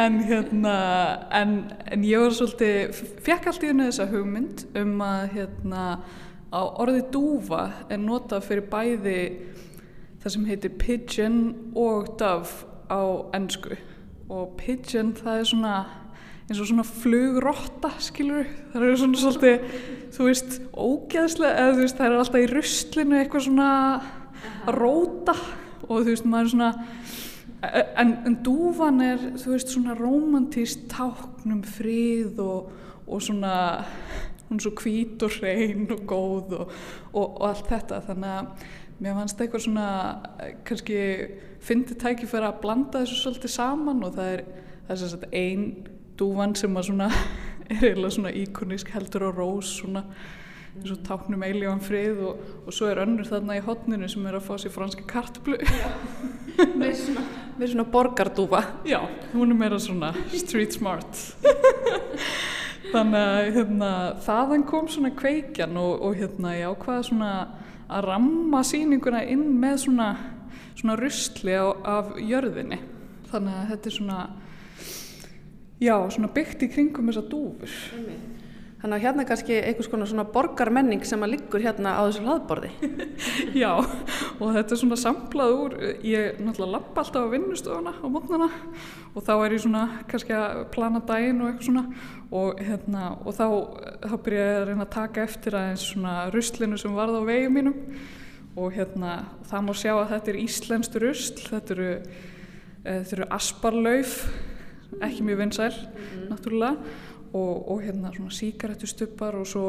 En 0.00 0.20
hérna, 0.28 0.74
en, 1.40 1.62
en 1.88 2.04
ég 2.04 2.20
var 2.20 2.36
svolítið, 2.36 3.00
fekk 3.24 3.48
allt 3.48 3.64
í 3.64 3.72
hennu 3.72 3.88
þessa 3.88 4.12
hugmynd 4.12 4.68
um 4.76 5.00
að, 5.08 5.24
hérna, 5.38 5.86
á 6.50 6.60
orði 6.82 7.04
dúfa 7.14 7.62
er 7.90 8.02
notað 8.02 8.46
fyrir 8.48 8.68
bæði 8.72 9.20
það 10.20 10.34
sem 10.34 10.50
heitir 10.50 10.76
pigeon 10.80 11.40
og 11.78 12.12
dove 12.20 12.68
á 12.90 13.02
ennsku 13.36 13.78
og 14.30 14.54
pigeon 14.60 15.14
það 15.18 15.40
er 15.40 15.50
svona 15.50 15.74
eins 16.50 16.58
og 16.58 16.66
svona 16.66 16.86
flugrotta 16.86 17.92
skilur 18.02 18.48
það 18.72 18.86
eru 18.86 19.00
svona 19.00 19.20
svolítið 19.22 19.76
þú 20.14 20.26
veist 20.26 20.56
ógeðslega 20.74 21.58
eða 21.64 21.76
þú 21.76 21.84
veist 21.84 22.00
það 22.00 22.08
er 22.08 22.22
alltaf 22.22 22.40
í 22.40 22.48
russlinu 22.50 23.20
eitthvað 23.20 23.46
svona 23.46 23.68
að 24.66 24.74
róta. 24.76 25.34
Og 25.88 26.04
þú 26.04 26.12
veist 26.12 26.28
maður 26.28 26.44
er 26.44 26.52
svona 26.54 26.70
en, 28.00 28.12
en 28.28 28.36
dúfan 28.44 29.02
er 29.04 29.24
þú 29.40 29.54
veist 29.54 29.72
svona 29.72 29.96
romantíst 29.98 30.86
táknum 30.92 31.62
frið 31.66 32.40
og, 32.44 32.70
og 33.06 33.24
svona 33.24 33.54
hún 34.50 34.58
er 34.58 34.64
svo 34.66 34.72
hvít 34.82 35.22
og 35.22 35.36
hrein 35.38 35.86
og 35.94 36.00
góð 36.10 36.56
og, 36.58 36.72
og, 37.12 37.26
og 37.40 37.44
allt 37.48 37.70
þetta. 37.70 38.00
Þannig 38.08 38.32
að 38.34 38.48
mér 39.00 39.16
fannst 39.20 39.40
eitthvað 39.40 39.64
svona 39.64 39.86
kannski 40.66 40.98
fyndi 41.64 41.96
tækifæra 42.00 42.50
að 42.50 42.60
blanda 42.64 43.04
þessu 43.04 43.20
svolítið 43.20 43.54
saman 43.54 44.02
og 44.04 44.18
það 44.18 44.34
er, 44.34 44.44
það 44.88 45.06
er 45.06 45.38
einn 45.40 45.64
dúvan 46.18 46.56
sem 46.58 46.76
að 46.76 46.90
svona 46.90 47.08
er 47.70 47.86
eiginlega 47.86 48.16
svona 48.18 48.36
íkonísk 48.42 48.92
heldur 48.96 49.28
á 49.28 49.30
rós 49.30 49.76
svona 49.78 50.04
eins 50.70 50.92
og 50.94 51.00
táknum 51.06 51.42
eilíðan 51.46 51.82
frið 51.82 52.20
og, 52.28 52.42
og 52.66 52.74
svo 52.74 52.90
er 52.90 53.00
önnur 53.02 53.26
þarna 53.26 53.56
í 53.58 53.64
hotninu 53.64 54.08
sem 54.10 54.26
er 54.26 54.38
að 54.38 54.46
fá 54.46 54.54
sér 54.60 54.74
franski 54.74 55.06
kartblu 55.08 55.58
með 56.78 56.94
svona, 57.00 57.24
svona 57.58 57.86
borgardúfa. 57.90 58.62
Já, 58.86 59.00
hún 59.32 59.54
er 59.54 59.58
meira 59.58 59.80
svona 59.82 60.12
street 60.34 60.76
smart 60.76 61.24
þannig 62.90 63.20
að 63.20 63.50
hérna, 63.56 63.90
þaðan 64.24 64.66
kom 64.68 64.88
svona 64.90 65.10
kveikjan 65.16 65.78
og, 65.80 65.92
og 66.06 66.18
hérna 66.18 66.54
ég 66.58 66.74
ákvaða 66.74 67.06
svona 67.06 67.32
að 67.90 68.06
ramma 68.06 68.62
sýninguna 68.66 69.22
inn 69.30 69.46
með 69.60 69.76
svona, 69.84 70.08
svona 70.78 70.96
rusli 71.00 71.56
á, 71.58 71.66
af 71.98 72.12
jörðinni. 72.18 72.80
Þannig 73.30 73.56
að 73.56 73.72
þetta 73.72 73.90
er 73.90 73.96
svona 73.96 74.20
já, 75.80 75.94
svona 76.12 76.32
byggt 76.34 76.66
í 76.66 76.70
kringum 76.74 77.10
þessa 77.10 77.26
dúfur 77.30 77.74
Þannig 78.80 78.96
að 78.96 79.02
hérna 79.04 79.20
er 79.20 79.28
kannski 79.28 79.56
einhvers 79.60 79.88
konar 79.92 80.08
svona 80.08 80.24
borgarmenning 80.32 81.02
sem 81.04 81.20
að 81.20 81.34
liggur 81.34 81.60
hérna 81.60 81.98
á 82.00 82.02
þessu 82.06 82.22
hlaðborði. 82.24 82.70
Já, 83.62 83.74
og 83.76 84.54
þetta 84.54 84.72
er 84.72 84.80
svona 84.80 84.96
samplað 84.96 85.52
úr, 85.52 85.74
ég 86.00 86.38
náttúrulega 86.40 86.78
lappa 86.78 87.02
alltaf 87.02 87.26
á 87.28 87.32
vinnustofuna 87.34 87.92
á 88.00 88.06
mótnana 88.08 88.48
og 89.12 89.26
þá 89.26 89.32
er 89.34 89.56
ég 89.56 89.62
svona 89.66 89.82
kannski 90.08 90.32
að 90.32 90.62
plana 90.72 91.02
daginn 91.04 91.42
og 91.44 91.50
eitthvað 91.50 91.68
svona 91.68 91.84
og, 92.30 92.62
hérna, 92.70 93.04
og 93.20 93.36
þá, 93.36 93.44
þá 94.06 94.16
byrja 94.24 94.46
ég 94.46 94.56
að 94.62 94.66
reyna 94.70 94.86
að 94.86 94.96
taka 94.96 95.26
eftir 95.28 95.58
aðeins 95.60 95.86
svona 95.90 96.16
ruslinu 96.32 96.80
sem 96.80 96.96
varð 96.96 97.20
á 97.20 97.22
vegið 97.28 97.54
mínum 97.58 97.76
og 98.56 98.72
hérna 98.78 99.18
það 99.50 99.68
má 99.68 99.74
sjá 99.76 99.92
að 99.98 100.14
þetta 100.14 100.32
er 100.32 100.40
íslenskt 100.46 100.98
rusl, 101.04 101.44
þetta 101.50 101.76
eru, 101.76 101.90
e, 102.80 102.88
þetta 102.88 103.16
eru 103.18 103.28
asparlauf, 103.36 104.16
ekki 105.04 105.28
mjög 105.28 105.44
vinsæl, 105.44 105.70
mm 105.76 106.00
-hmm. 106.00 106.26
náttúrulega 106.32 107.08
og, 107.32 107.70
og 107.70 107.82
hérna 107.84 108.12
svona 108.14 108.34
síkaretustubbar 108.34 109.38
og 109.40 109.46
svo, 109.46 109.64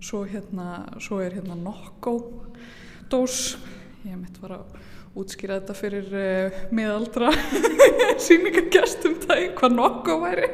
svo 0.00 0.24
hérna 0.28 0.84
svo 1.00 1.20
er 1.24 1.38
hérna 1.38 1.56
nokko 1.58 2.14
dós. 3.10 3.56
Ég 4.06 4.16
mitt 4.18 4.36
var 4.42 4.58
að 4.58 4.64
útskýra 5.18 5.58
þetta 5.58 5.74
fyrir 5.76 6.06
uh, 6.14 6.58
miðaldra 6.74 7.32
síningargestum 8.26 9.18
það 9.24 9.48
hvað 9.58 9.78
nokko 9.78 10.20
væri. 10.22 10.50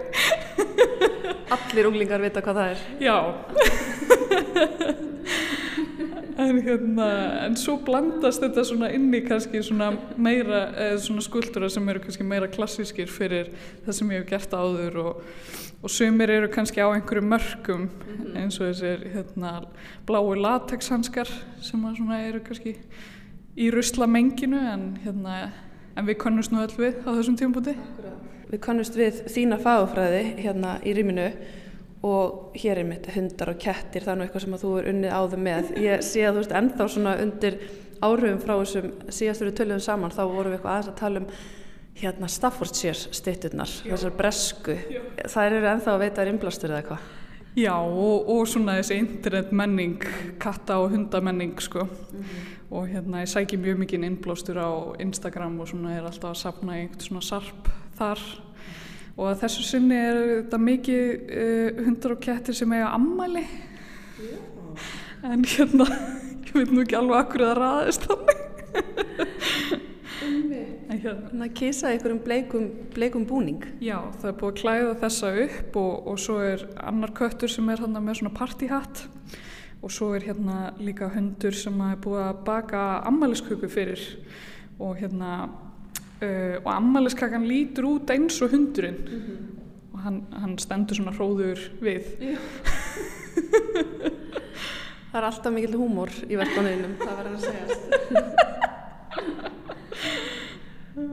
Allir 1.54 1.90
unglingar 1.90 2.22
vita 2.24 2.42
hvað 2.44 2.60
það 2.60 2.68
er. 2.72 2.78
Já 3.04 3.16
En, 6.34 6.56
hérna, 6.66 7.08
en 7.44 7.54
svo 7.58 7.76
blandast 7.86 8.42
þetta 8.42 8.64
svona 8.66 8.88
inn 8.94 9.12
í 9.14 9.20
kannski 9.22 9.60
svona 9.62 9.92
meira 10.18 10.64
svona 10.98 11.22
skuldur 11.22 11.68
sem 11.70 11.88
eru 11.92 12.02
kannski 12.02 12.26
meira 12.26 12.48
klassískir 12.50 13.10
fyrir 13.12 13.52
það 13.84 13.98
sem 13.98 14.10
ég 14.10 14.24
hef 14.24 14.30
gert 14.32 14.56
áður 14.58 14.98
og, 15.04 15.20
og 15.78 15.92
sumir 15.94 16.32
eru 16.34 16.50
kannski 16.50 16.82
á 16.82 16.90
einhverju 16.90 17.22
mörgum 17.22 17.86
-hmm. 17.86 18.36
eins 18.42 18.58
og 18.60 18.72
þessir 18.72 19.06
hérna, 19.14 19.52
blái 20.06 20.40
latexhanskar 20.40 21.30
sem 21.60 21.86
eru 22.10 22.40
kannski 22.40 22.76
í 23.56 23.70
ruslamenginu 23.70 24.58
en, 24.58 24.98
hérna, 25.04 25.52
en 25.96 26.06
við 26.06 26.18
kannust 26.18 26.52
nú 26.52 26.62
öll 26.62 26.76
við 26.78 26.94
á 27.06 27.10
þessum 27.14 27.38
tímpúti 27.38 27.76
Við 28.50 28.60
kannust 28.60 28.94
við 28.94 29.24
þína 29.32 29.56
fagafræði 29.58 30.22
hérna 30.44 30.76
í 30.86 30.92
rýminu 30.94 31.30
og 32.04 32.54
hér 32.60 32.82
er 32.82 32.88
mitt 32.88 33.08
hundar 33.14 33.54
og 33.54 33.60
kettir 33.62 34.04
það 34.04 34.12
er 34.12 34.18
nú 34.20 34.26
eitthvað 34.26 34.44
sem 34.44 34.56
þú 34.60 34.72
er 34.80 34.88
unnið 34.92 35.16
áður 35.16 35.42
með. 35.46 35.74
Ég 35.80 36.04
sé 36.04 36.24
að 36.26 36.34
þú 36.34 36.42
veist 36.42 36.56
ennþá 36.60 36.86
svona 36.92 37.16
undir 37.22 37.58
áhrifum 38.04 38.40
frá 38.42 38.54
þessum 38.60 38.90
síðastur 39.08 39.50
við 39.50 39.58
töluðum 39.60 39.84
saman 39.84 40.14
þá 40.14 40.22
vorum 40.24 40.50
við 40.52 40.58
eitthvað 40.58 40.74
aðeins 40.74 40.90
að 40.92 40.98
tala 41.00 41.22
um 41.22 41.28
hérna 41.94 42.28
Staffordshire 42.30 43.14
stitturnar 43.14 43.70
þessar 43.84 44.16
bresku, 44.18 44.74
Já. 44.90 45.02
það 45.30 45.44
eru 45.46 45.68
ennþá 45.70 45.92
að 45.92 46.02
veita 46.02 46.26
innblastur 46.28 46.72
eða 46.72 46.80
eitthvað? 46.82 47.12
Já 47.54 47.74
og, 47.78 48.30
og 48.34 48.48
svona 48.50 48.74
þessi 48.80 48.96
internet 48.98 49.52
menning 49.54 50.02
katta 50.42 50.80
og 50.82 50.90
hundamenning 50.90 51.54
sko. 51.62 51.84
Mm 51.86 52.24
-hmm. 52.24 52.50
og 52.70 52.88
hérna 52.88 53.22
ég 53.22 53.30
sækir 53.30 53.58
mjög 53.58 53.78
mikið 53.78 54.04
innblástur 54.04 54.58
á 54.58 54.94
Instagram 54.98 55.60
og 55.60 55.68
svona 55.68 55.96
er 55.96 56.04
alltaf 56.04 56.30
að 56.30 56.42
sapna 56.42 56.72
einhvern 56.72 57.00
svona 57.00 57.20
sarp 57.20 57.68
þar 57.98 58.18
og 59.14 59.38
þessu 59.40 59.64
sinni 59.66 59.98
er 59.98 60.20
þetta 60.20 60.60
mikið 60.60 61.04
uh, 61.24 61.84
hundar 61.86 62.16
og 62.16 62.22
kettir 62.24 62.56
sem 62.58 62.72
eiga 62.74 62.90
ammali 62.96 63.44
yeah. 63.44 64.88
en 65.30 65.44
hérna 65.46 65.86
ég 66.48 66.56
veit 66.56 66.74
nú 66.74 66.82
ekki 66.84 66.98
alveg 66.98 67.20
akkur 67.20 67.46
að 67.48 67.56
ræðist 67.60 68.08
þannig. 68.10 68.44
Þannig 71.04 71.42
að 71.44 71.56
kisa 71.58 71.90
einhverjum 71.90 72.20
bleikum, 72.24 72.68
bleikum 72.94 73.24
búning. 73.28 73.64
Já, 73.82 73.98
það 74.20 74.28
er 74.30 74.36
búið 74.40 74.52
að 74.52 74.60
klæða 74.60 74.92
þessa 75.02 75.32
upp 75.42 75.78
og, 75.80 75.92
og 76.12 76.20
svo 76.22 76.36
er 76.44 76.64
annar 76.80 77.12
köttur 77.16 77.50
sem 77.50 77.68
er 77.68 77.82
hérna 77.82 78.02
með 78.04 78.20
svona 78.20 78.34
partyhatt. 78.38 79.02
Og 79.84 79.92
svo 79.92 80.12
er 80.16 80.24
hérna 80.24 80.70
líka 80.80 81.10
hundur 81.12 81.56
sem 81.58 81.82
er 81.84 81.98
búið 82.00 82.22
að 82.28 82.40
baka 82.46 82.84
ammælisköku 83.10 83.68
fyrir. 83.72 84.04
Og 84.78 84.96
hérna 85.02 85.34
uh, 86.20 86.56
og 86.62 86.70
ammaliðskakan 86.74 87.46
lítur 87.48 87.84
út 87.94 88.10
eins 88.14 88.42
og 88.42 88.50
hundurinn. 88.54 89.00
Mm 89.04 89.20
-hmm. 89.20 89.38
og 89.92 89.98
hann, 90.00 90.22
hann 90.32 90.58
stendur 90.58 90.96
svona 90.96 91.16
hróður 91.16 91.60
við. 91.80 92.04
Það 95.14 95.20
er 95.20 95.26
alltaf 95.28 95.52
mikill 95.54 95.76
húmor 95.78 96.10
í 96.26 96.34
verðbánuðinum 96.34 96.94
það 96.98 97.18
verður 97.20 97.34
að 97.36 97.44
segja 97.44 97.64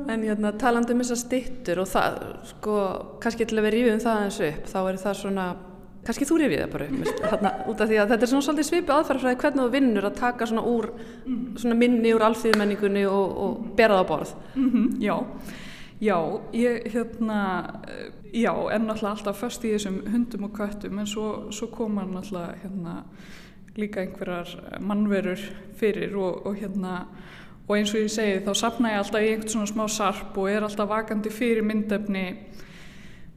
En 0.09 0.23
hérna 0.25 0.49
talandu 0.57 0.95
um 0.95 1.01
þessar 1.03 1.19
stittur 1.21 1.81
og 1.83 1.87
það, 1.91 2.17
sko, 2.49 2.73
kannski 3.21 3.45
til 3.45 3.59
að 3.59 3.65
við 3.67 3.75
rífum 3.75 4.01
það 4.01 4.23
eins 4.23 4.39
upp, 4.47 4.63
þá 4.73 4.79
er 4.81 4.97
það 5.03 5.15
svona 5.19 5.45
kannski 6.05 6.25
þú 6.25 6.37
rifið 6.41 6.61
það 6.63 6.71
bara 6.75 6.85
upp 6.87 7.23
þarna, 7.31 7.51
út 7.69 7.81
af 7.81 7.89
því 7.89 7.97
að 8.01 8.13
þetta 8.13 8.25
er 8.25 8.31
svona 8.31 8.45
svolítið 8.47 8.67
svipu 8.69 8.95
aðferðafræði 8.95 9.41
hvernig 9.43 9.63
þú 9.65 9.73
vinnur 9.75 10.07
að 10.07 10.19
taka 10.21 10.47
svona 10.49 10.63
úr 10.71 10.87
svona 11.61 11.77
minni 11.77 12.13
úr 12.15 12.25
alþýðmenningunni 12.27 13.03
og, 13.09 13.35
og 13.45 13.67
bera 13.77 13.99
það 13.99 14.05
á 14.05 14.11
borð. 14.11 14.35
Mm 14.55 14.71
-hmm, 14.71 14.87
Já, 15.01 15.17
já 16.01 16.17
ég 16.53 16.93
hérna 16.93 17.39
já, 18.33 18.53
er 18.71 18.79
náttúrulega 18.79 19.09
alltaf 19.09 19.37
först 19.37 19.63
í 19.63 19.73
þessum 19.73 20.01
hundum 20.11 20.43
og 20.43 20.51
köttum 20.51 20.99
en 20.99 21.07
svo, 21.07 21.51
svo 21.51 21.67
koma 21.67 22.03
náttúrulega 22.03 22.55
hérna 22.63 23.03
líka 23.77 24.01
einhverjar 24.01 24.79
mannverur 24.79 25.39
fyrir 25.75 26.15
og, 26.15 26.45
og 26.45 26.55
hérna 26.55 27.05
og 27.67 27.77
eins 27.77 27.93
og 27.93 28.01
ég 28.01 28.11
segi 28.11 28.41
þá 28.45 28.53
sapna 28.55 28.91
ég 28.91 28.97
alltaf 28.97 29.21
í 29.21 29.29
einhvern 29.31 29.49
svona 29.49 29.69
smá 29.69 29.87
sarp 29.87 30.37
og 30.37 30.49
er 30.49 30.63
alltaf 30.63 30.89
vakandi 30.89 31.29
fyrir 31.29 31.63
myndefni 31.63 32.25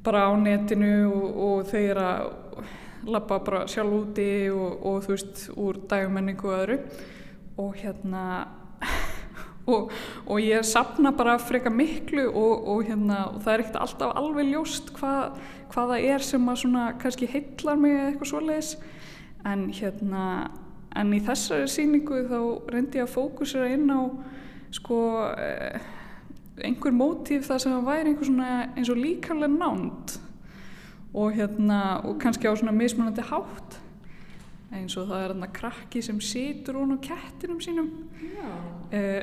bara 0.04 0.26
á 0.28 0.32
netinu 0.36 1.10
og, 1.12 1.36
og 1.46 1.68
þeir 1.70 2.00
að 2.00 2.32
lappa 3.07 3.38
bara 3.44 3.64
sjálf 3.70 3.94
úti 3.96 4.28
og, 4.52 4.78
og 4.86 5.05
þú 5.05 5.14
veist 5.14 5.44
úr 5.55 5.80
dagmenningu 5.90 6.48
og 6.50 6.57
öðru. 6.59 6.78
Og 7.61 7.76
hérna 7.78 8.24
og, 9.72 9.92
og 10.26 10.40
ég 10.42 10.66
sapna 10.66 11.12
bara 11.16 11.36
freka 11.38 11.70
miklu 11.70 12.26
og, 12.30 12.68
og 12.68 12.84
hérna 12.88 13.24
og 13.30 13.40
það 13.44 13.55
er 13.55 13.64
ekkert 13.64 13.80
alltaf 13.84 14.18
alveg 14.18 14.50
ljóst 14.50 14.92
hvað, 14.98 15.38
hvað 15.72 15.94
það 15.94 16.11
er 16.11 16.26
sem 16.26 16.50
að 16.50 16.61
svona 16.64 16.90
kannski 17.00 17.30
heitlar 17.30 17.80
mig 17.80 17.96
eða 17.96 18.11
eitthvað 18.11 18.32
svoleiðis. 18.32 18.74
En 19.44 19.66
hérna 19.74 20.24
en 20.94 21.11
í 21.14 21.20
þessari 21.24 21.68
síningu 21.70 22.22
þá 22.30 22.38
reyndi 22.70 23.00
ég 23.00 23.09
að 23.09 23.14
fókusera 23.16 23.70
inn 23.74 23.90
á 23.90 24.00
sko 24.74 24.98
eh, 25.38 25.80
einhver 26.62 26.94
mótíf 26.94 27.48
það 27.48 27.62
sem 27.64 27.86
væri 27.86 28.12
einhver 28.12 28.28
svona 28.28 28.50
eins 28.74 28.90
og 28.92 29.00
líkarlega 29.00 29.50
nánd 29.55 30.14
og 31.14 31.32
hérna 31.32 31.80
og 32.04 32.18
kannski 32.18 32.48
á 32.50 32.54
svona 32.56 32.72
mismunandi 32.72 33.22
hátt. 33.22 33.80
Eins 34.74 34.96
og 34.98 35.06
það 35.06 35.20
er 35.20 35.32
hérna 35.32 35.48
krakki 35.54 36.02
sem 36.02 36.20
situr 36.20 36.80
hún 36.80 36.96
á 36.96 36.98
kettinum 36.98 37.60
sínum. 37.62 37.90
E 38.90 39.22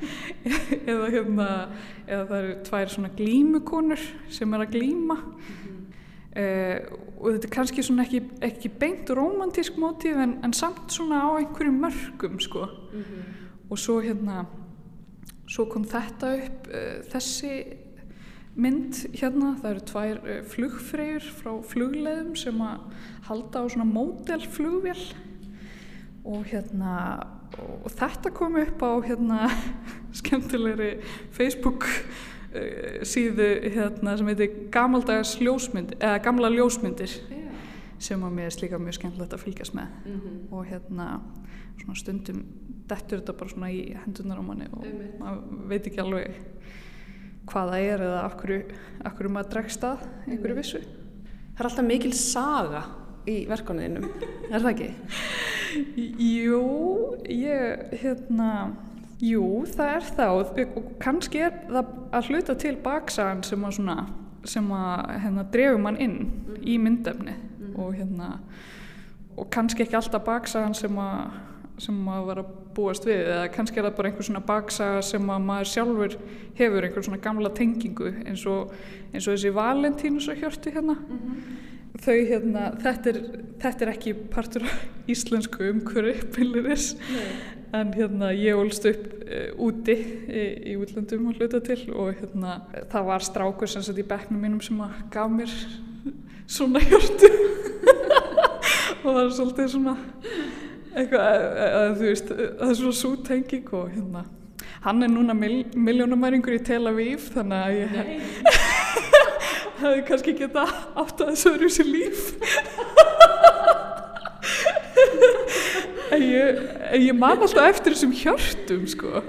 eða 0.90 1.10
hérna 1.12 1.48
eða 2.06 2.24
það 2.30 2.38
eru 2.38 2.54
tvær 2.64 2.92
svona 2.92 3.10
glímukonur 3.16 4.06
sem 4.28 4.54
er 4.54 4.64
að 4.64 4.72
glíma. 4.72 5.16
Mm 5.16 5.56
-hmm. 5.62 6.40
e 6.40 6.80
og 7.16 7.32
þetta 7.32 7.46
er 7.46 7.50
kannski 7.50 7.82
svona 7.82 8.02
ekki, 8.02 8.22
ekki 8.42 8.68
beint 8.68 9.10
romantísk 9.10 9.76
mótíf 9.76 10.16
en, 10.16 10.38
en 10.44 10.52
samt 10.52 10.92
svona 10.92 11.20
á 11.20 11.38
einhverju 11.38 11.72
mörgum 11.72 12.40
sko. 12.40 12.64
Mm 12.92 13.00
-hmm. 13.00 13.22
og 13.70 13.78
svo 13.78 14.00
hérna 14.00 14.46
svo 15.46 15.64
kom 15.64 15.84
þetta 15.84 16.34
upp 16.34 16.68
e 16.72 17.02
þessi 17.12 17.85
mynd 18.56 19.02
hérna, 19.16 19.54
það 19.60 19.70
eru 19.70 19.84
tvær 19.90 20.20
uh, 20.22 20.42
flugfreyjur 20.52 21.30
frá 21.38 21.52
flugleðum 21.70 22.36
sem 22.38 22.60
að 22.64 22.84
halda 23.28 23.62
á 23.62 23.64
svona 23.68 23.88
módelflugvél 23.90 25.02
og 26.26 26.46
hérna 26.50 26.94
og 27.62 27.90
þetta 27.94 28.32
kom 28.34 28.56
upp 28.60 28.82
á 28.82 28.92
hérna 29.06 29.50
skemmtilegri 30.18 30.96
Facebook 31.36 31.86
uh, 31.86 33.02
síðu 33.06 33.48
hérna 33.76 34.16
sem 34.18 34.32
heitir 34.32 34.60
gamaldags 34.74 35.36
ljósmynd 35.42 35.96
eða 36.00 36.20
gamla 36.24 36.50
ljósmyndir 36.52 37.12
yeah. 37.30 37.64
sem 37.98 38.24
að 38.24 38.38
mér 38.38 38.50
er 38.50 38.60
líka 38.64 38.80
mjög 38.82 38.98
skemmtilegt 39.00 39.36
að 39.36 39.44
fylgjast 39.44 39.76
með 39.76 39.92
mm 39.92 40.20
-hmm. 40.20 40.40
og 40.50 40.66
hérna 40.70 41.08
svona 41.76 41.98
stundum 42.00 42.44
dettur 42.88 43.20
þetta 43.20 43.36
bara 43.36 43.50
svona 43.50 43.70
í 43.70 43.80
hendunar 44.04 44.40
á 44.40 44.44
manni 44.46 44.68
og 44.72 44.84
maður 45.20 45.68
veit 45.68 45.86
ekki 45.86 46.00
alveg 46.00 46.36
hvað 47.46 47.72
það 47.72 47.88
er 47.88 48.06
eða 48.10 48.22
maður 49.32 49.52
dregst 49.54 49.84
að 49.86 50.06
einhverju 50.26 50.60
vissu 50.60 50.84
Það 51.56 51.62
er 51.62 51.68
alltaf 51.70 51.86
mikil 51.88 52.12
saga 52.12 52.80
í 53.26 53.36
verkoniðinum, 53.48 54.10
er 54.50 54.60
það 54.60 54.72
ekki? 54.74 54.88
Jú, 56.20 56.58
ég, 57.32 57.94
hérna, 58.02 58.50
jú, 59.24 59.46
það 59.72 59.92
er 59.94 60.10
það 60.18 60.40
og 60.42 60.90
kannski 61.00 61.40
er 61.46 61.56
það 61.64 61.94
að 62.12 62.28
hluta 62.28 62.56
til 62.60 62.74
baksagan 62.84 63.40
sem 63.48 63.64
að 63.64 63.76
svona, 63.78 63.96
sem 64.44 64.68
að, 64.76 65.14
hérna, 65.24 65.46
drefum 65.56 65.88
mann 65.88 66.00
inn 66.02 66.18
mm. 66.28 66.60
í 66.60 66.76
myndefni 66.82 67.34
mm. 67.38 67.72
og 67.80 67.96
hérna, 67.96 68.30
og 69.36 69.48
kannski 69.56 69.86
ekki 69.86 69.96
alltaf 69.96 70.28
baksagan 70.28 70.76
sem 70.76 71.00
að, 71.00 71.40
sem 71.82 72.08
að 72.08 72.26
vera 72.30 72.44
búast 72.76 73.06
við 73.08 73.22
eða 73.26 73.52
kannski 73.52 73.80
er 73.80 73.88
það 73.88 73.96
bara 73.98 74.10
einhver 74.10 74.28
svona 74.28 74.44
baksaga 74.48 75.04
sem 75.04 75.30
að 75.32 75.46
maður 75.50 75.72
sjálfur 75.72 76.18
hefur 76.56 76.86
einhver 76.86 77.06
svona 77.06 77.22
gamla 77.24 77.52
tengingu 77.56 78.12
eins 78.24 78.44
og, 78.48 78.74
eins 79.12 79.26
og 79.26 79.34
þessi 79.34 79.54
Valentínus 79.56 80.28
og 80.32 80.40
hjörtu 80.40 80.72
hérna. 80.72 80.96
Mm 80.96 81.22
-hmm 81.22 81.64
þau 82.02 82.16
hérna, 82.28 82.66
þetta 82.82 83.12
er, 83.12 83.18
þetta 83.62 83.84
er 83.84 83.92
ekki 83.92 84.14
partur 84.32 84.66
af 84.66 85.10
íslensku 85.10 85.68
umhverju 85.70 86.28
byrjuris 86.34 86.88
en 87.76 87.92
hérna 87.96 88.32
ég 88.36 88.58
ólst 88.58 88.86
upp 88.88 89.06
uh, 89.24 89.48
úti 89.68 89.96
í, 89.96 90.44
í 90.72 90.76
útlandum 90.80 91.30
að 91.30 91.40
hluta 91.40 91.62
til 91.64 91.80
og 91.92 92.12
hérna 92.20 92.58
það 92.92 93.08
var 93.10 93.26
strákur 93.26 93.70
sem 93.70 93.84
sett 93.86 94.00
í 94.00 94.06
bekknum 94.06 94.42
mínum 94.42 94.62
sem 94.64 94.80
að 94.84 95.00
gaf 95.14 95.32
mér 95.32 95.56
svona 96.46 96.82
hjörtu. 96.84 97.32
Og 99.06 99.14
það 99.14 99.20
er 99.20 99.32
svolítið 99.34 99.68
svona 99.70 99.92
eitthvað 100.96 101.24
að, 101.26 101.92
þú 101.98 102.08
veist 102.10 102.32
það 102.32 102.70
er 102.70 102.78
svona 102.80 102.98
sútenging 103.00 103.72
og 103.76 103.92
hérna. 103.92 104.24
Hann 104.86 105.02
er 105.02 105.10
núna 105.12 105.34
mil, 105.36 105.58
miljónamæringur 105.74 106.56
í 106.56 106.62
Tel 106.64 106.84
Aviv 106.88 107.28
þannig 107.34 107.58
að 107.60 107.70
ég 107.80 107.90
hefði 109.80 110.04
kannski 110.08 110.36
geta 110.38 110.64
átt 110.96 111.20
að 111.20 111.32
þessu 111.32 111.52
öðru 111.54 111.72
sér 111.76 111.90
líf. 111.90 112.26
En 116.06 116.22
ég, 116.22 116.58
ég 117.02 117.16
man 117.18 117.40
alltaf 117.42 117.66
eftir 117.66 117.96
þessum 117.96 118.12
hjörtum 118.14 118.84
sko. 118.88 119.22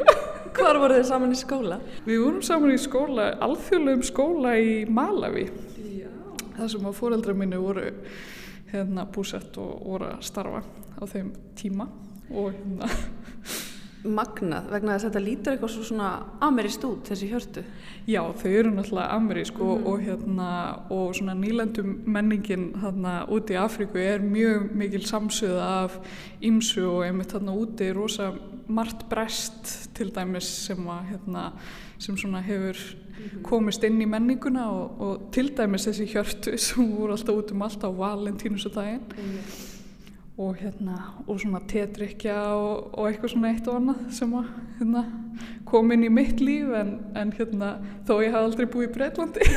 Hvar 0.57 0.77
voru 0.81 0.97
þið 0.97 1.07
saman 1.09 1.33
í 1.33 1.37
skóla? 1.37 1.79
Við 2.05 2.21
vorum 2.21 2.43
saman 2.45 2.73
í 2.73 2.79
skóla, 2.81 3.31
alþjóðlegum 3.45 4.05
skóla 4.05 4.53
í 4.61 4.75
Malawi 4.89 5.47
Já. 5.97 6.09
það 6.57 6.71
sem 6.73 6.87
að 6.89 6.97
fóreldra 6.99 7.35
minni 7.37 7.59
voru 7.61 7.91
hérna 8.71 9.05
búsett 9.11 9.57
og 9.61 9.85
voru 9.85 10.11
að 10.11 10.25
starfa 10.27 10.63
á 10.97 11.03
þeim 11.07 11.31
tíma 11.57 11.87
og 12.31 12.51
hérna 12.51 12.89
magnað 14.05 14.67
vegna 14.71 14.95
þess 14.95 15.07
að 15.07 15.09
þetta 15.09 15.23
lítur 15.25 15.53
eitthvað 15.53 15.71
svo 15.73 15.85
svona 15.87 16.09
ameríst 16.45 16.83
út 16.85 17.09
þessi 17.09 17.29
hjörtu 17.31 17.63
Já, 18.07 18.21
þau 18.39 18.49
eru 18.51 18.71
náttúrulega 18.71 19.15
amerísk 19.17 19.57
og, 19.59 19.71
mm. 19.73 19.87
og, 19.89 20.03
hérna, 20.05 20.49
og 20.93 21.15
svona 21.17 21.35
nýlandum 21.37 21.95
menningin 22.05 22.69
þarna 22.77 23.15
úti 23.33 23.57
í 23.57 23.59
Afríku 23.61 23.99
er 24.01 24.23
mjög 24.23 24.69
mikil 24.77 25.03
samsöða 25.07 25.67
af 25.81 25.97
ímsu 26.45 26.85
og 26.91 27.07
einmitt 27.07 27.33
þarna 27.33 27.57
úti 27.57 27.89
er 27.89 27.97
rosa 27.97 28.31
margt 28.67 29.07
brest 29.09 29.89
til 29.97 30.11
dæmis 30.13 30.49
sem 30.67 30.89
að 30.91 31.13
hérna, 31.13 31.47
sem 31.97 32.19
svona 32.19 32.43
hefur 32.45 32.77
mm. 32.77 33.41
komist 33.47 33.87
inn 33.87 34.01
í 34.03 34.09
menninguna 34.09 34.67
og, 34.71 35.01
og 35.01 35.31
til 35.35 35.49
dæmis 35.57 35.89
þessi 35.89 36.11
hjörtu 36.13 36.53
sem 36.67 36.93
voru 36.93 37.17
alltaf 37.17 37.41
út 37.41 37.55
um 37.55 37.65
allt 37.65 37.87
á 37.87 37.89
Valentínus 37.89 38.69
og 38.69 38.77
daginn 38.77 39.09
mm 39.17 39.73
og 40.37 40.59
hérna 40.61 40.97
og 41.25 41.39
svona 41.41 41.63
tétrykja 41.65 42.35
og, 42.53 42.91
og 42.93 43.07
eitthvað 43.09 43.33
svona 43.33 43.51
eitt 43.53 43.67
og 43.69 43.79
annað 43.79 44.03
sem 44.13 44.35
að 44.37 44.51
hérna, 44.77 45.03
kom 45.65 45.93
inn 45.95 46.05
í 46.05 46.11
mitt 46.13 46.43
líf 46.43 46.69
en, 46.77 46.91
en 47.17 47.33
hérna 47.33 47.71
þó 48.05 48.19
ég 48.21 48.35
haf 48.35 48.45
aldrei 48.45 48.69
búið 48.69 48.89
í 48.89 48.93
Breitlandi 48.97 49.49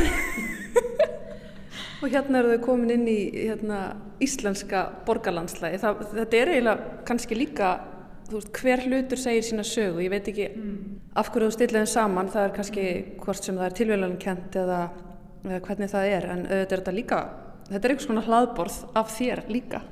Og 2.00 2.08
hérna 2.08 2.38
eru 2.40 2.54
þau 2.54 2.62
komin 2.64 2.94
inn 2.94 3.08
í 3.12 3.18
hérna, 3.34 3.80
íslenska 4.24 4.86
borgarlandslægi 5.04 5.82
þetta 5.82 6.38
er 6.38 6.52
eiginlega 6.54 7.02
kannski 7.08 7.36
líka 7.36 7.74
veist, 8.30 8.48
hver 8.56 8.80
hlutur 8.86 9.20
segir 9.20 9.44
sína 9.44 9.66
sögu. 9.66 10.00
Ég 10.00 10.08
veit 10.08 10.30
ekki 10.32 10.46
mm. 10.48 10.78
af 11.20 11.28
hverju 11.28 11.50
þú 11.50 11.56
stillið 11.58 11.82
þeim 11.82 11.90
saman. 11.92 12.30
Það 12.32 12.46
er 12.46 12.56
kannski 12.56 12.86
hvort 13.20 13.44
sem 13.44 13.58
það 13.60 13.66
er 13.66 13.76
tilvæglan 13.76 14.16
kent 14.22 14.56
eða, 14.62 14.80
eða 15.44 15.60
hvernig 15.66 15.92
það 15.92 16.14
er. 16.14 16.28
En 16.32 16.44
auðvitað 16.46 16.64
er 16.64 16.72
þetta 16.78 16.96
líka 16.96 17.20
þetta 17.70 17.86
er 17.86 17.94
einhvers 17.94 18.08
konar 18.10 18.28
hlaðborð 18.28 18.78
af 18.98 19.12
þér 19.14 19.42
líka 19.50 19.82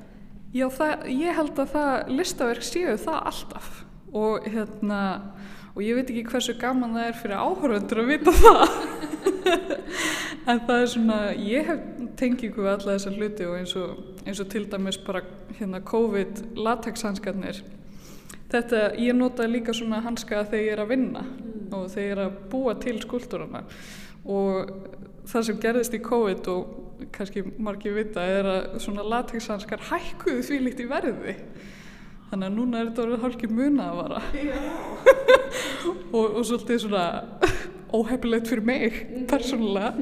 Já, 0.54 0.66
það, 0.72 1.06
ég 1.12 1.36
held 1.36 1.60
að 1.60 1.72
það 1.74 2.12
listaverk 2.18 2.64
séu 2.64 2.96
það 3.00 3.18
alltaf. 3.32 3.70
Og 4.16 4.46
hérna 4.48 5.00
og 5.74 5.82
ég 5.84 5.98
veit 5.98 6.08
ekki 6.10 6.24
hversu 6.32 6.56
gaman 6.58 6.96
það 6.96 7.10
er 7.10 7.18
fyrir 7.22 7.42
áhörvendur 7.44 8.02
að 8.02 8.12
vita 8.14 8.36
það. 8.42 8.62
En 10.48 10.62
það 10.64 10.78
er 10.80 10.86
svona 10.88 11.16
ég 11.36 11.66
hef 11.68 11.80
tengingu 12.18 12.62
við 12.64 12.70
alla 12.72 12.94
þessar 12.96 13.16
hluti 13.18 13.46
og 13.46 13.56
eins 13.58 13.74
og, 13.78 13.98
eins 14.24 14.40
og 14.42 14.48
til 14.52 14.64
dæmis 14.70 14.98
bara 15.04 15.22
hérna 15.58 15.80
COVID 15.84 16.42
latex 16.58 17.04
hanskarnir 17.06 17.60
þetta, 18.52 18.82
ég 18.98 19.16
nota 19.16 19.46
líka 19.48 19.74
svona 19.76 20.02
hanska 20.04 20.44
þegar 20.48 20.64
ég 20.64 20.74
er 20.74 20.82
að 20.84 20.92
vinna 20.94 21.24
mm. 21.24 21.70
og 21.76 21.88
þegar 21.92 22.06
ég 22.06 22.14
er 22.16 22.22
að 22.24 22.38
búa 22.52 22.76
til 22.80 22.96
skúltúrana 23.04 23.64
og 24.24 24.72
það 25.28 25.48
sem 25.48 25.60
gerðist 25.62 25.96
í 25.96 26.02
COVID 26.04 26.52
og 26.54 26.76
kannski 27.14 27.44
margir 27.58 27.96
vita 27.96 28.24
er 28.24 28.48
að 28.48 28.78
svona 28.84 29.06
latexhanskar 29.06 29.84
hækkuðu 29.90 30.44
því 30.48 30.60
líkt 30.64 30.82
í 30.84 30.88
verði. 30.90 31.36
Þannig 32.28 32.50
að 32.50 32.56
núna 32.58 32.80
er 32.80 32.90
þetta 32.90 33.04
orðið 33.06 33.22
hálkið 33.24 33.52
muna 33.56 33.84
að 33.88 33.98
vara 34.02 34.18
og, 36.16 36.24
og 36.26 36.42
svolítið 36.44 36.82
svona 36.82 37.04
óhefilegt 37.88 38.50
fyrir 38.50 38.66
mig 38.68 38.98
persónulega. 39.30 39.94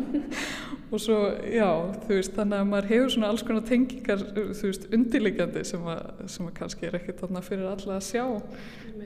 Og 0.87 1.01
svo 1.03 1.17
já 1.51 1.67
þú 2.07 2.13
veist 2.13 2.35
þannig 2.37 2.61
að 2.61 2.69
maður 2.71 2.89
hefur 2.93 3.13
svona 3.15 3.31
alls 3.33 3.43
konar 3.47 3.65
tengingar 3.67 4.23
þú 4.27 4.69
veist 4.69 4.87
undirleikjandi 4.95 5.65
sem 5.67 5.89
að, 5.91 6.03
sem 6.31 6.47
að 6.47 6.55
kannski 6.61 6.87
er 6.87 6.99
ekkert 6.99 7.23
þarna 7.25 7.43
fyrir 7.47 7.71
alla 7.71 7.97
að 7.99 8.07
sjá. 8.07 8.25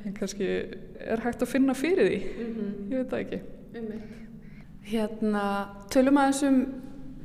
En 0.01 0.17
kannski 0.17 0.51
er 1.01 1.25
hægt 1.25 1.45
að 1.45 1.53
finna 1.55 1.77
fyrir 1.77 2.09
því. 2.09 2.21
Mhm. 2.47 2.71
ég 2.93 3.03
veit 3.03 3.15
það 3.15 3.25
ekki. 3.25 3.41
Hérna 4.91 5.45
tölum 5.93 6.21
aðeins 6.21 6.45
um 6.49 6.61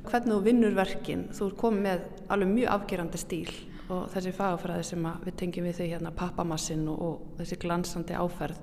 hvernig 0.10 0.34
þú 0.34 0.42
vinnur 0.46 0.76
verkin, 0.78 1.28
þú 1.36 1.48
er 1.50 1.56
komið 1.60 1.86
með 1.86 2.04
alveg 2.34 2.52
mjög 2.54 2.74
afgerandi 2.76 3.22
stíl 3.22 3.54
og 3.94 4.08
þessi 4.14 4.34
fagafræði 4.34 4.88
sem 4.88 5.08
við 5.26 5.38
tengjum 5.40 5.68
við 5.68 5.80
þau 5.80 5.88
hérna 5.92 6.12
pappamassin 6.18 6.88
og, 6.90 7.02
og 7.06 7.40
þessi 7.40 7.60
glansandi 7.62 8.18
áferð. 8.18 8.60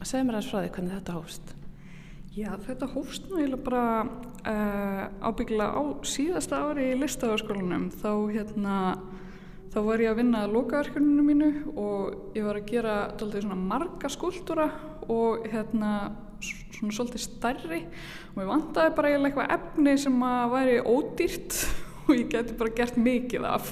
Segð 0.00 0.26
mér 0.26 0.38
aðeins 0.38 0.50
frá 0.50 0.60
því 0.60 0.72
hvernig 0.74 0.96
þetta 0.96 1.16
hófst. 1.18 1.54
Já, 2.30 2.50
þetta 2.62 2.88
hófst 2.92 3.24
náttúrulega 3.26 3.62
bara 3.66 3.84
uh, 4.46 5.04
ábyggilega 5.26 5.70
á 5.74 5.82
síðasta 6.06 6.60
ári 6.68 6.92
í 6.92 6.98
listafaskólanum 7.00 7.88
þá 7.90 8.12
hérna 8.30 8.74
þá 9.70 9.78
var 9.86 10.02
ég 10.02 10.12
að 10.12 10.20
vinna 10.22 10.44
að 10.44 10.54
lokaverkuninu 10.54 11.24
mínu 11.26 11.50
og 11.74 12.36
ég 12.38 12.46
var 12.46 12.60
að 12.60 12.70
gera 12.70 13.56
marga 13.58 14.10
skúltúra 14.10 14.68
og 15.10 15.46
hérna 15.50 15.92
svona 16.40 16.94
svolítið 16.96 17.24
starri 17.24 17.80
og 18.34 18.40
ég 18.42 18.50
vantaði 18.50 18.94
bara 18.96 19.12
eitthvað 19.16 19.54
efni 19.56 19.96
sem 20.00 20.22
að 20.26 20.54
væri 20.54 20.78
ódýrt 20.80 21.58
og 22.06 22.14
ég 22.16 22.30
geti 22.32 22.56
bara 22.58 22.74
gert 22.76 22.98
mikið 23.00 23.46
af. 23.48 23.70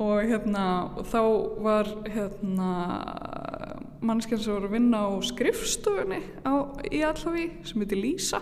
Og 0.00 0.22
hérna 0.24 0.64
og 0.96 1.08
þá 1.10 1.20
var 1.60 1.90
hérna 2.08 2.70
mannskjörn 4.00 4.40
sem 4.40 4.54
voru 4.54 4.70
að 4.70 4.76
vinna 4.78 5.02
á 5.04 5.10
skrifstofunni 5.28 6.22
á, 6.40 6.52
í 6.88 7.02
Allaví 7.04 7.50
sem 7.68 7.84
heitir 7.84 8.00
Lísa 8.00 8.40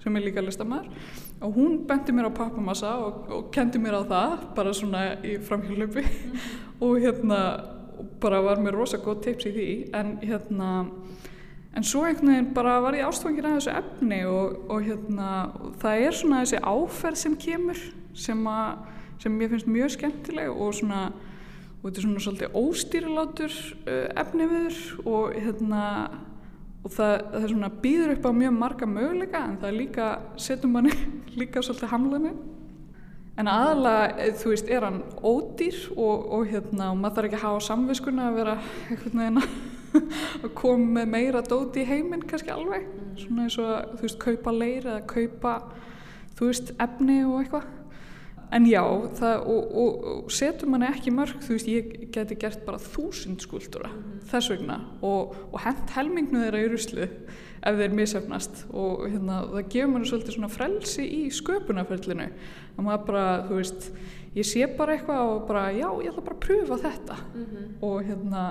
sem 0.00 0.14
er 0.16 0.24
líka 0.24 0.44
listamæður 0.44 0.86
og 1.40 1.56
hún 1.56 1.80
benti 1.88 2.14
mér 2.14 2.30
á 2.30 2.38
pappamassa 2.38 2.94
og, 3.02 3.26
og 3.32 3.50
kendi 3.52 3.80
mér 3.82 3.98
á 4.00 4.02
það 4.06 4.46
bara 4.54 4.76
svona 4.76 5.02
í 5.26 5.34
framhjálpupi 5.42 6.06
mm. 6.06 6.48
og 6.86 7.02
hérna 7.02 7.40
bara 8.20 8.40
var 8.44 8.60
mér 8.60 8.76
rosa 8.76 9.00
góð 9.00 9.22
tips 9.24 9.48
í 9.48 9.52
því. 9.54 9.68
En 9.96 10.14
hérna 10.22 10.70
en 11.76 11.86
svo 11.86 12.04
einhvern 12.06 12.32
veginn 12.32 12.52
bara 12.54 12.78
var 12.82 12.96
ég 12.98 13.06
ástfangin 13.06 13.46
að 13.46 13.58
þessu 13.58 13.74
efni 13.78 14.20
og, 14.26 14.56
og 14.70 14.86
hérna 14.86 15.28
og 15.54 15.74
það 15.82 16.06
er 16.06 16.16
svona 16.18 16.44
þessi 16.44 16.62
áferð 16.66 17.20
sem 17.20 17.36
kemur 17.40 17.82
sem, 18.18 18.40
að, 18.50 18.80
sem 19.22 19.36
ég 19.44 19.52
finnst 19.52 19.70
mjög 19.70 19.94
skemmtileg 19.96 20.50
og 20.50 20.74
svona 20.80 21.04
og 21.80 21.86
þetta 21.86 22.00
er 22.00 22.04
svona 22.04 22.24
svolítið 22.24 22.58
óstýrilátur 22.60 23.54
uh, 23.86 24.08
efni 24.20 24.48
viður 24.50 24.80
og 25.08 25.38
hérna 25.38 25.84
og 26.80 26.92
það, 26.92 27.14
það 27.32 27.42
er 27.42 27.52
svona 27.54 27.72
býður 27.82 28.14
upp 28.16 28.28
á 28.28 28.32
mjög 28.42 28.54
marga 28.56 28.88
möguleika 28.88 29.42
en 29.46 29.58
það 29.62 29.78
líka 29.78 30.12
setur 30.40 30.72
manni 30.72 30.94
líka 31.40 31.62
svolítið 31.64 31.94
hamlaði 31.94 32.34
en 33.40 33.48
aðalega, 33.48 34.08
eh, 34.20 34.34
þú 34.36 34.52
veist, 34.52 34.68
er 34.68 34.84
hann 34.84 35.02
ódýr 35.24 35.76
og, 35.94 36.24
og 36.34 36.48
hérna 36.50 36.90
og 36.90 36.98
maður 37.00 37.16
þarf 37.16 37.28
ekki 37.30 37.38
að 37.38 37.44
hafa 37.46 37.66
samviskuna 37.70 38.26
að 38.28 38.40
vera 38.40 38.56
einhvern 38.90 39.22
veginn 39.22 39.38
að 40.44 40.50
koma 40.58 41.00
með 41.00 41.12
meira 41.16 41.42
dóti 41.46 41.84
í 41.84 41.88
heiminn 41.88 42.24
kannski 42.28 42.52
alveg. 42.54 42.86
Mm. 42.86 43.12
svona 43.24 43.46
eins 43.46 43.58
og 43.60 43.94
þú 43.96 44.06
veist 44.06 44.22
kaupa 44.22 44.54
leir 44.54 44.86
eða 44.86 45.04
kaupa 45.10 45.54
þú 46.38 46.48
veist 46.48 46.72
efni 46.80 47.20
og 47.26 47.42
eitthvað. 47.42 47.68
En 48.50 48.64
já, 48.66 48.82
það, 49.14 49.44
og, 49.46 49.74
og, 49.78 50.06
og 50.10 50.32
setur 50.34 50.70
manni 50.72 50.88
ekki 50.88 51.12
mörg, 51.14 51.36
þú 51.44 51.54
veist, 51.54 51.68
ég 51.70 51.92
geti 52.10 52.34
gert 52.40 52.64
bara 52.66 52.80
þúsund 52.82 53.44
skúltúra 53.44 53.92
þess 54.30 54.50
vegna. 54.50 54.80
Og, 55.06 55.36
og 55.52 55.60
hent 55.62 55.92
helmingnu 55.94 56.42
þeirra 56.42 56.64
í 56.64 56.70
ruslu 56.72 57.06
ef 57.06 57.78
þeir 57.78 57.94
misefnast 57.94 58.64
og 58.72 59.04
hérna, 59.04 59.42
það 59.52 59.70
gefur 59.74 59.92
manni 59.92 60.10
svolítið 60.10 60.36
svona 60.38 60.50
frelsi 60.50 61.06
í 61.06 61.20
sköpunarferlinu. 61.36 62.26
Að 62.74 62.88
maður 62.88 63.06
bara, 63.12 63.24
þú 63.46 63.60
veist, 63.60 63.88
ég 64.34 64.50
sé 64.50 64.66
bara 64.80 64.96
eitthvað 64.96 65.34
og 65.36 65.46
bara, 65.46 65.64
já, 65.76 65.86
ég 66.00 66.10
ætla 66.10 66.26
bara 66.26 66.38
að 66.40 66.44
pröfa 66.48 66.80
þetta. 66.88 67.20
Og 67.86 67.96
hérna, 68.08 68.44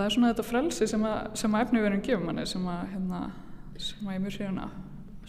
það 0.00 0.06
er 0.06 0.14
svona 0.16 0.30
þetta 0.32 0.46
frelsi 0.48 0.88
sem 0.88 1.04
að, 1.04 1.18
sem 1.42 1.56
að 1.56 1.66
efniverðin 1.66 2.04
gefur 2.06 2.24
manni 2.24 2.46
sem 2.48 2.64
að, 2.72 2.80
hérna, 2.94 3.20
sem 3.76 4.08
að 4.08 4.16
ég 4.16 4.24
mjög 4.24 4.36
sér 4.38 4.62
af. 4.64 4.78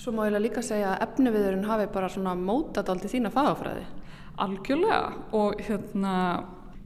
Svo 0.02 0.14
má 0.16 0.24
ég 0.26 0.40
líka 0.42 0.64
segja 0.66 0.96
að 0.96 1.04
efniviðurinn 1.06 1.68
hafi 1.68 1.92
bara 1.94 2.10
svona 2.10 2.34
mótat 2.40 2.90
aldrei 2.90 3.12
þína 3.12 3.30
fagafræði. 3.34 3.84
Algjörlega 4.42 5.02
og 5.38 5.62
hérna 5.62 6.16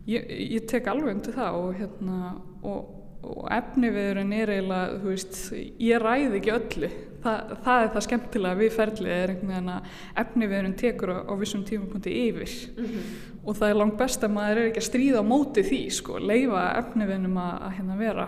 ég, 0.10 0.26
ég 0.58 0.68
tek 0.70 0.90
alveg 0.92 1.14
undir 1.14 1.38
það 1.38 1.60
og 1.62 1.78
hérna 1.80 2.18
og, 2.66 2.90
og 3.26 3.46
efniviðurinn 3.56 4.34
er 4.36 4.54
eiginlega, 4.58 4.98
þú 5.04 5.12
veist, 5.14 5.40
ég 5.86 6.02
ræði 6.02 6.42
ekki 6.42 6.56
öllu. 6.56 6.92
Þa, 7.26 7.36
það 7.66 7.84
er 7.84 7.88
það 7.94 8.06
skemmtilega 8.06 8.60
við 8.60 8.76
ferlið 8.76 9.14
er 9.16 9.32
einhvern 9.34 9.54
veginn 9.54 9.72
að 9.74 9.88
efniviðurinn 10.22 10.76
tekur 10.82 11.14
á, 11.14 11.18
á 11.26 11.34
vissum 11.40 11.64
tímapunkti 11.66 12.12
yfir 12.26 12.52
mm 12.76 12.86
-hmm. 12.86 13.16
Og 13.46 13.54
það 13.54 13.70
er 13.70 13.80
langt 13.80 13.98
best 14.00 14.24
að 14.26 14.34
maður 14.36 14.60
er 14.60 14.70
ekki 14.72 14.82
að 14.82 14.88
stríða 14.88 15.22
á 15.22 15.30
móti 15.30 15.64
því, 15.66 15.82
sko, 15.94 16.18
leifa 16.22 16.64
efniviðnum 16.82 17.38
að, 17.42 17.56
að 17.68 17.76
hérna 17.78 17.98
vera 18.00 18.28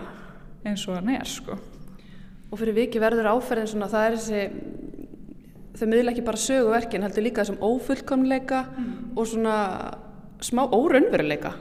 eins 0.67 0.83
og 0.87 0.97
hann 0.99 1.13
er, 1.15 1.29
sko. 1.29 1.57
Og 2.47 2.59
fyrir 2.61 2.77
viki 2.77 3.01
verður 3.01 3.31
áferðin 3.33 3.71
svona, 3.71 3.89
það 3.91 4.05
er 4.07 4.17
þessi, 4.17 4.41
þau 5.79 5.87
miðla 5.91 6.13
ekki 6.13 6.25
bara 6.27 6.43
söguverkin, 6.43 7.05
heldur 7.07 7.25
líka 7.25 7.43
þessum 7.43 7.63
ófullkomleika 7.65 8.61
mm. 8.69 8.91
og 9.17 9.29
svona 9.31 9.55
smá 10.45 10.63
óraunveruleika. 10.69 11.55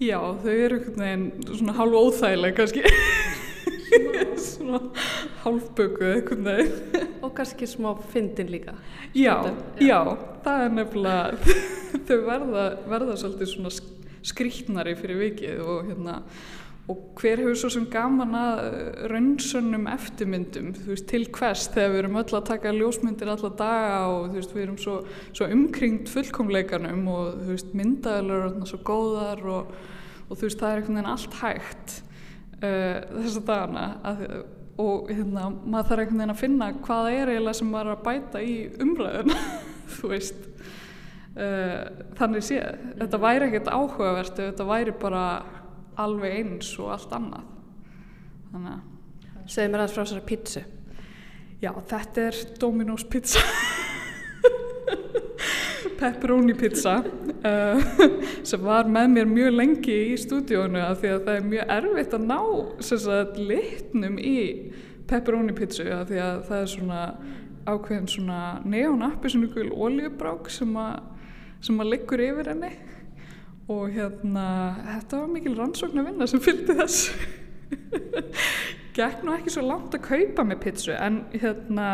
Já, 0.00 0.18
þau 0.40 0.52
eru 0.52 0.78
einhvern 0.78 1.02
veginn 1.04 1.56
svona 1.58 1.76
hálf 1.76 1.96
óþægileg 2.04 2.56
kannski, 2.56 2.84
svona 4.40 4.82
hálfbökuð 5.44 6.14
einhvern 6.18 6.46
veginn. 6.52 6.99
Og 7.20 7.34
kannski 7.36 7.68
smá 7.68 7.92
fyndin 8.12 8.50
líka. 8.52 8.74
Já, 9.14 9.36
já, 9.44 9.52
já, 9.84 10.00
það 10.44 10.64
er 10.64 10.74
nefnilega, 10.76 11.56
þau 12.08 12.18
verða, 12.26 12.64
verða 12.88 13.16
svolítið 13.20 13.52
svona 13.54 13.72
skrítnari 14.26 14.96
fyrir 14.98 15.20
vikið 15.20 15.62
og 15.64 15.88
hérna, 15.88 16.18
og 16.90 17.14
hver 17.20 17.38
hefur 17.38 17.58
svo 17.58 17.70
sem 17.70 17.86
gaman 17.90 18.34
að 18.34 18.60
raunsönnum 19.12 19.86
eftirmyndum 19.92 20.72
veist, 20.88 21.06
til 21.10 21.26
hvers? 21.30 21.68
Þegar 21.70 21.92
við 21.92 22.02
erum 22.02 22.20
öll 22.22 22.36
að 22.38 22.46
taka 22.48 22.74
ljósmyndir 22.74 23.30
alla 23.30 23.50
daga 23.60 23.98
og 24.10 24.34
veist, 24.34 24.54
við 24.56 24.64
erum 24.64 24.78
svo, 24.80 24.96
svo 25.30 25.48
umkringt 25.54 26.10
fullkomleikanum 26.10 27.04
og 27.12 27.42
veist, 27.50 27.74
myndaðalur 27.78 28.48
er 28.50 28.70
svo 28.70 28.80
góðar 28.86 29.44
og, 29.54 29.74
og 30.26 30.40
það 30.40 30.66
er 30.70 30.80
einhvern 30.80 30.98
veginn 30.98 31.12
allt 31.12 31.38
hægt 31.44 32.00
uh, 32.64 32.96
þessa 33.20 33.44
dagana. 33.52 33.86
Að, 34.10 34.24
og 34.80 35.10
hérna, 35.12 35.48
maður 35.62 35.90
þarf 35.90 36.04
einhvern 36.04 36.22
veginn 36.22 36.34
að 36.34 36.42
finna 36.42 36.70
hvaða 36.80 37.14
er 37.14 37.32
eiginlega 37.34 37.58
sem 37.60 37.72
maður 37.72 37.90
er 37.90 37.96
að 37.96 38.04
bæta 38.08 38.44
í 38.44 38.54
umræðuna 38.84 39.40
þú 39.96 40.12
veist. 40.14 40.46
Uh, 41.30 41.84
þannig 42.18 42.42
séð, 42.42 42.86
þetta 42.98 43.20
væri 43.22 43.46
ekkert 43.46 43.68
áhugavert 43.70 44.40
þetta 44.40 44.66
væri 44.66 44.94
bara 44.98 45.24
alveg 46.00 46.40
eins 46.40 46.72
og 46.82 46.90
allt 46.96 47.12
annað. 47.14 47.44
Þannig 48.50 48.72
að 48.74 48.88
Segð 49.50 49.72
mér 49.72 49.82
aðeins 49.82 49.94
frá 49.96 50.04
þessari 50.04 50.26
pítsu 50.28 50.60
Já, 51.60 51.72
þetta 51.90 52.22
er 52.28 52.36
Domino's 52.62 53.04
pizza 53.10 53.42
pepperoni 56.00 56.54
pizza 56.58 56.96
uh, 57.04 57.82
sem 58.48 58.62
var 58.64 58.88
með 58.88 59.12
mér 59.14 59.28
mjög 59.30 59.56
lengi 59.58 59.98
í 60.10 60.16
stúdíónu 60.20 60.80
af 60.82 61.02
því 61.02 61.12
að 61.14 61.26
það 61.26 61.36
er 61.36 61.50
mjög 61.52 61.74
erfitt 61.76 62.16
að 62.16 62.26
ná 62.30 62.40
litnum 63.50 64.18
í 64.18 64.38
pepperoni 65.10 65.54
pizzu 65.56 65.86
af 65.92 66.08
því 66.08 66.22
að 66.24 66.42
það 66.48 66.64
er 66.64 66.72
svona 66.74 67.02
ákveðin 67.70 68.08
svona 68.08 68.40
neonappi 68.64 69.32
svona 69.32 69.50
gul 69.54 69.70
oljubrák 69.86 70.50
sem 70.52 70.76
að 70.80 71.00
sem 71.60 71.80
að 71.82 71.90
liggur 71.92 72.22
yfir 72.24 72.48
henni. 72.54 72.70
Og 73.70 73.92
hérna 73.94 74.44
þetta 74.86 75.20
var 75.20 75.28
mikil 75.30 75.52
rannsókn 75.58 76.00
að 76.00 76.08
vinna 76.08 76.26
sem 76.30 76.40
fylgdi 76.42 76.74
þess 76.78 77.10
gekk 78.96 79.22
nú 79.22 79.34
ekki 79.36 79.52
svo 79.54 79.62
langt 79.68 79.94
að 79.94 80.08
kaupa 80.08 80.44
með 80.46 80.62
pizzu 80.64 80.96
en 80.96 81.20
hérna 81.36 81.90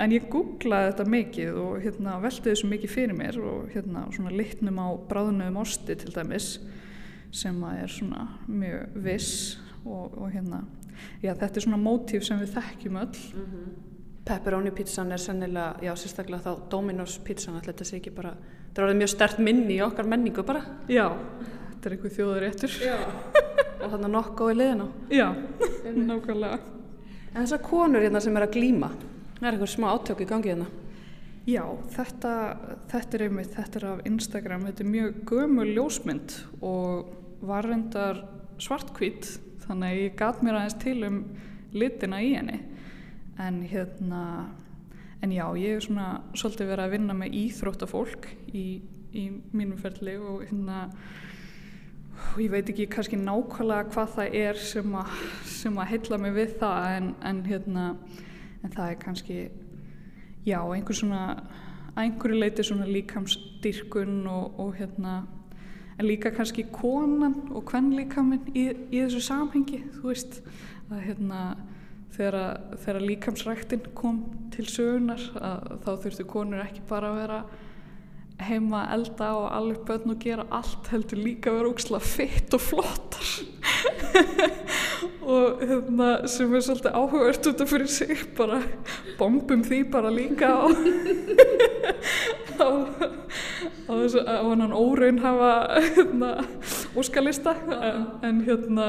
en 0.00 0.14
ég 0.14 0.28
googlaði 0.32 0.90
þetta 0.90 1.06
mikið 1.14 1.58
og 1.60 1.80
hérna 1.84 2.16
velti 2.22 2.48
þessu 2.48 2.70
mikið 2.70 2.94
fyrir 2.94 3.16
mér 3.16 3.38
og 3.44 3.70
hérna 3.74 4.06
svona 4.14 4.32
litnum 4.34 4.80
á 4.80 4.88
bráðunum 5.10 5.60
osti 5.60 5.96
til 6.00 6.12
dæmis 6.14 6.54
sem 7.30 7.58
er 7.70 7.90
svona 7.90 8.26
mjög 8.48 8.96
viss 9.04 9.58
og, 9.84 10.16
og 10.16 10.30
hérna 10.32 10.64
já 11.22 11.34
þetta 11.34 11.56
er 11.56 11.66
svona 11.66 11.80
mótíf 11.80 12.24
sem 12.26 12.40
við 12.40 12.56
þekkjum 12.56 12.96
öll. 13.00 13.20
Mm 13.34 13.46
-hmm. 13.46 13.68
Pepperoni 14.24 14.70
pizzan 14.70 15.12
er 15.12 15.18
sennilega, 15.18 15.76
já 15.82 15.96
sérstaklega 15.96 16.42
þá 16.42 16.70
Domino's 16.70 17.18
pizzan, 17.24 17.54
alltaf 17.54 17.74
þetta 17.74 17.84
sé 17.84 17.96
ekki 17.96 18.10
bara 18.10 18.34
það 18.74 18.78
er 18.78 18.82
alveg 18.82 18.96
mjög 18.96 19.08
stert 19.08 19.38
minni 19.38 19.76
í 19.76 19.82
okkar 19.82 20.06
menningu 20.06 20.42
bara. 20.42 20.62
Já, 20.88 21.16
þetta 21.70 21.88
er 21.88 21.92
eitthvað 21.92 22.16
þjóður 22.16 22.40
réttur 22.40 22.70
og 23.82 23.90
þannig 23.90 24.10
nokkuð 24.10 24.52
í 24.52 24.54
liðina 24.54 24.88
Já, 25.10 25.34
nákvæmlega. 25.96 26.58
En 27.34 27.42
þessar 27.42 27.62
konur 27.62 28.02
hérna 28.02 28.20
sem 28.20 28.36
er 28.36 28.42
að 28.42 28.52
glíma 29.40 29.48
er 29.48 29.56
eitthvað 29.56 29.70
smá 29.72 29.86
átök 29.94 30.18
í 30.20 30.26
gangi 30.28 30.50
hérna? 30.50 30.66
Já, 31.48 31.62
þetta, 31.94 32.32
þetta 32.90 33.16
er 33.16 33.22
einmitt, 33.24 33.54
þetta 33.54 33.78
er 33.78 33.86
af 33.88 34.02
Instagram, 34.04 34.66
þetta 34.68 34.84
er 34.84 34.90
mjög 34.90 35.22
gömul 35.30 35.70
ljósmynd 35.70 36.34
og 36.60 37.14
var 37.48 37.64
reyndar 37.64 38.20
svartkvít 38.60 39.30
þannig 39.64 39.88
að 39.88 40.02
ég 40.02 40.20
gat 40.20 40.44
mér 40.44 40.60
aðeins 40.60 40.76
til 40.84 40.98
um 41.08 41.18
litina 41.72 42.20
í 42.20 42.34
henni. 42.34 42.60
En 43.40 43.62
hérna 43.64 44.22
en 45.24 45.32
já, 45.32 45.46
ég 45.56 45.78
er 45.78 45.88
svona 45.88 46.12
svolítið 46.36 46.72
verið 46.74 46.84
að 46.84 46.94
vinna 46.98 47.16
með 47.16 47.40
íþróttafólk 47.40 48.32
í, 48.52 48.68
í 49.16 49.26
mínum 49.56 49.80
ferli 49.80 50.20
og 50.20 50.44
hérna 50.44 50.86
og 52.34 52.42
ég 52.44 52.52
veit 52.52 52.68
ekki 52.68 52.92
kannski 52.92 53.16
nákvæmlega 53.16 53.88
hvað 53.94 54.16
það 54.18 54.40
er 54.44 54.66
sem 54.68 54.96
að, 55.00 55.20
sem 55.48 55.80
að 55.80 55.94
heilla 55.94 56.20
mig 56.20 56.36
við 56.36 56.58
það 56.60 56.98
en, 56.98 57.14
en 57.24 57.46
hérna 57.48 57.92
en 58.64 58.72
það 58.74 58.90
er 58.90 59.02
kannski 59.04 59.38
já, 60.46 60.60
einhver 60.60 60.96
svona 60.96 61.24
einhverju 61.98 62.38
leiti 62.38 62.64
svona 62.64 62.86
líkamsdyrkun 62.88 64.26
og, 64.30 64.60
og 64.60 64.74
hérna 64.78 65.22
en 65.98 66.06
líka 66.06 66.30
kannski 66.32 66.64
konan 66.72 67.34
og 67.50 67.64
hvern 67.68 67.92
líkaminn 67.96 68.46
í, 68.54 68.70
í 68.92 69.02
þessu 69.02 69.20
samhengi 69.24 69.82
þú 69.98 70.06
veist, 70.08 70.40
að 70.90 71.02
hérna 71.08 71.40
þegar, 72.14 72.38
þegar 72.84 73.06
líkamsræktin 73.06 73.90
kom 73.94 74.22
til 74.54 74.66
sögunar 74.70 75.20
þá 75.84 75.90
þurftu 75.90 76.26
konur 76.28 76.64
ekki 76.64 76.84
bara 76.88 77.10
að 77.10 77.20
vera 77.20 77.40
heima 78.48 78.84
að 78.84 78.92
elda 78.96 79.28
og 79.38 79.46
alveg 79.56 79.80
bönn 79.88 80.12
og 80.14 80.22
gera 80.22 80.44
allt 80.54 80.90
heldur 80.92 81.20
líka 81.20 81.50
að 81.50 81.58
vera 81.58 81.72
óksla 81.72 82.00
fitt 82.04 82.56
og 82.56 82.62
flottar. 82.64 83.30
Og 85.30 85.60
hérna 85.62 86.08
sem 86.30 86.54
er 86.56 86.62
svolítið 86.64 86.96
áhugast 86.96 87.48
út 87.50 87.60
af 87.62 87.70
fyrir 87.70 87.90
sig 87.92 88.22
bara 88.38 88.58
bombum 89.18 89.62
því 89.62 89.78
bara 89.92 90.10
líka 90.10 90.48
á 90.50 90.66
á, 92.64 92.68
á 93.86 93.92
þessu 93.92 94.24
á 94.24 94.42
hann 94.42 94.74
óraun 94.74 95.20
hafa 95.22 95.52
hérna 95.94 96.30
óskalista. 96.98 97.54
En, 97.78 98.06
en 98.26 98.42
hérna 98.48 98.88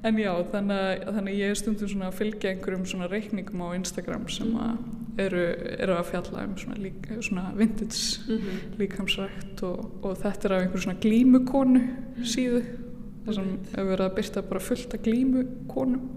En 0.00 0.16
já, 0.16 0.30
þannig, 0.48 1.02
þannig 1.12 1.34
ég 1.36 1.50
er 1.52 1.58
stundum 1.60 1.88
svona 1.90 2.06
að 2.08 2.20
fylgja 2.22 2.54
einhverjum 2.54 2.86
svona 2.88 3.08
reikningum 3.10 3.60
á 3.60 3.76
Instagram 3.76 4.22
sem 4.32 4.54
að 4.56 4.78
eru, 5.20 5.42
eru 5.76 5.96
að 5.98 6.06
fjalla 6.08 6.44
um 6.46 6.54
svona, 6.56 6.78
lík, 6.80 7.08
svona 7.20 7.50
vintage 7.56 8.22
mm 8.24 8.38
-hmm. 8.38 8.62
líkamsrækt 8.80 9.62
og, 9.68 9.90
og 10.02 10.16
þetta 10.22 10.48
er 10.48 10.54
af 10.54 10.62
einhverjum 10.62 10.84
svona 10.86 11.02
glímukonu 11.02 11.82
síðu 12.24 12.62
þar 13.26 13.34
sem 13.34 13.50
hefur 13.74 13.90
verið 13.90 14.06
að 14.06 14.14
byrta 14.16 14.42
bara 14.42 14.60
fullt 14.60 14.94
af 14.94 15.02
glímukonum. 15.04 16.08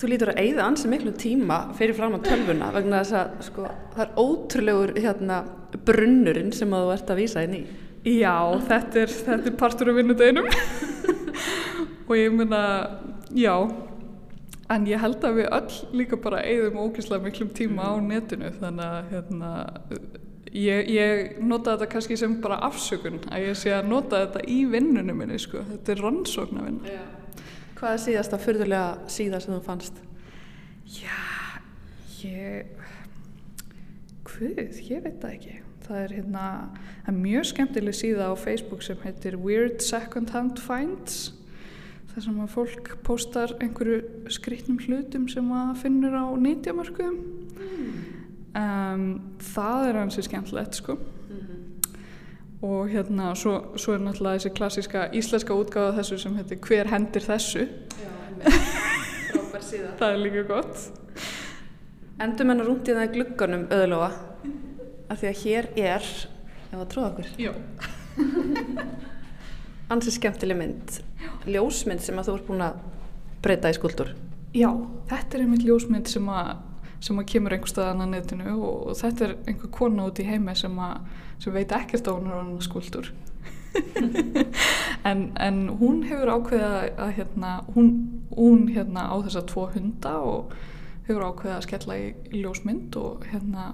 Þú 0.00 0.08
lítur 0.08 0.30
að 0.32 0.40
eigða 0.40 0.64
ansi 0.64 0.88
miklu 0.88 1.12
tíma 1.12 1.58
fyrir 1.76 1.94
fram 1.94 2.14
á 2.16 2.20
tölvuna 2.24 2.72
vegna 2.72 3.02
þess 3.02 3.12
að 3.12 3.42
sko, 3.44 3.66
það 3.94 4.04
er 4.06 4.14
ótrúlegur 4.16 4.94
hérna, 4.96 5.42
brunnurinn 5.84 6.52
sem 6.52 6.72
að 6.72 6.86
þú 6.86 6.92
ert 6.94 7.10
að 7.10 7.20
vísa 7.20 7.42
inn 7.44 7.54
í. 7.58 7.66
Já, 8.04 8.60
þetta 8.68 9.02
er, 9.02 9.12
þetta 9.26 9.50
er 9.50 9.56
partur 9.60 9.92
af 9.92 9.96
vinnudeginum. 10.00 10.48
og 12.10 12.18
ég 12.18 12.34
myna, 12.34 12.64
já. 13.36 13.54
En 14.70 14.86
ég 14.86 15.02
held 15.02 15.24
að 15.26 15.40
við 15.40 15.48
öll 15.56 15.78
líka 15.98 16.18
bara 16.22 16.42
eigðum 16.46 16.78
ógeðslega 16.84 17.24
miklum 17.24 17.50
tíma 17.54 17.90
á 17.90 17.94
netinu. 18.02 18.50
Þannig 18.60 18.84
að 18.86 19.08
hérna, 19.14 19.50
ég, 20.54 20.90
ég 20.90 21.40
nota 21.42 21.74
þetta 21.74 21.88
kannski 21.94 22.18
sem 22.18 22.36
bara 22.42 22.60
afsökun 22.66 23.20
að 23.30 23.48
ég 23.48 23.58
sé 23.58 23.72
að 23.74 23.88
nota 23.90 24.24
þetta 24.24 24.44
í 24.50 24.60
vinnunum 24.70 25.22
minni 25.22 25.38
sko, 25.42 25.62
þetta 25.70 25.94
er 25.94 26.04
rannsókn 26.04 26.60
að 26.60 26.68
vinna 26.70 26.94
já. 26.94 27.02
Hvað 27.80 27.94
er 27.94 28.02
síðast 28.04 28.36
að 28.36 28.44
fyrðulega 28.44 29.10
síða 29.10 29.40
sem 29.40 29.54
þú 29.54 29.60
fannst? 29.64 30.00
Já, 30.90 31.18
ég 32.20 32.76
hvað, 34.26 34.80
ég 34.90 35.04
veit 35.06 35.20
það 35.22 35.36
ekki. 35.36 35.58
Það 35.86 36.00
er 36.04 36.14
hérna 36.18 36.46
er 37.08 37.16
mjög 37.16 37.46
skemmtileg 37.50 37.96
síða 37.96 38.30
á 38.30 38.34
Facebook 38.38 38.84
sem 38.86 38.98
heitir 39.02 39.38
Weird 39.40 39.80
Second 39.82 40.34
Hand 40.34 40.60
Finds 40.62 41.30
þar 42.10 42.24
sem 42.24 42.40
að 42.42 42.54
fólk 42.54 42.90
postar 43.06 43.54
einhverju 43.62 44.30
skrítnum 44.34 44.80
hlutum 44.82 45.28
sem 45.30 45.46
að 45.54 45.76
finnur 45.84 46.16
á 46.18 46.26
nýtjamörkum 46.42 47.18
um, 48.58 49.04
það 49.52 49.88
er 49.88 49.98
hansi 50.00 50.24
skemmtilegt 50.26 50.80
sko. 50.80 50.98
Og 52.60 52.90
hérna 52.92 53.30
svo, 53.40 53.54
svo 53.80 53.94
er 53.96 54.02
náttúrulega 54.04 54.36
þessi 54.36 54.52
klassíska 54.58 55.06
íslenska 55.16 55.56
útgáða 55.56 55.94
þessu 56.00 56.18
sem 56.20 56.34
heitir 56.36 56.60
hver 56.66 56.90
hendir 56.92 57.24
þessu? 57.24 57.64
Það 59.70 60.08
er 60.10 60.20
líka 60.20 60.42
gott. 60.48 60.82
Endum 62.20 62.52
hennar 62.52 62.68
rúnt 62.68 62.90
í 62.90 62.96
það 62.96 63.14
glugganum 63.14 63.64
öðulofa 63.72 64.10
af 65.10 65.22
því 65.22 65.30
að 65.30 65.40
hér 65.44 65.70
er 65.78 66.10
ef 66.10 66.76
að 66.76 66.90
tróða 66.92 67.12
okkur? 67.14 67.32
Já. 67.40 67.54
ansi 69.90 70.14
skemmtileg 70.14 70.58
mynd. 70.58 70.98
Ljósmynd 71.50 72.02
sem 72.04 72.18
að 72.20 72.30
þú 72.30 72.38
ert 72.38 72.48
búin 72.48 72.66
að 72.66 72.80
breyta 73.44 73.70
í 73.72 73.76
skuldur 73.76 74.12
Já, 74.56 74.70
þetta 75.10 75.36
er 75.36 75.44
einmitt 75.44 75.64
ljósmynd 75.66 76.10
sem 76.10 76.26
að 76.32 76.58
sem 77.00 77.16
að 77.16 77.28
kemur 77.32 77.54
einhver 77.56 77.70
staðan 77.70 78.04
á 78.04 78.06
netinu 78.12 78.54
og 78.60 78.96
þetta 78.98 79.24
er 79.24 79.36
einhver 79.48 79.70
kona 79.72 80.08
út 80.10 80.18
í 80.20 80.26
heimi 80.28 80.52
sem, 80.58 80.74
að, 80.84 81.06
sem 81.40 81.54
veit 81.54 81.72
ekkert 81.72 82.10
á 82.10 82.12
hún 82.12 82.26
er 82.28 82.36
hann 82.36 82.58
skuldur 82.60 83.08
en, 85.08 85.22
en 85.40 85.60
hún 85.80 86.02
hefur 86.10 86.34
ákveðið 86.34 86.66
að, 86.66 86.88
að 87.06 87.14
hérna, 87.16 87.52
hún, 87.76 87.92
hún 88.34 88.66
hérna 88.74 89.06
á 89.08 89.16
þessa 89.24 89.44
tvo 89.48 89.68
hunda 89.72 90.16
og 90.26 90.52
hefur 91.06 91.24
ákveðið 91.30 91.56
að 91.56 91.64
skella 91.68 91.96
í, 92.02 92.10
í 92.28 92.42
ljósmynd 92.42 93.00
og 93.00 93.24
hérna 93.30 93.70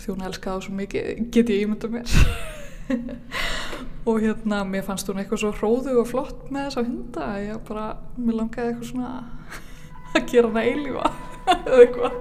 því 0.00 0.14
hún 0.14 0.24
elskaði 0.30 0.64
svo 0.64 0.78
mikið 0.78 1.10
get 1.34 1.52
ég 1.52 1.66
ímynda 1.66 1.92
mér 1.92 2.16
og 4.08 4.20
hérna 4.22 4.62
mér 4.68 4.84
fannst 4.86 5.08
hún 5.10 5.20
eitthvað 5.22 5.42
svo 5.44 5.52
hróðu 5.58 5.96
og 6.02 6.10
flott 6.10 6.46
með 6.50 6.68
þessa 6.68 6.86
hunda 6.86 7.26
að 7.34 7.46
ég 7.46 7.64
bara, 7.68 7.86
mér 8.16 8.38
langaði 8.42 8.74
eitthvað 8.74 8.92
svona 8.92 9.12
að 10.16 10.30
gera 10.32 10.52
hana 10.52 10.66
eilífa 10.68 11.10
eða 11.56 11.82
eitthvað 11.84 12.14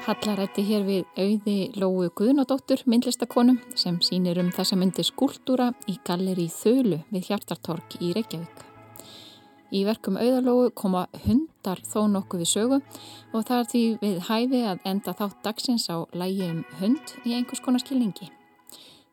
Hallarætti 0.00 0.62
hér 0.64 0.86
við 0.86 1.02
auði 1.20 1.56
Lóu 1.78 2.08
Guðnadóttur 2.16 2.80
myndlistakonum 2.88 3.60
sem 3.78 4.00
sínir 4.02 4.40
um 4.40 4.48
þessa 4.56 4.78
myndi 4.80 5.04
skúltúra 5.06 5.68
í 5.92 5.98
galleri 6.08 6.48
Þölu 6.50 7.02
við 7.12 7.28
Hjartartorg 7.28 8.00
í 8.00 8.14
Reykjavík. 8.16 8.69
Í 9.70 9.84
verkum 9.86 10.18
auðalógu 10.18 10.72
koma 10.74 11.04
hundar 11.24 11.78
þó 11.86 12.08
nokkuð 12.10 12.42
við 12.42 12.50
sögu 12.50 12.78
og 12.80 13.46
það 13.46 13.56
er 13.56 13.68
því 13.70 13.82
við 14.00 14.16
hæfi 14.26 14.62
að 14.66 14.84
enda 14.90 15.14
þátt 15.14 15.40
dagsins 15.44 15.86
á 15.86 16.02
lægi 16.10 16.48
um 16.50 16.62
hund 16.80 17.14
í 17.22 17.36
einhvers 17.36 17.62
konar 17.62 17.82
skilningi. 17.84 18.30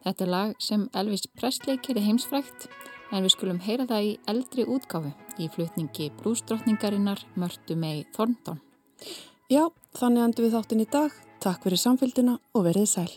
Þetta 0.05 0.26
er 0.26 0.32
lag 0.34 0.55
sem 0.64 0.88
Elvis 0.97 1.28
Presley 1.38 1.78
kerði 1.78 2.05
heimsfrækt 2.08 2.70
en 3.12 3.24
við 3.24 3.34
skulum 3.36 3.62
heyra 3.64 3.86
það 3.89 4.10
í 4.10 4.14
eldri 4.34 4.66
útgáfu 4.66 5.14
í 5.38 5.49
flutningi 5.53 6.10
blúsdrottningarinnar 6.22 7.22
Mörtu 7.36 7.78
mei 7.78 8.05
Þorndón. 8.16 8.62
Já, 9.47 9.70
þannig 9.95 10.26
endur 10.26 10.47
við 10.47 10.58
þáttin 10.58 10.84
í 10.84 10.89
dag. 10.91 11.14
Takk 11.43 11.68
fyrir 11.68 11.80
samfélgina 11.80 12.39
og 12.58 12.66
verið 12.66 12.89
sæl. 12.97 13.12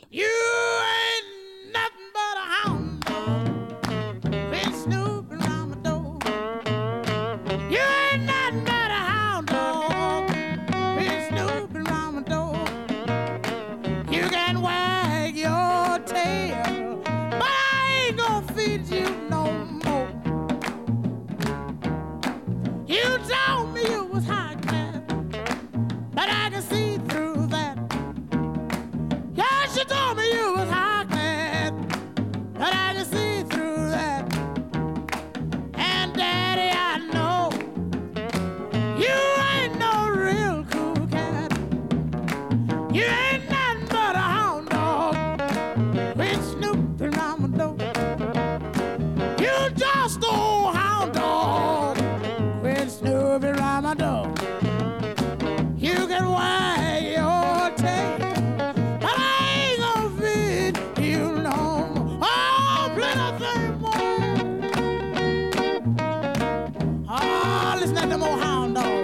not 67.92 68.08
nothing 68.08 68.20
more 68.20 68.38
hound 68.38 68.74
dog. 68.74 68.99